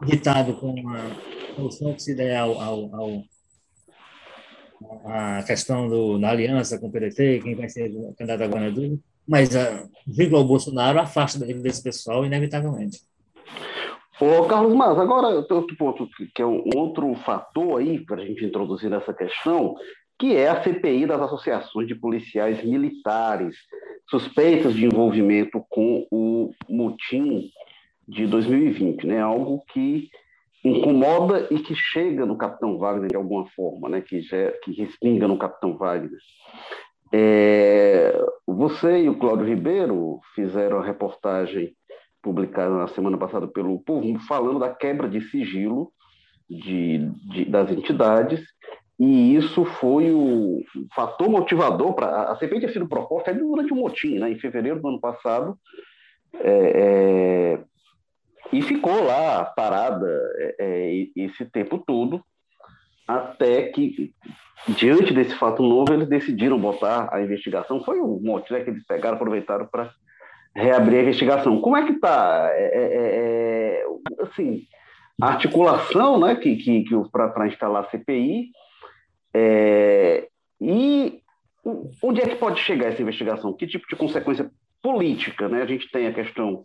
ditado 0.06 0.54
com 0.56 0.76
a 0.90 1.56
solução 1.56 1.94
que 1.94 2.04
se 2.04 2.16
der 2.16 2.38
ao, 2.38 2.62
ao, 2.62 2.96
ao 2.96 3.24
a 5.06 5.44
questão 5.44 5.90
do, 5.90 6.20
da 6.20 6.30
aliança 6.30 6.78
com 6.78 6.88
o 6.88 6.92
PDT, 6.92 7.42
quem 7.44 7.56
vai 7.56 7.68
ser 7.68 7.90
o 7.90 8.14
candidato 8.14 8.44
a 8.44 8.48
governador, 8.48 9.00
mas 9.28 9.56
a 9.56 9.88
vírgula 10.06 10.42
ao 10.42 10.48
Bolsonaro 10.48 11.00
afasta 11.00 11.44
ele 11.44 11.60
desse 11.60 11.84
pessoal, 11.84 12.26
inevitavelmente. 12.26 13.00
Ô, 14.20 14.46
Carlos 14.46 14.74
Mas, 14.74 14.98
agora 14.98 15.28
outro 15.28 15.78
ponto 15.78 16.08
que 16.34 16.42
é 16.42 16.46
um 16.46 16.64
outro 16.76 17.14
fator 17.24 17.80
aí 17.80 18.04
para 18.04 18.22
a 18.22 18.26
gente 18.26 18.44
introduzir 18.44 18.90
nessa 18.90 19.14
questão, 19.14 19.76
que 20.18 20.36
é 20.36 20.48
a 20.50 20.64
CPI 20.64 21.06
das 21.06 21.22
associações 21.22 21.88
de 21.88 21.94
policiais 21.94 22.64
militares 22.64 23.56
suspeitas 24.10 24.74
de 24.74 24.86
envolvimento 24.86 25.64
com 25.70 26.08
o 26.10 26.52
motim 26.68 27.52
de 28.08 28.26
2020, 28.26 29.06
né? 29.06 29.22
Algo 29.22 29.64
que 29.72 30.10
incomoda 30.64 31.48
e 31.52 31.60
que 31.60 31.76
chega 31.76 32.26
no 32.26 32.38
Capitão 32.38 32.78
Wagner 32.78 33.10
de 33.10 33.16
alguma 33.16 33.46
forma, 33.50 33.90
né? 33.90 34.02
Que, 34.02 34.22
já, 34.22 34.52
que 34.64 34.72
respinga 34.72 35.28
no 35.28 35.38
Capitão 35.38 35.78
Wagner. 35.78 36.20
É, 37.12 38.14
você 38.46 39.04
e 39.04 39.10
o 39.10 39.18
Cláudio 39.18 39.46
Ribeiro 39.46 40.20
fizeram 40.36 40.80
a 40.80 40.86
reportagem 40.86 41.76
publicada 42.22 42.76
na 42.76 42.88
semana 42.90 43.18
passada 43.18 43.48
pelo 43.48 43.80
Povo, 43.80 44.20
falando 44.28 44.60
da 44.60 44.74
quebra 44.74 45.08
de 45.08 45.22
sigilo 45.30 45.92
de, 46.50 47.10
de, 47.30 47.46
das 47.46 47.72
entidades, 47.72 48.42
e 49.00 49.36
isso 49.36 49.64
foi 49.64 50.12
o 50.12 50.64
fator 50.96 51.30
motivador 51.30 51.94
para. 51.94 52.32
A 52.32 52.36
CPI 52.36 52.60
tinha 52.60 52.74
sido 52.74 52.88
proposta 52.88 53.34
durante 53.34 53.72
o 53.72 53.76
motim, 53.76 54.18
né, 54.18 54.32
em 54.32 54.40
fevereiro 54.40 54.82
do 54.82 54.88
ano 54.88 55.00
passado, 55.00 55.58
é, 56.34 57.60
é, 57.62 57.64
e 58.52 58.62
ficou 58.62 59.04
lá 59.04 59.46
parada 59.46 60.08
é, 60.38 60.56
é 60.60 61.08
esse 61.16 61.46
tempo 61.46 61.78
todo, 61.78 62.24
até 63.08 63.64
que 63.70 64.14
diante 64.68 65.14
desse 65.14 65.36
fato 65.36 65.64
novo, 65.64 65.94
eles 65.94 66.10
decidiram 66.10 66.60
botar 66.60 67.10
a 67.12 67.22
investigação. 67.22 67.84
Foi 67.84 68.00
o 68.00 68.20
mote 68.20 68.52
né, 68.52 68.62
que 68.62 68.70
eles 68.70 68.86
pegaram, 68.86 69.16
aproveitaram 69.16 69.66
para 69.68 69.92
reabrir 70.56 71.00
a 71.00 71.02
investigação. 71.04 71.62
Como 71.62 71.78
é 71.78 71.86
que 71.86 71.94
está? 71.94 72.50
É, 72.52 72.64
é, 72.64 72.84
é, 72.84 73.86
é, 74.20 74.24
assim, 74.24 74.64
a 75.22 75.28
articulação 75.28 76.20
né, 76.20 76.36
que, 76.36 76.56
que, 76.58 76.84
que 76.84 76.96
para 77.12 77.48
instalar 77.48 77.84
a 77.84 77.90
CPI 77.90 78.50
é, 79.34 80.28
e 80.60 81.22
onde 82.02 82.22
é 82.22 82.28
que 82.28 82.36
pode 82.36 82.60
chegar 82.62 82.88
essa 82.88 83.02
investigação? 83.02 83.54
Que 83.54 83.68
tipo 83.68 83.88
de 83.88 83.96
consequência 83.96 84.50
política? 84.82 85.48
Né? 85.48 85.62
A 85.62 85.66
gente 85.66 85.90
tem 85.92 86.08
a 86.08 86.14
questão 86.14 86.64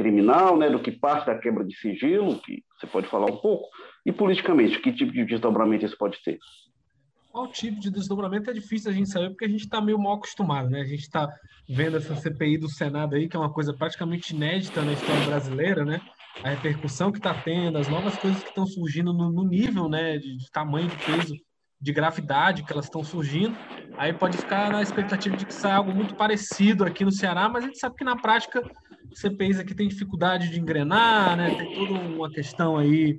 criminal, 0.00 0.56
né, 0.56 0.70
do 0.70 0.80
que 0.80 0.90
parte 0.90 1.26
da 1.26 1.38
quebra 1.38 1.62
de 1.62 1.76
sigilo, 1.76 2.40
que 2.40 2.64
você 2.78 2.86
pode 2.86 3.06
falar 3.08 3.26
um 3.26 3.36
pouco, 3.36 3.68
e 4.06 4.10
politicamente, 4.10 4.80
que 4.80 4.92
tipo 4.92 5.12
de 5.12 5.26
desdobramento 5.26 5.84
isso 5.84 5.98
pode 5.98 6.16
ter? 6.24 6.38
qual 7.30 7.46
tipo 7.46 7.78
de 7.78 7.90
desdobramento 7.90 8.50
é 8.50 8.52
difícil 8.52 8.90
a 8.90 8.94
gente 8.94 9.08
saber, 9.08 9.30
porque 9.30 9.44
a 9.44 9.48
gente 9.48 9.64
está 9.64 9.80
meio 9.80 9.98
mal 9.98 10.14
acostumado, 10.14 10.68
né? 10.68 10.80
A 10.80 10.84
gente 10.84 11.02
está 11.02 11.28
vendo 11.68 11.96
essa 11.96 12.16
CPI 12.16 12.58
do 12.58 12.68
Senado 12.68 13.14
aí, 13.14 13.28
que 13.28 13.36
é 13.36 13.38
uma 13.38 13.52
coisa 13.52 13.72
praticamente 13.72 14.34
inédita 14.34 14.82
na 14.82 14.92
história 14.92 15.26
brasileira, 15.26 15.84
né? 15.84 16.00
A 16.42 16.50
repercussão 16.50 17.12
que 17.12 17.18
está 17.18 17.32
tendo, 17.32 17.78
as 17.78 17.88
novas 17.88 18.16
coisas 18.16 18.42
que 18.42 18.48
estão 18.48 18.66
surgindo 18.66 19.12
no, 19.12 19.30
no, 19.30 19.44
nível, 19.44 19.88
né, 19.88 20.18
de, 20.18 20.36
de 20.36 20.50
tamanho, 20.50 20.88
de 20.88 20.96
peso, 20.96 21.34
de 21.80 21.92
gravidade 21.92 22.62
que 22.62 22.72
elas 22.72 22.84
estão 22.84 23.02
surgindo. 23.02 23.56
Aí 23.96 24.12
pode 24.12 24.36
ficar 24.36 24.70
na 24.70 24.82
expectativa 24.82 25.36
de 25.36 25.46
que 25.46 25.54
saia 25.54 25.76
algo 25.76 25.92
muito 25.92 26.14
parecido 26.14 26.84
aqui 26.84 27.04
no 27.04 27.12
Ceará, 27.12 27.48
mas 27.48 27.64
a 27.64 27.66
gente 27.68 27.78
sabe 27.78 27.96
que 27.96 28.04
na 28.04 28.16
prática 28.16 28.62
CPIs 29.14 29.58
aqui 29.58 29.74
tem 29.74 29.88
dificuldade 29.88 30.50
de 30.50 30.60
engrenar, 30.60 31.36
né? 31.36 31.54
Tem 31.54 31.74
toda 31.74 31.92
uma 31.94 32.30
questão 32.30 32.76
aí 32.76 33.18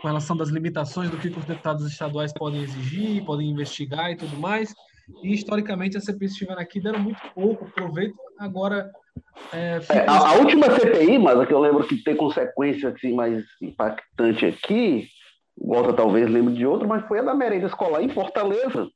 com 0.00 0.08
relação 0.08 0.36
das 0.36 0.48
limitações 0.48 1.10
do 1.10 1.16
que 1.16 1.28
os 1.28 1.44
deputados 1.44 1.86
estaduais 1.86 2.32
podem 2.32 2.62
exigir, 2.62 3.24
podem 3.24 3.48
investigar 3.48 4.10
e 4.10 4.16
tudo 4.16 4.36
mais. 4.36 4.74
E 5.22 5.32
historicamente 5.32 5.96
as 5.96 6.04
CPIs 6.04 6.32
estiveram 6.32 6.60
aqui 6.60 6.80
deram 6.80 6.98
muito 6.98 7.20
pouco 7.34 7.70
proveito. 7.70 8.14
Agora. 8.38 8.90
É, 9.52 9.80
é, 9.88 10.06
a, 10.08 10.30
a, 10.30 10.32
última 10.34 10.70
CPI, 10.70 11.18
mas 11.18 11.38
a 11.38 11.46
que 11.46 11.52
eu 11.52 11.60
lembro 11.60 11.86
que 11.86 11.96
tem 12.02 12.16
consequência 12.16 12.90
assim, 12.90 13.14
mais 13.14 13.44
impactante 13.60 14.46
aqui, 14.46 15.08
Volta 15.56 15.92
talvez 15.92 16.28
lembre 16.28 16.54
de 16.54 16.66
outra, 16.66 16.86
mas 16.86 17.06
foi 17.06 17.18
a 17.18 17.22
da 17.22 17.34
merenda 17.34 17.66
escolar 17.66 18.02
em 18.02 18.08
Fortaleza, 18.08 18.88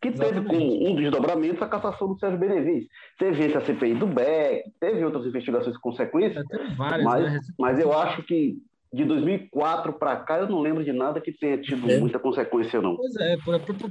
que 0.00 0.12
teve 0.12 0.42
com 0.44 0.56
um 0.56 0.94
desdobramento 0.94 1.64
a 1.64 1.68
cassação 1.68 2.08
do 2.08 2.18
Sérgio 2.18 2.38
Benevides. 2.38 2.88
Teve 3.18 3.46
esse 3.46 3.56
a 3.56 3.60
CPI 3.60 3.94
do 3.94 4.06
BEC, 4.06 4.64
teve 4.78 5.04
outras 5.04 5.26
investigações 5.26 5.76
com 5.76 5.90
consequências, 5.90 6.44
várias, 6.76 7.04
mas, 7.04 7.24
né? 7.24 7.40
mas 7.58 7.78
eu 7.78 7.92
acho 7.92 8.22
que 8.22 8.58
de 8.92 9.04
2004 9.04 9.92
para 9.92 10.16
cá, 10.16 10.38
eu 10.38 10.48
não 10.48 10.60
lembro 10.60 10.82
de 10.82 10.92
nada 10.92 11.20
que 11.20 11.30
tenha 11.32 11.58
tido 11.58 11.90
é. 11.90 11.98
muita 11.98 12.18
consequência, 12.18 12.80
não. 12.80 12.96
Pois 12.96 13.16
é, 13.16 13.36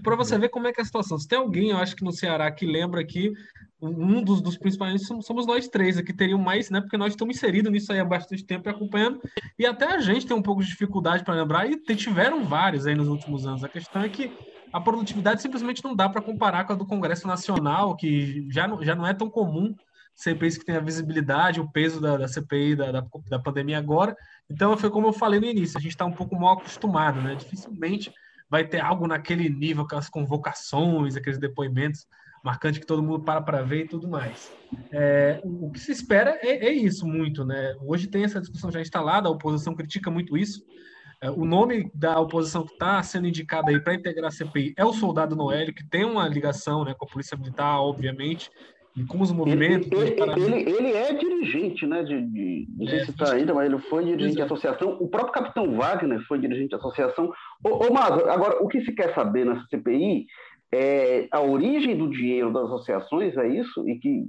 para 0.01 0.15
você 0.15 0.37
ver 0.37 0.49
como 0.49 0.67
é 0.67 0.73
que 0.73 0.81
é 0.81 0.83
a 0.83 0.85
situação. 0.85 1.17
Se 1.19 1.27
tem 1.27 1.37
alguém, 1.37 1.69
eu 1.69 1.77
acho 1.77 1.95
que 1.95 2.03
no 2.03 2.11
Ceará, 2.11 2.49
que 2.51 2.65
lembra 2.65 3.05
que 3.05 3.31
um 3.79 4.23
dos, 4.23 4.41
dos 4.41 4.57
principais 4.57 5.05
somos 5.21 5.45
nós 5.45 5.67
três 5.67 5.97
aqui, 5.97 6.11
teriam 6.11 6.39
mais, 6.39 6.71
né? 6.71 6.81
Porque 6.81 6.97
nós 6.97 7.13
estamos 7.13 7.35
inseridos 7.35 7.71
nisso 7.71 7.91
aí 7.91 7.99
há 7.99 8.05
bastante 8.05 8.43
tempo 8.43 8.67
e 8.67 8.71
acompanhando, 8.71 9.21
e 9.57 9.65
até 9.65 9.85
a 9.85 9.99
gente 9.99 10.25
tem 10.25 10.35
um 10.35 10.41
pouco 10.41 10.63
de 10.63 10.69
dificuldade 10.69 11.23
para 11.23 11.35
lembrar, 11.35 11.69
e 11.69 11.77
tiveram 11.95 12.43
vários 12.43 12.87
aí 12.87 12.95
nos 12.95 13.07
últimos 13.07 13.45
anos. 13.45 13.63
A 13.63 13.69
questão 13.69 14.01
é 14.01 14.09
que 14.09 14.31
a 14.73 14.81
produtividade 14.81 15.41
simplesmente 15.41 15.83
não 15.83 15.95
dá 15.95 16.09
para 16.09 16.21
comparar 16.21 16.65
com 16.65 16.73
a 16.73 16.75
do 16.75 16.85
Congresso 16.85 17.27
Nacional, 17.27 17.95
que 17.95 18.47
já 18.49 18.67
não, 18.67 18.83
já 18.83 18.95
não 18.95 19.05
é 19.05 19.13
tão 19.13 19.29
comum 19.29 19.75
CPIs 20.17 20.57
que 20.57 20.65
tem 20.65 20.75
a 20.75 20.81
visibilidade, 20.81 21.61
o 21.61 21.71
peso 21.71 22.01
da, 22.01 22.17
da 22.17 22.27
CPI 22.27 22.75
da, 22.75 22.91
da, 22.91 23.07
da, 23.29 23.39
pandemia 23.39 23.77
agora. 23.77 24.15
Então, 24.49 24.75
foi 24.75 24.89
como 24.89 25.07
eu 25.07 25.13
falei 25.13 25.39
no 25.39 25.45
início, 25.45 25.77
a 25.77 25.81
gente 25.81 25.91
está 25.91 26.05
um 26.05 26.11
pouco 26.11 26.35
mal 26.35 26.57
acostumado, 26.57 27.21
né? 27.21 27.35
Dificilmente 27.35 28.11
vai 28.49 28.65
ter 28.65 28.79
algo 28.79 29.07
naquele 29.07 29.47
nível, 29.47 29.83
aquelas 29.83 30.09
convocações, 30.09 31.15
aqueles 31.15 31.37
depoimentos 31.37 32.07
marcantes 32.43 32.79
que 32.79 32.85
todo 32.85 33.03
mundo 33.03 33.23
para 33.23 33.41
para 33.41 33.61
ver 33.61 33.85
e 33.85 33.87
tudo 33.87 34.07
mais. 34.07 34.51
É, 34.91 35.39
o 35.43 35.69
que 35.69 35.79
se 35.79 35.91
espera 35.91 36.39
é, 36.41 36.67
é, 36.67 36.71
isso 36.71 37.05
muito, 37.05 37.45
né? 37.45 37.75
Hoje 37.81 38.07
tem 38.07 38.23
essa 38.23 38.39
discussão 38.39 38.71
já 38.71 38.81
instalada, 38.81 39.27
a 39.27 39.31
oposição 39.31 39.75
critica 39.75 40.09
muito 40.09 40.37
isso. 40.37 40.63
É, 41.21 41.29
o 41.29 41.45
nome 41.45 41.91
da 41.93 42.19
oposição 42.19 42.65
que 42.65 42.73
está 42.73 43.01
sendo 43.03 43.27
indicada 43.27 43.69
aí 43.69 43.79
para 43.79 43.95
integrar 43.95 44.29
a 44.29 44.31
CPI 44.31 44.73
é 44.77 44.85
o 44.85 44.93
Soldado 44.93 45.35
Noélio, 45.35 45.73
que 45.73 45.83
tem 45.83 46.05
uma 46.05 46.27
ligação 46.27 46.85
né, 46.85 46.93
com 46.97 47.05
a 47.05 47.07
Polícia 47.07 47.35
Militar, 47.35 47.81
obviamente, 47.81 48.49
e 48.97 49.05
como 49.05 49.23
os 49.23 49.31
movimentos. 49.31 49.91
Ele, 49.91 50.19
ele, 50.19 50.43
ele, 50.43 50.69
ele 50.71 50.91
é 50.93 51.13
dirigente, 51.13 51.85
né? 51.85 52.03
De, 52.03 52.19
de, 52.19 52.67
não 52.75 52.87
sei 52.87 52.99
é, 52.99 53.05
se 53.05 53.11
está 53.11 53.31
ainda, 53.31 53.53
mas 53.53 53.67
ele 53.67 53.77
foi 53.83 54.03
dirigente 54.03 54.37
de 54.37 54.41
associação. 54.41 54.97
O 54.99 55.07
próprio 55.07 55.33
capitão 55.33 55.77
Wagner 55.77 56.19
foi 56.27 56.39
dirigente 56.39 56.69
de 56.69 56.75
associação. 56.75 57.31
Ô, 57.63 57.85
ô 57.85 57.93
Mazo, 57.93 58.25
agora, 58.27 58.57
o 58.63 58.67
que 58.67 58.81
se 58.81 58.91
quer 58.93 59.13
saber 59.13 59.45
nessa 59.45 59.63
CPI 59.67 60.25
é 60.73 61.27
a 61.31 61.39
origem 61.39 61.95
do 61.95 62.09
dinheiro 62.09 62.51
das 62.51 62.65
associações, 62.65 63.37
é 63.37 63.47
isso? 63.47 63.87
E 63.87 63.99
que, 63.99 64.25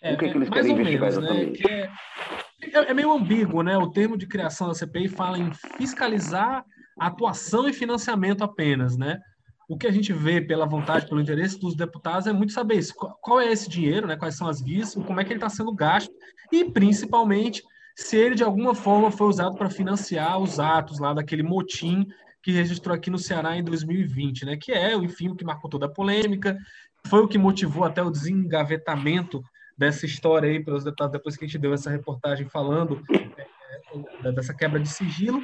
é, 0.00 0.14
o 0.14 0.18
que, 0.18 0.26
é, 0.26 0.30
que 0.30 0.38
eles 0.38 0.48
querem 0.48 0.70
investigar 0.70 1.10
menos, 1.10 1.24
né? 1.24 1.42
exatamente? 1.42 1.68
Né? 1.68 1.90
É 2.86 2.94
meio 2.94 3.10
ambíguo, 3.10 3.62
né? 3.62 3.76
O 3.76 3.90
termo 3.90 4.16
de 4.16 4.28
criação 4.28 4.68
da 4.68 4.74
CPI 4.74 5.08
fala 5.08 5.36
em 5.36 5.50
fiscalizar 5.76 6.64
atuação 6.96 7.68
e 7.68 7.72
financiamento 7.72 8.44
apenas, 8.44 8.96
né? 8.96 9.18
O 9.70 9.78
que 9.78 9.86
a 9.86 9.92
gente 9.92 10.12
vê 10.12 10.40
pela 10.40 10.66
vontade, 10.66 11.06
pelo 11.06 11.20
interesse 11.20 11.56
dos 11.56 11.76
deputados 11.76 12.26
é 12.26 12.32
muito 12.32 12.52
saber 12.52 12.74
isso. 12.74 12.92
Qual 12.92 13.40
é 13.40 13.52
esse 13.52 13.70
dinheiro, 13.70 14.08
né? 14.08 14.16
quais 14.16 14.34
são 14.34 14.48
as 14.48 14.60
vias, 14.60 14.96
como 14.96 15.20
é 15.20 15.24
que 15.24 15.30
ele 15.30 15.36
está 15.36 15.48
sendo 15.48 15.72
gasto 15.72 16.12
e, 16.50 16.64
principalmente, 16.64 17.62
se 17.94 18.16
ele 18.16 18.34
de 18.34 18.42
alguma 18.42 18.74
forma 18.74 19.12
foi 19.12 19.28
usado 19.28 19.56
para 19.56 19.70
financiar 19.70 20.40
os 20.40 20.58
atos 20.58 20.98
lá 20.98 21.14
daquele 21.14 21.44
motim 21.44 22.04
que 22.42 22.50
registrou 22.50 22.96
aqui 22.96 23.10
no 23.10 23.18
Ceará 23.18 23.56
em 23.56 23.62
2020, 23.62 24.44
né? 24.44 24.56
que 24.56 24.72
é, 24.72 24.92
enfim, 24.96 25.28
o 25.28 25.36
que 25.36 25.44
marcou 25.44 25.70
toda 25.70 25.86
a 25.86 25.88
polêmica, 25.88 26.58
foi 27.06 27.20
o 27.20 27.28
que 27.28 27.38
motivou 27.38 27.84
até 27.84 28.02
o 28.02 28.10
desengavetamento 28.10 29.40
dessa 29.78 30.04
história 30.04 30.50
aí 30.50 30.58
pelos 30.58 30.82
deputados, 30.82 31.12
depois 31.12 31.36
que 31.36 31.44
a 31.44 31.46
gente 31.46 31.60
deu 31.60 31.72
essa 31.72 31.90
reportagem 31.90 32.48
falando 32.48 33.04
é, 34.24 34.32
dessa 34.32 34.52
quebra 34.52 34.80
de 34.80 34.88
sigilo. 34.88 35.40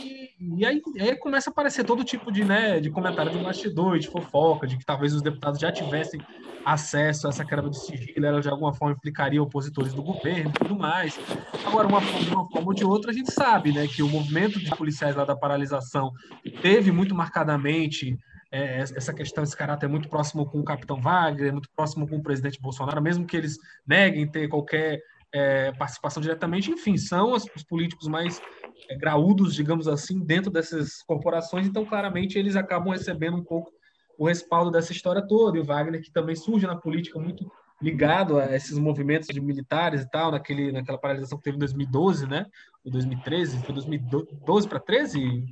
E 0.00 0.11
e 0.56 0.66
aí, 0.66 0.82
aí, 0.98 1.16
começa 1.16 1.50
a 1.50 1.52
aparecer 1.52 1.84
todo 1.84 2.02
tipo 2.02 2.32
de, 2.32 2.44
né, 2.44 2.80
de 2.80 2.90
comentário 2.90 3.30
de 3.30 3.38
bastidor, 3.38 3.98
de 3.98 4.08
fofoca, 4.08 4.66
de 4.66 4.76
que 4.76 4.84
talvez 4.84 5.14
os 5.14 5.22
deputados 5.22 5.60
já 5.60 5.70
tivessem 5.70 6.20
acesso 6.64 7.26
a 7.26 7.30
essa 7.30 7.44
quebra 7.44 7.70
de 7.70 7.78
sigilo, 7.78 8.26
ela 8.26 8.40
de 8.40 8.48
alguma 8.48 8.72
forma 8.72 8.94
implicaria 8.94 9.42
opositores 9.42 9.92
do 9.94 10.02
governo 10.02 10.50
e 10.50 10.52
tudo 10.52 10.76
mais. 10.76 11.18
Agora, 11.64 11.86
uma, 11.86 12.00
de 12.00 12.34
uma 12.34 12.48
forma 12.48 12.68
ou 12.68 12.74
de 12.74 12.84
outra, 12.84 13.10
a 13.10 13.14
gente 13.14 13.32
sabe 13.32 13.72
né, 13.72 13.86
que 13.86 14.02
o 14.02 14.08
movimento 14.08 14.58
de 14.58 14.70
policiais 14.70 15.14
lá 15.14 15.24
da 15.24 15.36
paralisação 15.36 16.12
teve 16.60 16.90
muito 16.90 17.14
marcadamente 17.14 18.18
é, 18.50 18.80
essa 18.80 19.14
questão, 19.14 19.44
esse 19.44 19.56
caráter 19.56 19.88
muito 19.88 20.08
próximo 20.08 20.44
com 20.44 20.60
o 20.60 20.64
capitão 20.64 21.00
Wagner, 21.00 21.52
muito 21.52 21.70
próximo 21.74 22.06
com 22.06 22.16
o 22.16 22.22
presidente 22.22 22.60
Bolsonaro, 22.60 23.00
mesmo 23.00 23.26
que 23.26 23.36
eles 23.36 23.58
neguem 23.86 24.30
ter 24.30 24.48
qualquer 24.48 25.00
é, 25.32 25.72
participação 25.72 26.20
diretamente, 26.20 26.70
enfim, 26.70 26.96
são 26.96 27.32
os, 27.32 27.46
os 27.56 27.62
políticos 27.62 28.06
mais 28.06 28.40
é, 28.61 28.61
graúdos, 28.98 29.54
digamos 29.54 29.88
assim, 29.88 30.20
dentro 30.20 30.50
dessas 30.50 31.02
corporações, 31.02 31.66
então 31.66 31.84
claramente 31.84 32.38
eles 32.38 32.56
acabam 32.56 32.92
recebendo 32.92 33.36
um 33.36 33.44
pouco 33.44 33.70
o 34.18 34.26
respaldo 34.26 34.70
dessa 34.70 34.92
história 34.92 35.26
toda. 35.26 35.58
E 35.58 35.60
o 35.60 35.64
Wagner, 35.64 36.02
que 36.02 36.12
também 36.12 36.36
surge 36.36 36.66
na 36.66 36.76
política 36.76 37.18
muito 37.18 37.50
ligado 37.80 38.38
a 38.38 38.54
esses 38.54 38.78
movimentos 38.78 39.28
de 39.28 39.40
militares 39.40 40.02
e 40.02 40.10
tal, 40.10 40.30
naquele, 40.30 40.70
naquela 40.70 40.98
paralisação 40.98 41.36
que 41.38 41.44
teve 41.44 41.56
em 41.56 41.60
2012, 41.60 42.26
né? 42.28 42.46
Ou 42.84 42.92
2013, 42.92 43.58
foi 43.64 43.74
2012 43.74 44.68
para 44.68 44.78
13? 44.78 45.44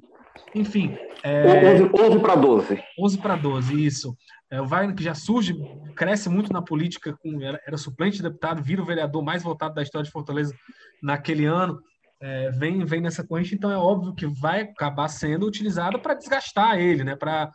Enfim. 0.55 0.97
É... 1.23 1.83
11, 1.83 1.91
11 1.93 2.19
para 2.21 2.35
12. 2.37 2.83
11 2.99 3.19
para 3.19 3.37
12, 3.37 3.85
isso. 3.85 4.17
É, 4.51 4.61
o 4.61 4.67
Wagner, 4.67 4.97
que 4.97 5.03
já 5.03 5.15
surge, 5.15 5.55
cresce 5.95 6.29
muito 6.29 6.53
na 6.53 6.63
política, 6.63 7.17
com, 7.23 7.41
era, 7.41 7.61
era, 7.67 7.77
suplente 7.77 8.17
de 8.17 8.23
deputado, 8.23 8.63
vira 8.63 8.83
o 8.83 8.87
vereador 8.87 9.23
mais 9.23 9.43
votado 9.43 9.75
da 9.75 9.83
história 9.83 10.05
de 10.05 10.11
Fortaleza 10.11 10.55
naquele 11.01 11.45
ano, 11.45 11.81
é, 12.21 12.51
vem, 12.51 12.85
vem 12.85 13.01
nessa 13.01 13.27
corrente, 13.27 13.55
então 13.55 13.71
é 13.71 13.77
óbvio 13.77 14.15
que 14.15 14.27
vai 14.27 14.63
acabar 14.63 15.09
sendo 15.09 15.47
utilizado 15.47 15.99
para 15.99 16.15
desgastar 16.15 16.79
ele, 16.79 17.03
né? 17.03 17.17
para 17.17 17.51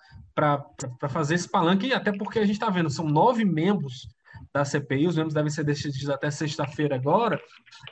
fazer 1.10 1.36
esse 1.36 1.50
palanque, 1.50 1.94
até 1.94 2.12
porque 2.12 2.40
a 2.40 2.46
gente 2.46 2.56
está 2.56 2.70
vendo, 2.70 2.90
são 2.90 3.06
nove 3.06 3.46
membros 3.46 4.08
da 4.52 4.66
CPI, 4.66 5.08
os 5.08 5.16
membros 5.16 5.34
devem 5.34 5.52
ser 5.52 5.64
decididos 5.64 6.10
até 6.10 6.32
sexta-feira 6.32 6.96
agora, 6.96 7.40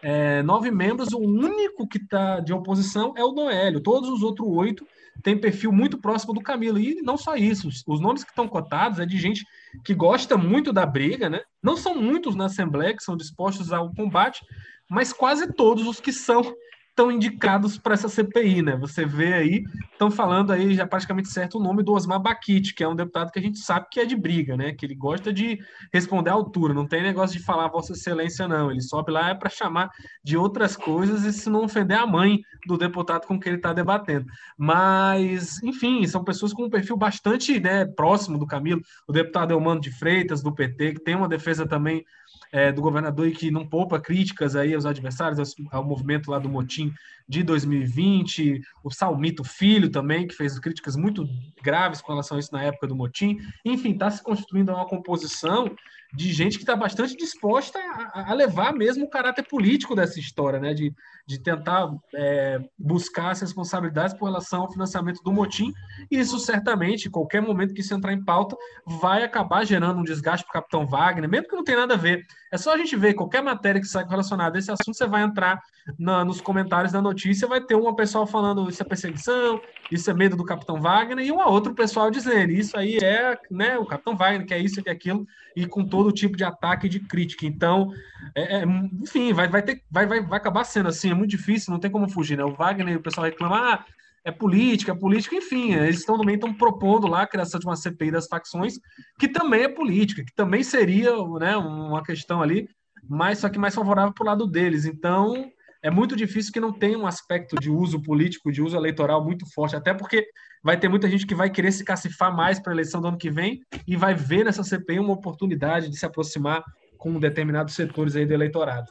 é, 0.01 0.41
nove 0.41 0.71
membros, 0.71 1.13
o 1.13 1.19
único 1.19 1.87
que 1.87 1.97
está 1.97 2.39
de 2.39 2.53
oposição 2.53 3.13
é 3.17 3.23
o 3.23 3.33
Noélio, 3.33 3.81
todos 3.81 4.09
os 4.09 4.23
outros 4.23 4.47
oito 4.47 4.85
tem 5.21 5.37
perfil 5.37 5.71
muito 5.71 5.99
próximo 5.99 6.33
do 6.33 6.41
Camilo. 6.41 6.79
E 6.79 7.01
não 7.01 7.17
só 7.17 7.35
isso, 7.35 7.69
os 7.87 7.99
nomes 7.99 8.23
que 8.23 8.31
estão 8.31 8.47
cotados 8.47 8.99
é 8.99 9.05
de 9.05 9.17
gente 9.17 9.45
que 9.83 9.93
gosta 9.93 10.37
muito 10.37 10.73
da 10.73 10.85
briga, 10.85 11.29
né? 11.29 11.41
Não 11.61 11.77
são 11.77 11.93
muitos 11.93 12.35
na 12.35 12.45
Assembleia 12.45 12.95
que 12.95 13.03
são 13.03 13.15
dispostos 13.15 13.71
ao 13.71 13.93
combate, 13.93 14.43
mas 14.89 15.13
quase 15.13 15.51
todos 15.53 15.85
os 15.85 15.99
que 15.99 16.11
são 16.11 16.53
estão 16.93 17.11
indicados 17.11 17.75
para 17.75 17.95
essa 17.95 18.07
CPI, 18.07 18.61
né? 18.61 18.77
Você 18.77 19.03
vê 19.03 19.33
aí, 19.33 19.63
estão 19.91 20.11
falando 20.11 20.51
aí 20.51 20.75
já 20.75 20.85
praticamente 20.85 21.27
certo 21.27 21.57
o 21.57 21.61
nome 21.61 21.81
do 21.81 21.91
Osmar 21.91 22.21
Baquite, 22.21 22.75
que 22.75 22.83
é 22.83 22.87
um 22.87 22.95
deputado 22.95 23.31
que 23.31 23.39
a 23.39 23.41
gente 23.41 23.57
sabe 23.57 23.87
que 23.91 23.99
é 23.99 24.05
de 24.05 24.15
briga, 24.15 24.55
né? 24.55 24.73
Que 24.73 24.85
ele 24.85 24.93
gosta 24.93 25.33
de 25.33 25.59
responder 25.91 26.29
à 26.29 26.33
altura, 26.33 26.71
não 26.71 26.87
tem 26.87 27.01
negócio 27.01 27.37
de 27.37 27.43
falar 27.43 27.67
Vossa 27.67 27.93
Excelência, 27.93 28.47
não. 28.47 28.69
Ele 28.69 28.81
sobe 28.81 29.11
lá 29.11 29.29
é 29.29 29.33
para 29.33 29.49
chamar 29.49 29.89
de 30.23 30.37
outras 30.37 30.77
coisas 30.77 31.23
e 31.23 31.33
se 31.33 31.49
não 31.49 31.63
ofender 31.63 31.97
a 31.97 32.05
mãe 32.05 32.39
do 32.67 32.77
deputado 32.77 33.25
com 33.25 33.39
quem 33.39 33.51
ele 33.51 33.57
está 33.57 33.73
debatendo. 33.73 34.27
Mas, 34.55 35.61
enfim, 35.63 36.05
são 36.05 36.23
pessoas 36.23 36.53
com 36.53 36.65
um 36.65 36.69
perfil 36.69 36.95
bastante 36.95 37.59
né, 37.59 37.85
próximo 37.85 38.37
do 38.37 38.45
Camilo. 38.45 38.81
O 39.07 39.11
deputado 39.11 39.51
Elmano 39.51 39.81
de 39.81 39.91
Freitas, 39.91 40.43
do 40.43 40.53
PT, 40.53 40.93
que 40.93 41.03
tem 41.03 41.15
uma 41.15 41.27
defesa 41.27 41.65
também 41.65 42.05
é, 42.53 42.71
do 42.71 42.83
governador 42.83 43.27
e 43.27 43.31
que 43.31 43.49
não 43.49 43.67
poupa 43.67 43.99
críticas 43.99 44.55
aí 44.55 44.75
aos 44.75 44.85
adversários, 44.85 45.55
ao, 45.71 45.83
movimento 45.83 46.29
lá 46.29 46.37
do 46.37 46.47
motim 46.47 46.93
de 47.27 47.41
2020, 47.41 48.61
o 48.83 48.91
Salmito 48.91 49.43
Filho 49.43 49.89
também, 49.89 50.27
que 50.27 50.35
fez 50.35 50.59
críticas 50.59 50.95
muito 50.95 51.27
graves 51.63 51.99
com 51.99 52.11
relação 52.11 52.37
a 52.37 52.39
isso 52.39 52.53
na 52.53 52.61
época 52.61 52.85
do 52.85 52.95
motim. 52.95 53.39
Enfim, 53.65 53.93
está 53.93 54.11
se 54.11 54.21
construindo 54.21 54.69
uma 54.69 54.85
composição 54.85 55.75
de 56.15 56.31
gente 56.31 56.57
que 56.57 56.63
está 56.63 56.75
bastante 56.75 57.17
disposta 57.17 57.79
a, 57.79 58.29
a, 58.29 58.33
levar 58.35 58.71
mesmo 58.71 59.05
o 59.05 59.09
caráter 59.09 59.47
político 59.47 59.95
dessa 59.95 60.19
história, 60.19 60.59
né? 60.59 60.73
de, 60.73 60.93
de 61.25 61.39
tentar 61.39 61.89
é, 62.13 62.59
buscar 62.77 63.31
as 63.31 63.41
responsabilidades 63.41 64.15
por 64.15 64.25
relação 64.25 64.61
ao 64.61 64.71
financiamento 64.71 65.23
do 65.23 65.31
motim. 65.31 65.73
Isso 66.11 66.37
certamente, 66.37 67.09
qualquer 67.09 67.41
momento 67.41 67.73
que 67.73 67.81
isso 67.81 67.95
entrar 67.95 68.13
em 68.13 68.23
pauta, 68.23 68.55
vai 68.85 69.23
acabar 69.23 69.65
gerando 69.65 69.99
um 69.99 70.03
desgaste 70.03 70.45
para 70.45 70.51
o 70.51 70.61
capitão 70.61 70.85
Wagner, 70.85 71.27
mesmo 71.27 71.47
que 71.47 71.55
não 71.55 71.63
tenha 71.63 71.79
nada 71.79 71.95
a 71.95 71.97
ver. 71.97 72.23
É 72.53 72.57
só 72.57 72.71
a 72.71 72.77
gente 72.77 72.95
ver 72.95 73.15
qualquer 73.15 73.41
matéria 73.41 73.81
que 73.81 73.87
sai 73.87 74.05
relacionada 74.07 74.55
a 74.55 74.59
esse 74.59 74.71
assunto, 74.71 74.95
você 74.95 75.07
vai 75.07 75.23
entrar 75.23 75.59
na, 75.97 76.23
nos 76.23 76.39
comentários 76.39 76.91
da 76.91 77.01
notícia, 77.01 77.47
vai 77.47 77.59
ter 77.59 77.73
uma 77.73 77.95
pessoa 77.95 78.27
falando 78.27 78.69
isso 78.69 78.83
é 78.83 78.85
perseguição, 78.85 79.59
isso 79.91 80.11
é 80.11 80.13
medo 80.13 80.37
do 80.37 80.45
capitão 80.45 80.79
Wagner, 80.79 81.25
e 81.25 81.31
um 81.31 81.39
outro 81.39 81.73
pessoal 81.73 82.11
dizendo 82.11 82.51
isso 82.51 82.77
aí 82.77 82.99
é 83.01 83.35
né, 83.49 83.75
o 83.79 83.87
capitão 83.87 84.15
Wagner, 84.15 84.45
que 84.45 84.53
é 84.53 84.59
isso, 84.59 84.83
que 84.83 84.87
é 84.87 84.91
aquilo, 84.91 85.25
e 85.55 85.65
com 85.65 85.83
todo 85.83 86.11
tipo 86.11 86.37
de 86.37 86.43
ataque 86.43 86.85
e 86.85 86.89
de 86.89 86.99
crítica. 86.99 87.43
Então, 87.43 87.91
é, 88.35 88.57
é, 88.57 88.63
enfim, 89.01 89.33
vai, 89.33 89.47
vai, 89.47 89.63
ter, 89.63 89.81
vai, 89.89 90.05
vai, 90.05 90.21
vai 90.21 90.37
acabar 90.37 90.63
sendo 90.63 90.89
assim, 90.89 91.09
é 91.09 91.15
muito 91.15 91.31
difícil, 91.31 91.73
não 91.73 91.79
tem 91.79 91.89
como 91.89 92.07
fugir, 92.07 92.37
né? 92.37 92.43
O 92.43 92.53
Wagner, 92.53 92.97
o 92.97 93.01
pessoal 93.01 93.25
reclama, 93.25 93.73
ah, 93.73 93.85
é 94.25 94.31
política, 94.31 94.91
é 94.91 94.95
política, 94.95 95.35
enfim, 95.35 95.73
eles 95.73 95.99
estão 95.99 96.17
também 96.17 96.35
estão 96.35 96.53
propondo 96.53 97.07
lá 97.07 97.23
a 97.23 97.27
criação 97.27 97.59
de 97.59 97.65
uma 97.65 97.75
CPI 97.75 98.11
das 98.11 98.27
facções, 98.27 98.75
que 99.19 99.27
também 99.27 99.63
é 99.63 99.67
política, 99.67 100.23
que 100.23 100.33
também 100.33 100.63
seria 100.63 101.11
né, 101.39 101.57
uma 101.57 102.01
questão 102.03 102.41
ali, 102.41 102.67
mas 103.07 103.39
só 103.39 103.49
que 103.49 103.59
mais 103.59 103.75
favorável 103.75 104.13
para 104.13 104.23
o 104.23 104.27
lado 104.27 104.47
deles. 104.47 104.85
Então, 104.85 105.51
é 105.81 105.91
muito 105.91 106.15
difícil 106.15 106.53
que 106.53 106.59
não 106.61 106.71
tenha 106.71 106.97
um 106.97 107.05
aspecto 107.05 107.57
de 107.57 107.69
uso 107.69 108.01
político, 108.01 108.51
de 108.51 108.61
uso 108.61 108.77
eleitoral 108.77 109.21
muito 109.23 109.45
forte, 109.53 109.75
até 109.75 109.93
porque 109.93 110.25
vai 110.63 110.79
ter 110.79 110.87
muita 110.87 111.09
gente 111.09 111.27
que 111.27 111.35
vai 111.35 111.49
querer 111.49 111.73
se 111.73 111.83
cacifar 111.83 112.33
mais 112.33 112.57
para 112.57 112.71
a 112.71 112.75
eleição 112.75 113.01
do 113.01 113.09
ano 113.09 113.17
que 113.17 113.29
vem 113.29 113.59
e 113.85 113.97
vai 113.97 114.13
ver 114.15 114.45
nessa 114.45 114.63
CPI 114.63 114.99
uma 114.99 115.13
oportunidade 115.13 115.89
de 115.89 115.97
se 115.97 116.05
aproximar 116.05 116.63
com 116.97 117.19
determinados 117.19 117.75
setores 117.75 118.15
aí 118.15 118.25
do 118.25 118.33
eleitorado. 118.33 118.89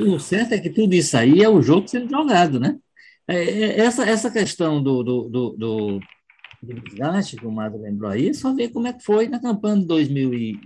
O 0.00 0.18
certo 0.18 0.54
é 0.54 0.58
que 0.58 0.70
tudo 0.70 0.94
isso 0.94 1.14
aí 1.14 1.42
é 1.42 1.48
o 1.48 1.60
jogo 1.60 1.86
sendo 1.86 2.08
jogado, 2.08 2.58
né? 2.58 2.78
É, 3.32 3.44
é, 3.44 3.80
essa, 3.80 4.04
essa 4.04 4.30
questão 4.30 4.82
do, 4.82 5.02
do, 5.02 5.28
do, 5.28 5.50
do, 5.56 6.00
do 6.62 6.80
desgaste 6.82 7.36
que 7.36 7.46
o 7.46 7.50
Mário 7.50 7.80
lembrou 7.80 8.10
aí, 8.10 8.34
só 8.34 8.54
ver 8.54 8.68
como 8.68 8.86
é 8.86 8.92
que 8.92 9.02
foi 9.02 9.26
na 9.26 9.40
campanha 9.40 9.80
de 9.80 9.86
2020. 9.86 10.60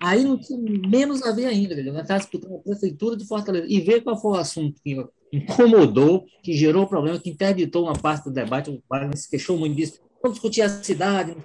Aí 0.00 0.24
não 0.24 0.36
tinha 0.36 0.58
menos 0.58 1.22
a 1.22 1.30
ver 1.30 1.46
ainda, 1.46 1.72
entendeu? 1.72 1.94
Nós 1.94 2.02
estávamos 2.02 2.60
a 2.60 2.62
prefeitura 2.64 3.16
de 3.16 3.24
Fortaleza 3.24 3.66
e 3.68 3.80
ver 3.80 4.02
qual 4.02 4.20
foi 4.20 4.32
o 4.32 4.40
assunto 4.40 4.80
que 4.82 5.06
incomodou, 5.32 6.26
que 6.42 6.52
gerou 6.52 6.86
problema, 6.88 7.20
que 7.20 7.30
interditou 7.30 7.84
uma 7.84 7.94
parte 7.94 8.24
do 8.24 8.32
debate. 8.32 8.68
O 8.68 8.82
Wagner 8.90 9.16
se 9.16 9.30
queixou 9.30 9.56
muito 9.56 9.76
disso. 9.76 10.00
Vamos 10.20 10.38
discutir 10.38 10.62
a 10.62 10.68
cidade. 10.68 11.36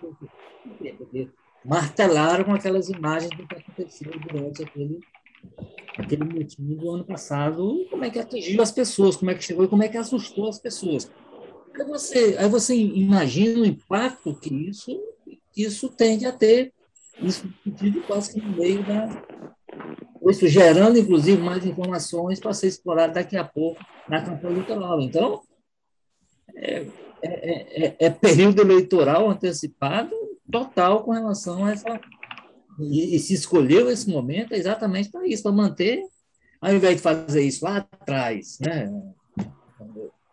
Martelaram 1.64 2.44
com 2.44 2.54
aquelas 2.54 2.90
imagens 2.90 3.30
do 3.38 3.48
que 3.48 3.56
aconteceu 3.56 4.12
durante 4.32 4.64
aquele 4.64 5.00
aquele 5.98 6.24
motivo 6.24 6.76
do 6.76 6.92
ano 6.92 7.04
passado, 7.04 7.86
como 7.90 8.06
é 8.06 8.10
que 8.10 8.20
atingiu 8.20 8.62
as 8.62 8.72
pessoas, 8.72 9.16
como 9.16 9.32
é 9.32 9.36
que 9.36 9.44
chegou 9.44 9.66
e 9.66 9.68
como 9.68 9.84
é 9.84 9.88
que 9.88 9.98
assustou 9.98 10.48
as 10.48 10.60
pessoas. 10.60 11.12
Aí 11.74 11.86
você, 11.86 12.36
aí 12.38 12.50
você 12.50 12.76
imagina 12.76 13.62
o 13.62 13.66
impacto 13.66 14.36
que 14.36 14.54
isso, 14.54 15.00
isso 15.56 15.90
tende 15.90 16.26
a 16.26 16.32
ter, 16.32 16.74
isso 17.22 17.48
quase 18.06 18.34
que 18.34 18.42
no 18.42 18.56
meio 18.56 18.84
da. 18.86 19.24
Isso 20.30 20.48
gerando, 20.48 20.98
inclusive, 20.98 21.42
mais 21.42 21.66
informações 21.66 22.40
para 22.40 22.54
ser 22.54 22.68
explorado 22.68 23.14
daqui 23.14 23.38
a 23.38 23.46
pouco 23.46 23.82
na 24.10 24.22
campanha 24.22 24.56
eleitoral. 24.56 25.00
Então, 25.00 25.42
é, 26.56 26.86
é, 27.22 27.86
é, 27.86 27.96
é 28.00 28.10
período 28.10 28.62
eleitoral 28.62 29.30
antecipado 29.30 30.12
total 30.52 31.04
com 31.04 31.12
relação 31.12 31.66
a 31.66 31.72
essa 31.72 32.00
E, 32.80 33.16
e 33.16 33.20
se 33.20 33.34
escolheu 33.34 33.90
esse 33.90 34.10
momento 34.10 34.54
exatamente 34.54 35.10
para 35.10 35.28
isso, 35.28 35.44
para 35.44 35.52
manter, 35.52 36.04
ao 36.62 36.74
invés 36.74 36.98
de 36.98 37.02
fazer 37.02 37.44
isso 37.44 37.66
lá 37.66 37.78
atrás, 37.78 38.58
né? 38.60 38.92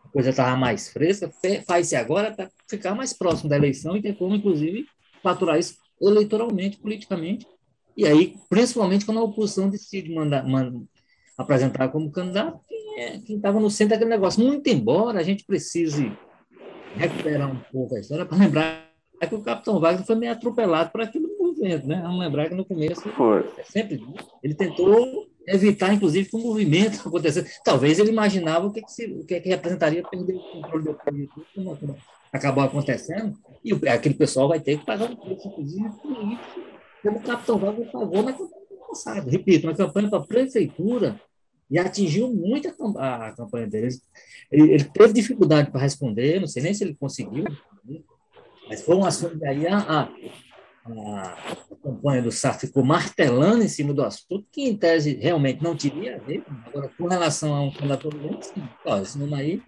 a 0.04 0.08
coisa 0.12 0.30
estava 0.30 0.56
mais 0.56 0.88
fresca, 0.88 1.30
faz-se 1.66 1.96
agora 1.96 2.32
para 2.32 2.50
ficar 2.68 2.94
mais 2.94 3.12
próximo 3.12 3.48
da 3.48 3.56
eleição 3.56 3.96
e 3.96 4.02
ter 4.02 4.16
como, 4.16 4.34
inclusive, 4.34 4.86
faturar 5.22 5.58
isso 5.58 5.76
eleitoralmente, 6.00 6.78
politicamente. 6.78 7.46
E 7.96 8.06
aí, 8.06 8.36
principalmente 8.48 9.04
quando 9.04 9.18
a 9.18 9.24
oposição 9.24 9.70
decide 9.70 10.12
mandar, 10.12 10.46
mandar 10.46 10.80
apresentar 11.36 11.88
como 11.88 12.10
candidato 12.10 12.60
quem 13.26 13.36
estava 13.36 13.58
no 13.58 13.70
centro 13.70 13.94
daquele 13.94 14.10
negócio. 14.10 14.42
Muito 14.42 14.66
embora 14.68 15.18
a 15.18 15.22
gente 15.22 15.44
precise 15.44 16.12
recuperar 16.94 17.50
um 17.50 17.58
pouco 17.72 17.96
a 17.96 18.00
história 18.00 18.24
para 18.24 18.38
lembrar 18.38 18.90
que 19.28 19.34
o 19.34 19.42
Capitão 19.42 19.80
Wagner 19.80 20.06
foi 20.06 20.16
meio 20.16 20.32
atropelado 20.32 20.90
por 20.90 21.00
aquele 21.00 21.23
movimento, 21.64 21.86
né? 21.86 22.00
Vamos 22.02 22.20
lembrar 22.20 22.48
que 22.48 22.54
no 22.54 22.64
começo 22.64 23.08
foi. 23.10 23.50
É 23.58 23.64
sempre 23.64 24.02
ele 24.42 24.54
tentou 24.54 25.26
evitar, 25.46 25.92
inclusive, 25.92 26.28
que 26.28 26.36
o 26.36 26.40
movimento 26.40 27.00
acontecesse. 27.06 27.60
Talvez 27.64 27.98
ele 27.98 28.10
imaginava 28.10 28.66
o 28.66 28.72
que, 28.72 28.82
que, 28.82 28.92
se, 28.92 29.06
o 29.06 29.24
que, 29.24 29.40
que 29.40 29.48
representaria 29.48 30.02
perder 30.02 30.34
o 30.34 30.40
controle 30.40 30.84
do 30.84 30.94
país. 30.94 31.28
Acabou 32.32 32.64
acontecendo, 32.64 33.36
e 33.64 33.72
aquele 33.88 34.16
pessoal 34.16 34.48
vai 34.48 34.58
ter 34.58 34.78
que 34.78 34.84
pagar 34.84 35.08
um 35.08 35.14
preço, 35.14 35.46
inclusive, 35.46 35.88
político, 36.02 36.60
como 37.00 37.18
o 37.18 37.22
Capitão 37.22 37.58
Wagner 37.58 37.92
pagou 37.92 38.22
na 38.24 38.32
campanha 38.32 38.80
passada. 38.88 39.30
Repito, 39.30 39.66
na 39.68 39.74
campanha 39.74 40.10
para 40.10 40.18
a 40.18 40.26
prefeitura, 40.26 41.20
e 41.70 41.78
atingiu 41.78 42.28
muito 42.34 42.68
a, 42.98 43.28
a 43.28 43.32
campanha 43.32 43.68
dele. 43.68 43.88
Ele, 44.50 44.72
ele, 44.74 44.84
teve 44.84 45.12
dificuldade 45.12 45.70
para 45.70 45.80
responder, 45.80 46.40
não 46.40 46.48
sei 46.48 46.62
nem 46.62 46.74
se 46.74 46.82
ele 46.82 46.94
conseguiu, 46.94 47.44
mas 48.68 48.82
foi 48.82 48.96
um 48.96 49.04
assunto 49.04 49.36
daí 49.38 49.66
a, 49.66 49.78
a, 49.78 50.08
a, 50.84 51.56
campanha 51.82 52.22
do 52.22 52.32
Sartre 52.32 52.66
ficou 52.66 52.84
martelando 52.84 53.62
em 53.62 53.68
cima 53.68 53.92
do 53.92 54.02
assunto, 54.02 54.46
que 54.50 54.62
em 54.62 54.76
tese 54.76 55.14
realmente 55.16 55.62
não 55.62 55.76
teria 55.76 56.16
a 56.16 56.18
ver. 56.18 56.42
Agora, 56.66 56.90
com 56.96 57.06
relação 57.06 57.54
a 57.54 57.62
um 57.62 57.70
candidato 57.70 58.10
sim, 58.42 58.62
ó, 58.84 58.96
aí, 59.36 59.62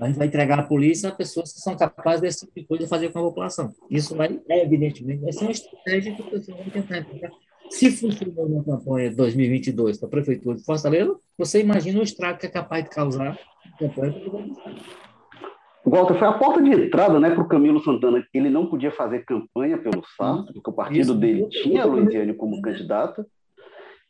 a 0.00 0.06
gente 0.06 0.18
vai 0.18 0.26
entregar 0.26 0.58
à 0.58 0.62
polícia 0.62 1.08
a 1.08 1.12
pessoas 1.12 1.52
que 1.52 1.60
são 1.60 1.76
capazes 1.76 2.20
desse 2.20 2.40
tipo 2.40 2.60
de 2.60 2.66
coisa 2.66 2.88
fazer 2.88 3.12
com 3.12 3.20
a 3.20 3.22
população. 3.22 3.72
Isso 3.88 4.16
vai, 4.16 4.40
evidentemente, 4.48 5.22
vai 5.22 5.32
ser 5.32 5.44
uma 5.44 5.52
estratégia 5.52 6.14
que 6.14 6.22
o 6.22 6.30
pessoal 6.30 6.58
vai 6.58 6.70
tentar 6.70 6.98
entregar. 6.98 7.30
Se 7.70 7.90
funcionou 7.90 8.48
na 8.48 8.62
campanha 8.62 9.10
de 9.10 9.16
2022 9.16 9.98
para 9.98 10.08
a 10.08 10.10
Prefeitura 10.10 10.56
de 10.56 10.64
Fortaleza, 10.64 11.16
você 11.38 11.60
imagina 11.60 12.00
o 12.00 12.02
estrago 12.02 12.38
que 12.38 12.46
é 12.46 12.50
capaz 12.50 12.84
de 12.84 12.90
causar 12.90 13.38
a 13.64 13.78
campanha 13.78 14.12
do 14.12 14.30
governo 14.30 14.54
Walter, 15.84 16.18
foi 16.18 16.28
a 16.28 16.32
porta 16.32 16.62
de 16.62 16.70
entrada 16.70 17.20
né, 17.20 17.30
para 17.30 17.42
o 17.42 17.48
Camilo 17.48 17.82
Santana. 17.82 18.26
Ele 18.32 18.48
não 18.48 18.66
podia 18.66 18.90
fazer 18.90 19.24
campanha 19.24 19.76
pelo 19.76 20.02
Sarto, 20.16 20.52
porque 20.52 20.70
o 20.70 20.74
partido 20.74 21.00
Isso. 21.00 21.14
dele 21.14 21.48
tinha 21.48 21.82
a 21.82 21.86
Luiziane 21.86 22.34
como 22.34 22.62
candidata. 22.62 23.26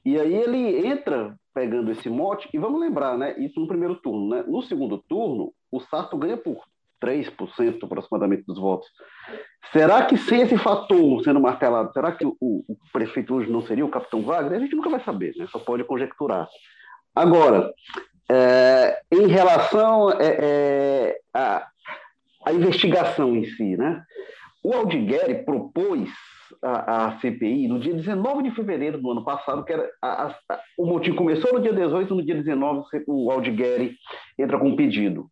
E 0.04 0.18
aí 0.18 0.34
ele 0.34 0.86
entra 0.86 1.34
pegando 1.52 1.90
esse 1.90 2.10
mote, 2.10 2.48
e 2.52 2.58
vamos 2.58 2.80
lembrar, 2.80 3.16
né? 3.16 3.38
Isso 3.38 3.60
no 3.60 3.68
primeiro 3.68 3.94
turno. 3.96 4.28
Né? 4.28 4.44
No 4.46 4.62
segundo 4.62 4.98
turno, 4.98 5.52
o 5.70 5.80
Sarto 5.80 6.16
ganha 6.16 6.36
por 6.36 6.58
3% 7.02 7.82
aproximadamente 7.82 8.44
dos 8.46 8.58
votos. 8.58 8.88
Será 9.72 10.04
que 10.04 10.16
sem 10.16 10.42
esse 10.42 10.56
fator 10.56 11.22
sendo 11.22 11.40
martelado, 11.40 11.92
será 11.92 12.12
que 12.12 12.24
o, 12.24 12.36
o 12.40 12.76
prefeito 12.92 13.34
hoje 13.34 13.50
não 13.50 13.62
seria 13.62 13.84
o 13.84 13.90
capitão 13.90 14.22
Wagner? 14.22 14.58
A 14.58 14.62
gente 14.62 14.74
nunca 14.74 14.90
vai 14.90 15.02
saber, 15.04 15.34
né? 15.36 15.46
só 15.50 15.58
pode 15.58 15.84
conjecturar. 15.84 16.48
Agora, 17.14 17.72
é, 18.30 19.00
em 19.12 19.26
relação 19.26 20.10
é, 20.10 21.18
é, 21.34 22.52
investigação 22.52 23.36
em 23.36 23.44
si, 23.44 23.76
né? 23.76 24.02
o 24.64 24.72
Aldigueri 24.72 25.44
propôs 25.44 26.10
a, 26.62 27.08
a, 27.08 27.20
CPI 27.20 27.68
no 27.68 27.78
dia 27.78 27.92
19 27.92 28.44
de 28.44 28.50
fevereiro 28.52 28.98
do 28.98 29.10
ano 29.10 29.22
passado, 29.22 29.62
que 29.62 29.72
era 29.72 29.90
a, 30.00 30.28
a, 30.28 30.60
o 30.78 30.86
motim 30.86 31.14
começou 31.14 31.52
no 31.52 31.60
dia 31.60 31.72
18, 31.72 32.14
no 32.14 32.24
dia 32.24 32.34
19 32.34 32.86
o 33.06 33.30
Aldigueri 33.30 33.94
entra 34.38 34.58
com 34.58 34.68
um 34.68 34.76
pedido. 34.76 35.28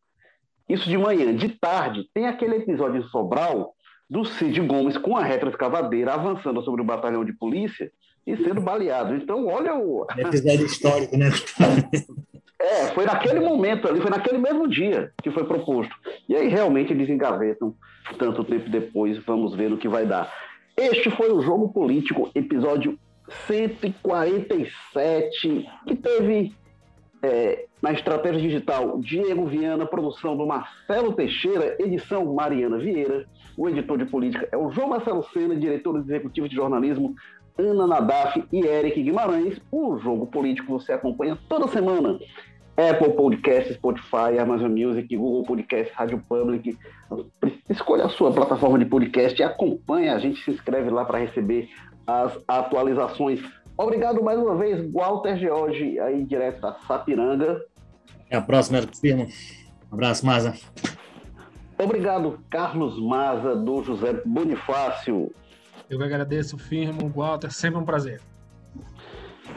Isso 0.68 0.88
de 0.88 0.98
manhã. 0.98 1.34
De 1.34 1.48
tarde, 1.48 2.08
tem 2.12 2.26
aquele 2.26 2.56
episódio 2.56 3.00
em 3.00 3.08
Sobral 3.08 3.74
do 4.08 4.24
Cid 4.24 4.60
Gomes 4.60 4.98
com 4.98 5.16
a 5.16 5.24
retroescavadeira 5.24 6.12
avançando 6.12 6.62
sobre 6.62 6.82
o 6.82 6.84
batalhão 6.84 7.24
de 7.24 7.32
polícia 7.32 7.90
e 8.26 8.36
sendo 8.36 8.60
baleado. 8.60 9.14
Então, 9.14 9.46
olha 9.46 9.74
o. 9.74 10.06
Episódio 10.16 10.66
histórico, 10.66 11.16
né? 11.16 11.30
É, 12.62 12.86
foi 12.94 13.04
naquele 13.04 13.40
momento 13.40 13.88
ali, 13.88 14.00
foi 14.00 14.10
naquele 14.10 14.38
mesmo 14.38 14.68
dia 14.68 15.10
que 15.20 15.32
foi 15.32 15.42
proposto. 15.44 15.92
E 16.28 16.36
aí 16.36 16.46
realmente 16.46 16.92
eles 16.92 17.10
engavetam 17.10 17.74
tanto 18.16 18.44
tempo 18.44 18.70
depois, 18.70 19.18
vamos 19.18 19.56
ver 19.56 19.72
o 19.72 19.76
que 19.76 19.88
vai 19.88 20.06
dar. 20.06 20.32
Este 20.76 21.10
foi 21.10 21.32
o 21.32 21.42
Jogo 21.42 21.72
Político, 21.72 22.30
episódio 22.34 22.96
147, 23.48 25.68
que 25.86 25.96
teve 25.96 26.54
é, 27.20 27.66
na 27.82 27.92
estratégia 27.92 28.40
digital 28.40 29.00
Diego 29.00 29.44
Viana, 29.46 29.84
produção 29.84 30.36
do 30.36 30.46
Marcelo 30.46 31.14
Teixeira, 31.14 31.74
edição 31.80 32.32
Mariana 32.32 32.78
Vieira, 32.78 33.26
o 33.56 33.68
editor 33.68 33.98
de 33.98 34.06
política 34.06 34.48
é 34.50 34.56
o 34.56 34.70
João 34.70 34.88
Marcelo 34.88 35.22
Sena, 35.32 35.56
diretor 35.56 35.98
executivo 35.98 36.48
de 36.48 36.54
jornalismo 36.54 37.14
Ana 37.58 37.86
Nadaf 37.86 38.42
e 38.50 38.66
Eric 38.66 39.02
Guimarães. 39.02 39.60
O 39.70 39.98
Jogo 39.98 40.26
Político 40.26 40.78
você 40.78 40.92
acompanha 40.92 41.38
toda 41.48 41.68
semana. 41.68 42.18
Apple 42.76 43.12
Podcast, 43.12 43.74
Spotify, 43.74 44.38
Amazon 44.40 44.70
Music, 44.70 45.14
Google 45.16 45.44
Podcast, 45.44 45.92
Rádio 45.94 46.22
Public. 46.28 46.78
Escolha 47.68 48.06
a 48.06 48.08
sua 48.08 48.32
plataforma 48.32 48.78
de 48.78 48.86
podcast 48.86 49.40
e 49.40 49.44
acompanhe 49.44 50.08
a 50.08 50.18
gente, 50.18 50.42
se 50.42 50.50
inscreve 50.50 50.90
lá 50.90 51.04
para 51.04 51.18
receber 51.18 51.68
as 52.06 52.38
atualizações. 52.48 53.40
Obrigado 53.76 54.22
mais 54.22 54.38
uma 54.38 54.56
vez, 54.56 54.92
Walter 54.92 55.36
George, 55.36 55.98
aí 56.00 56.24
direto 56.24 56.60
da 56.60 56.74
Sapiranga. 56.86 57.60
Até 58.26 58.36
a 58.36 58.40
próxima, 58.40 58.80
firma. 59.00 59.24
Um 59.90 59.94
abraço, 59.94 60.24
Maza. 60.24 60.54
Obrigado, 61.78 62.38
Carlos 62.48 62.98
Maza, 62.98 63.56
do 63.56 63.82
José 63.82 64.22
Bonifácio. 64.24 65.30
Eu 65.90 65.98
que 65.98 66.04
agradeço, 66.04 66.56
firmo, 66.56 67.08
Walter, 67.08 67.52
sempre 67.52 67.80
um 67.80 67.84
prazer. 67.84 68.20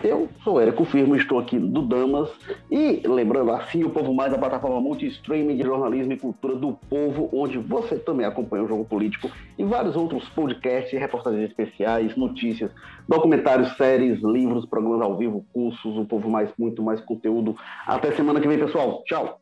Eu 0.03 0.29
sou 0.43 0.61
Érico 0.61 0.85
Firmo, 0.85 1.15
estou 1.15 1.39
aqui 1.39 1.57
do 1.57 1.81
Damas 1.81 2.29
e 2.69 3.01
lembrando 3.05 3.51
assim 3.51 3.83
o 3.83 3.89
Povo 3.89 4.13
Mais, 4.13 4.33
a 4.33 4.37
plataforma 4.37 4.79
multi-streaming 4.79 5.57
de 5.57 5.63
jornalismo 5.63 6.13
e 6.13 6.17
cultura 6.17 6.55
do 6.55 6.73
povo, 6.89 7.29
onde 7.33 7.57
você 7.57 7.97
também 7.97 8.25
acompanha 8.25 8.63
o 8.63 8.67
jogo 8.67 8.85
político 8.85 9.29
e 9.57 9.63
vários 9.63 9.95
outros 9.95 10.27
podcasts, 10.29 10.99
reportagens 10.99 11.49
especiais, 11.49 12.15
notícias, 12.15 12.71
documentários, 13.07 13.75
séries, 13.77 14.21
livros, 14.21 14.65
programas 14.65 15.01
ao 15.01 15.17
vivo, 15.17 15.45
cursos, 15.53 15.97
o 15.97 16.05
Povo 16.05 16.29
Mais, 16.29 16.51
muito 16.57 16.83
mais 16.83 17.01
conteúdo. 17.01 17.55
Até 17.87 18.11
semana 18.11 18.39
que 18.39 18.47
vem, 18.47 18.59
pessoal. 18.59 19.03
Tchau. 19.05 19.41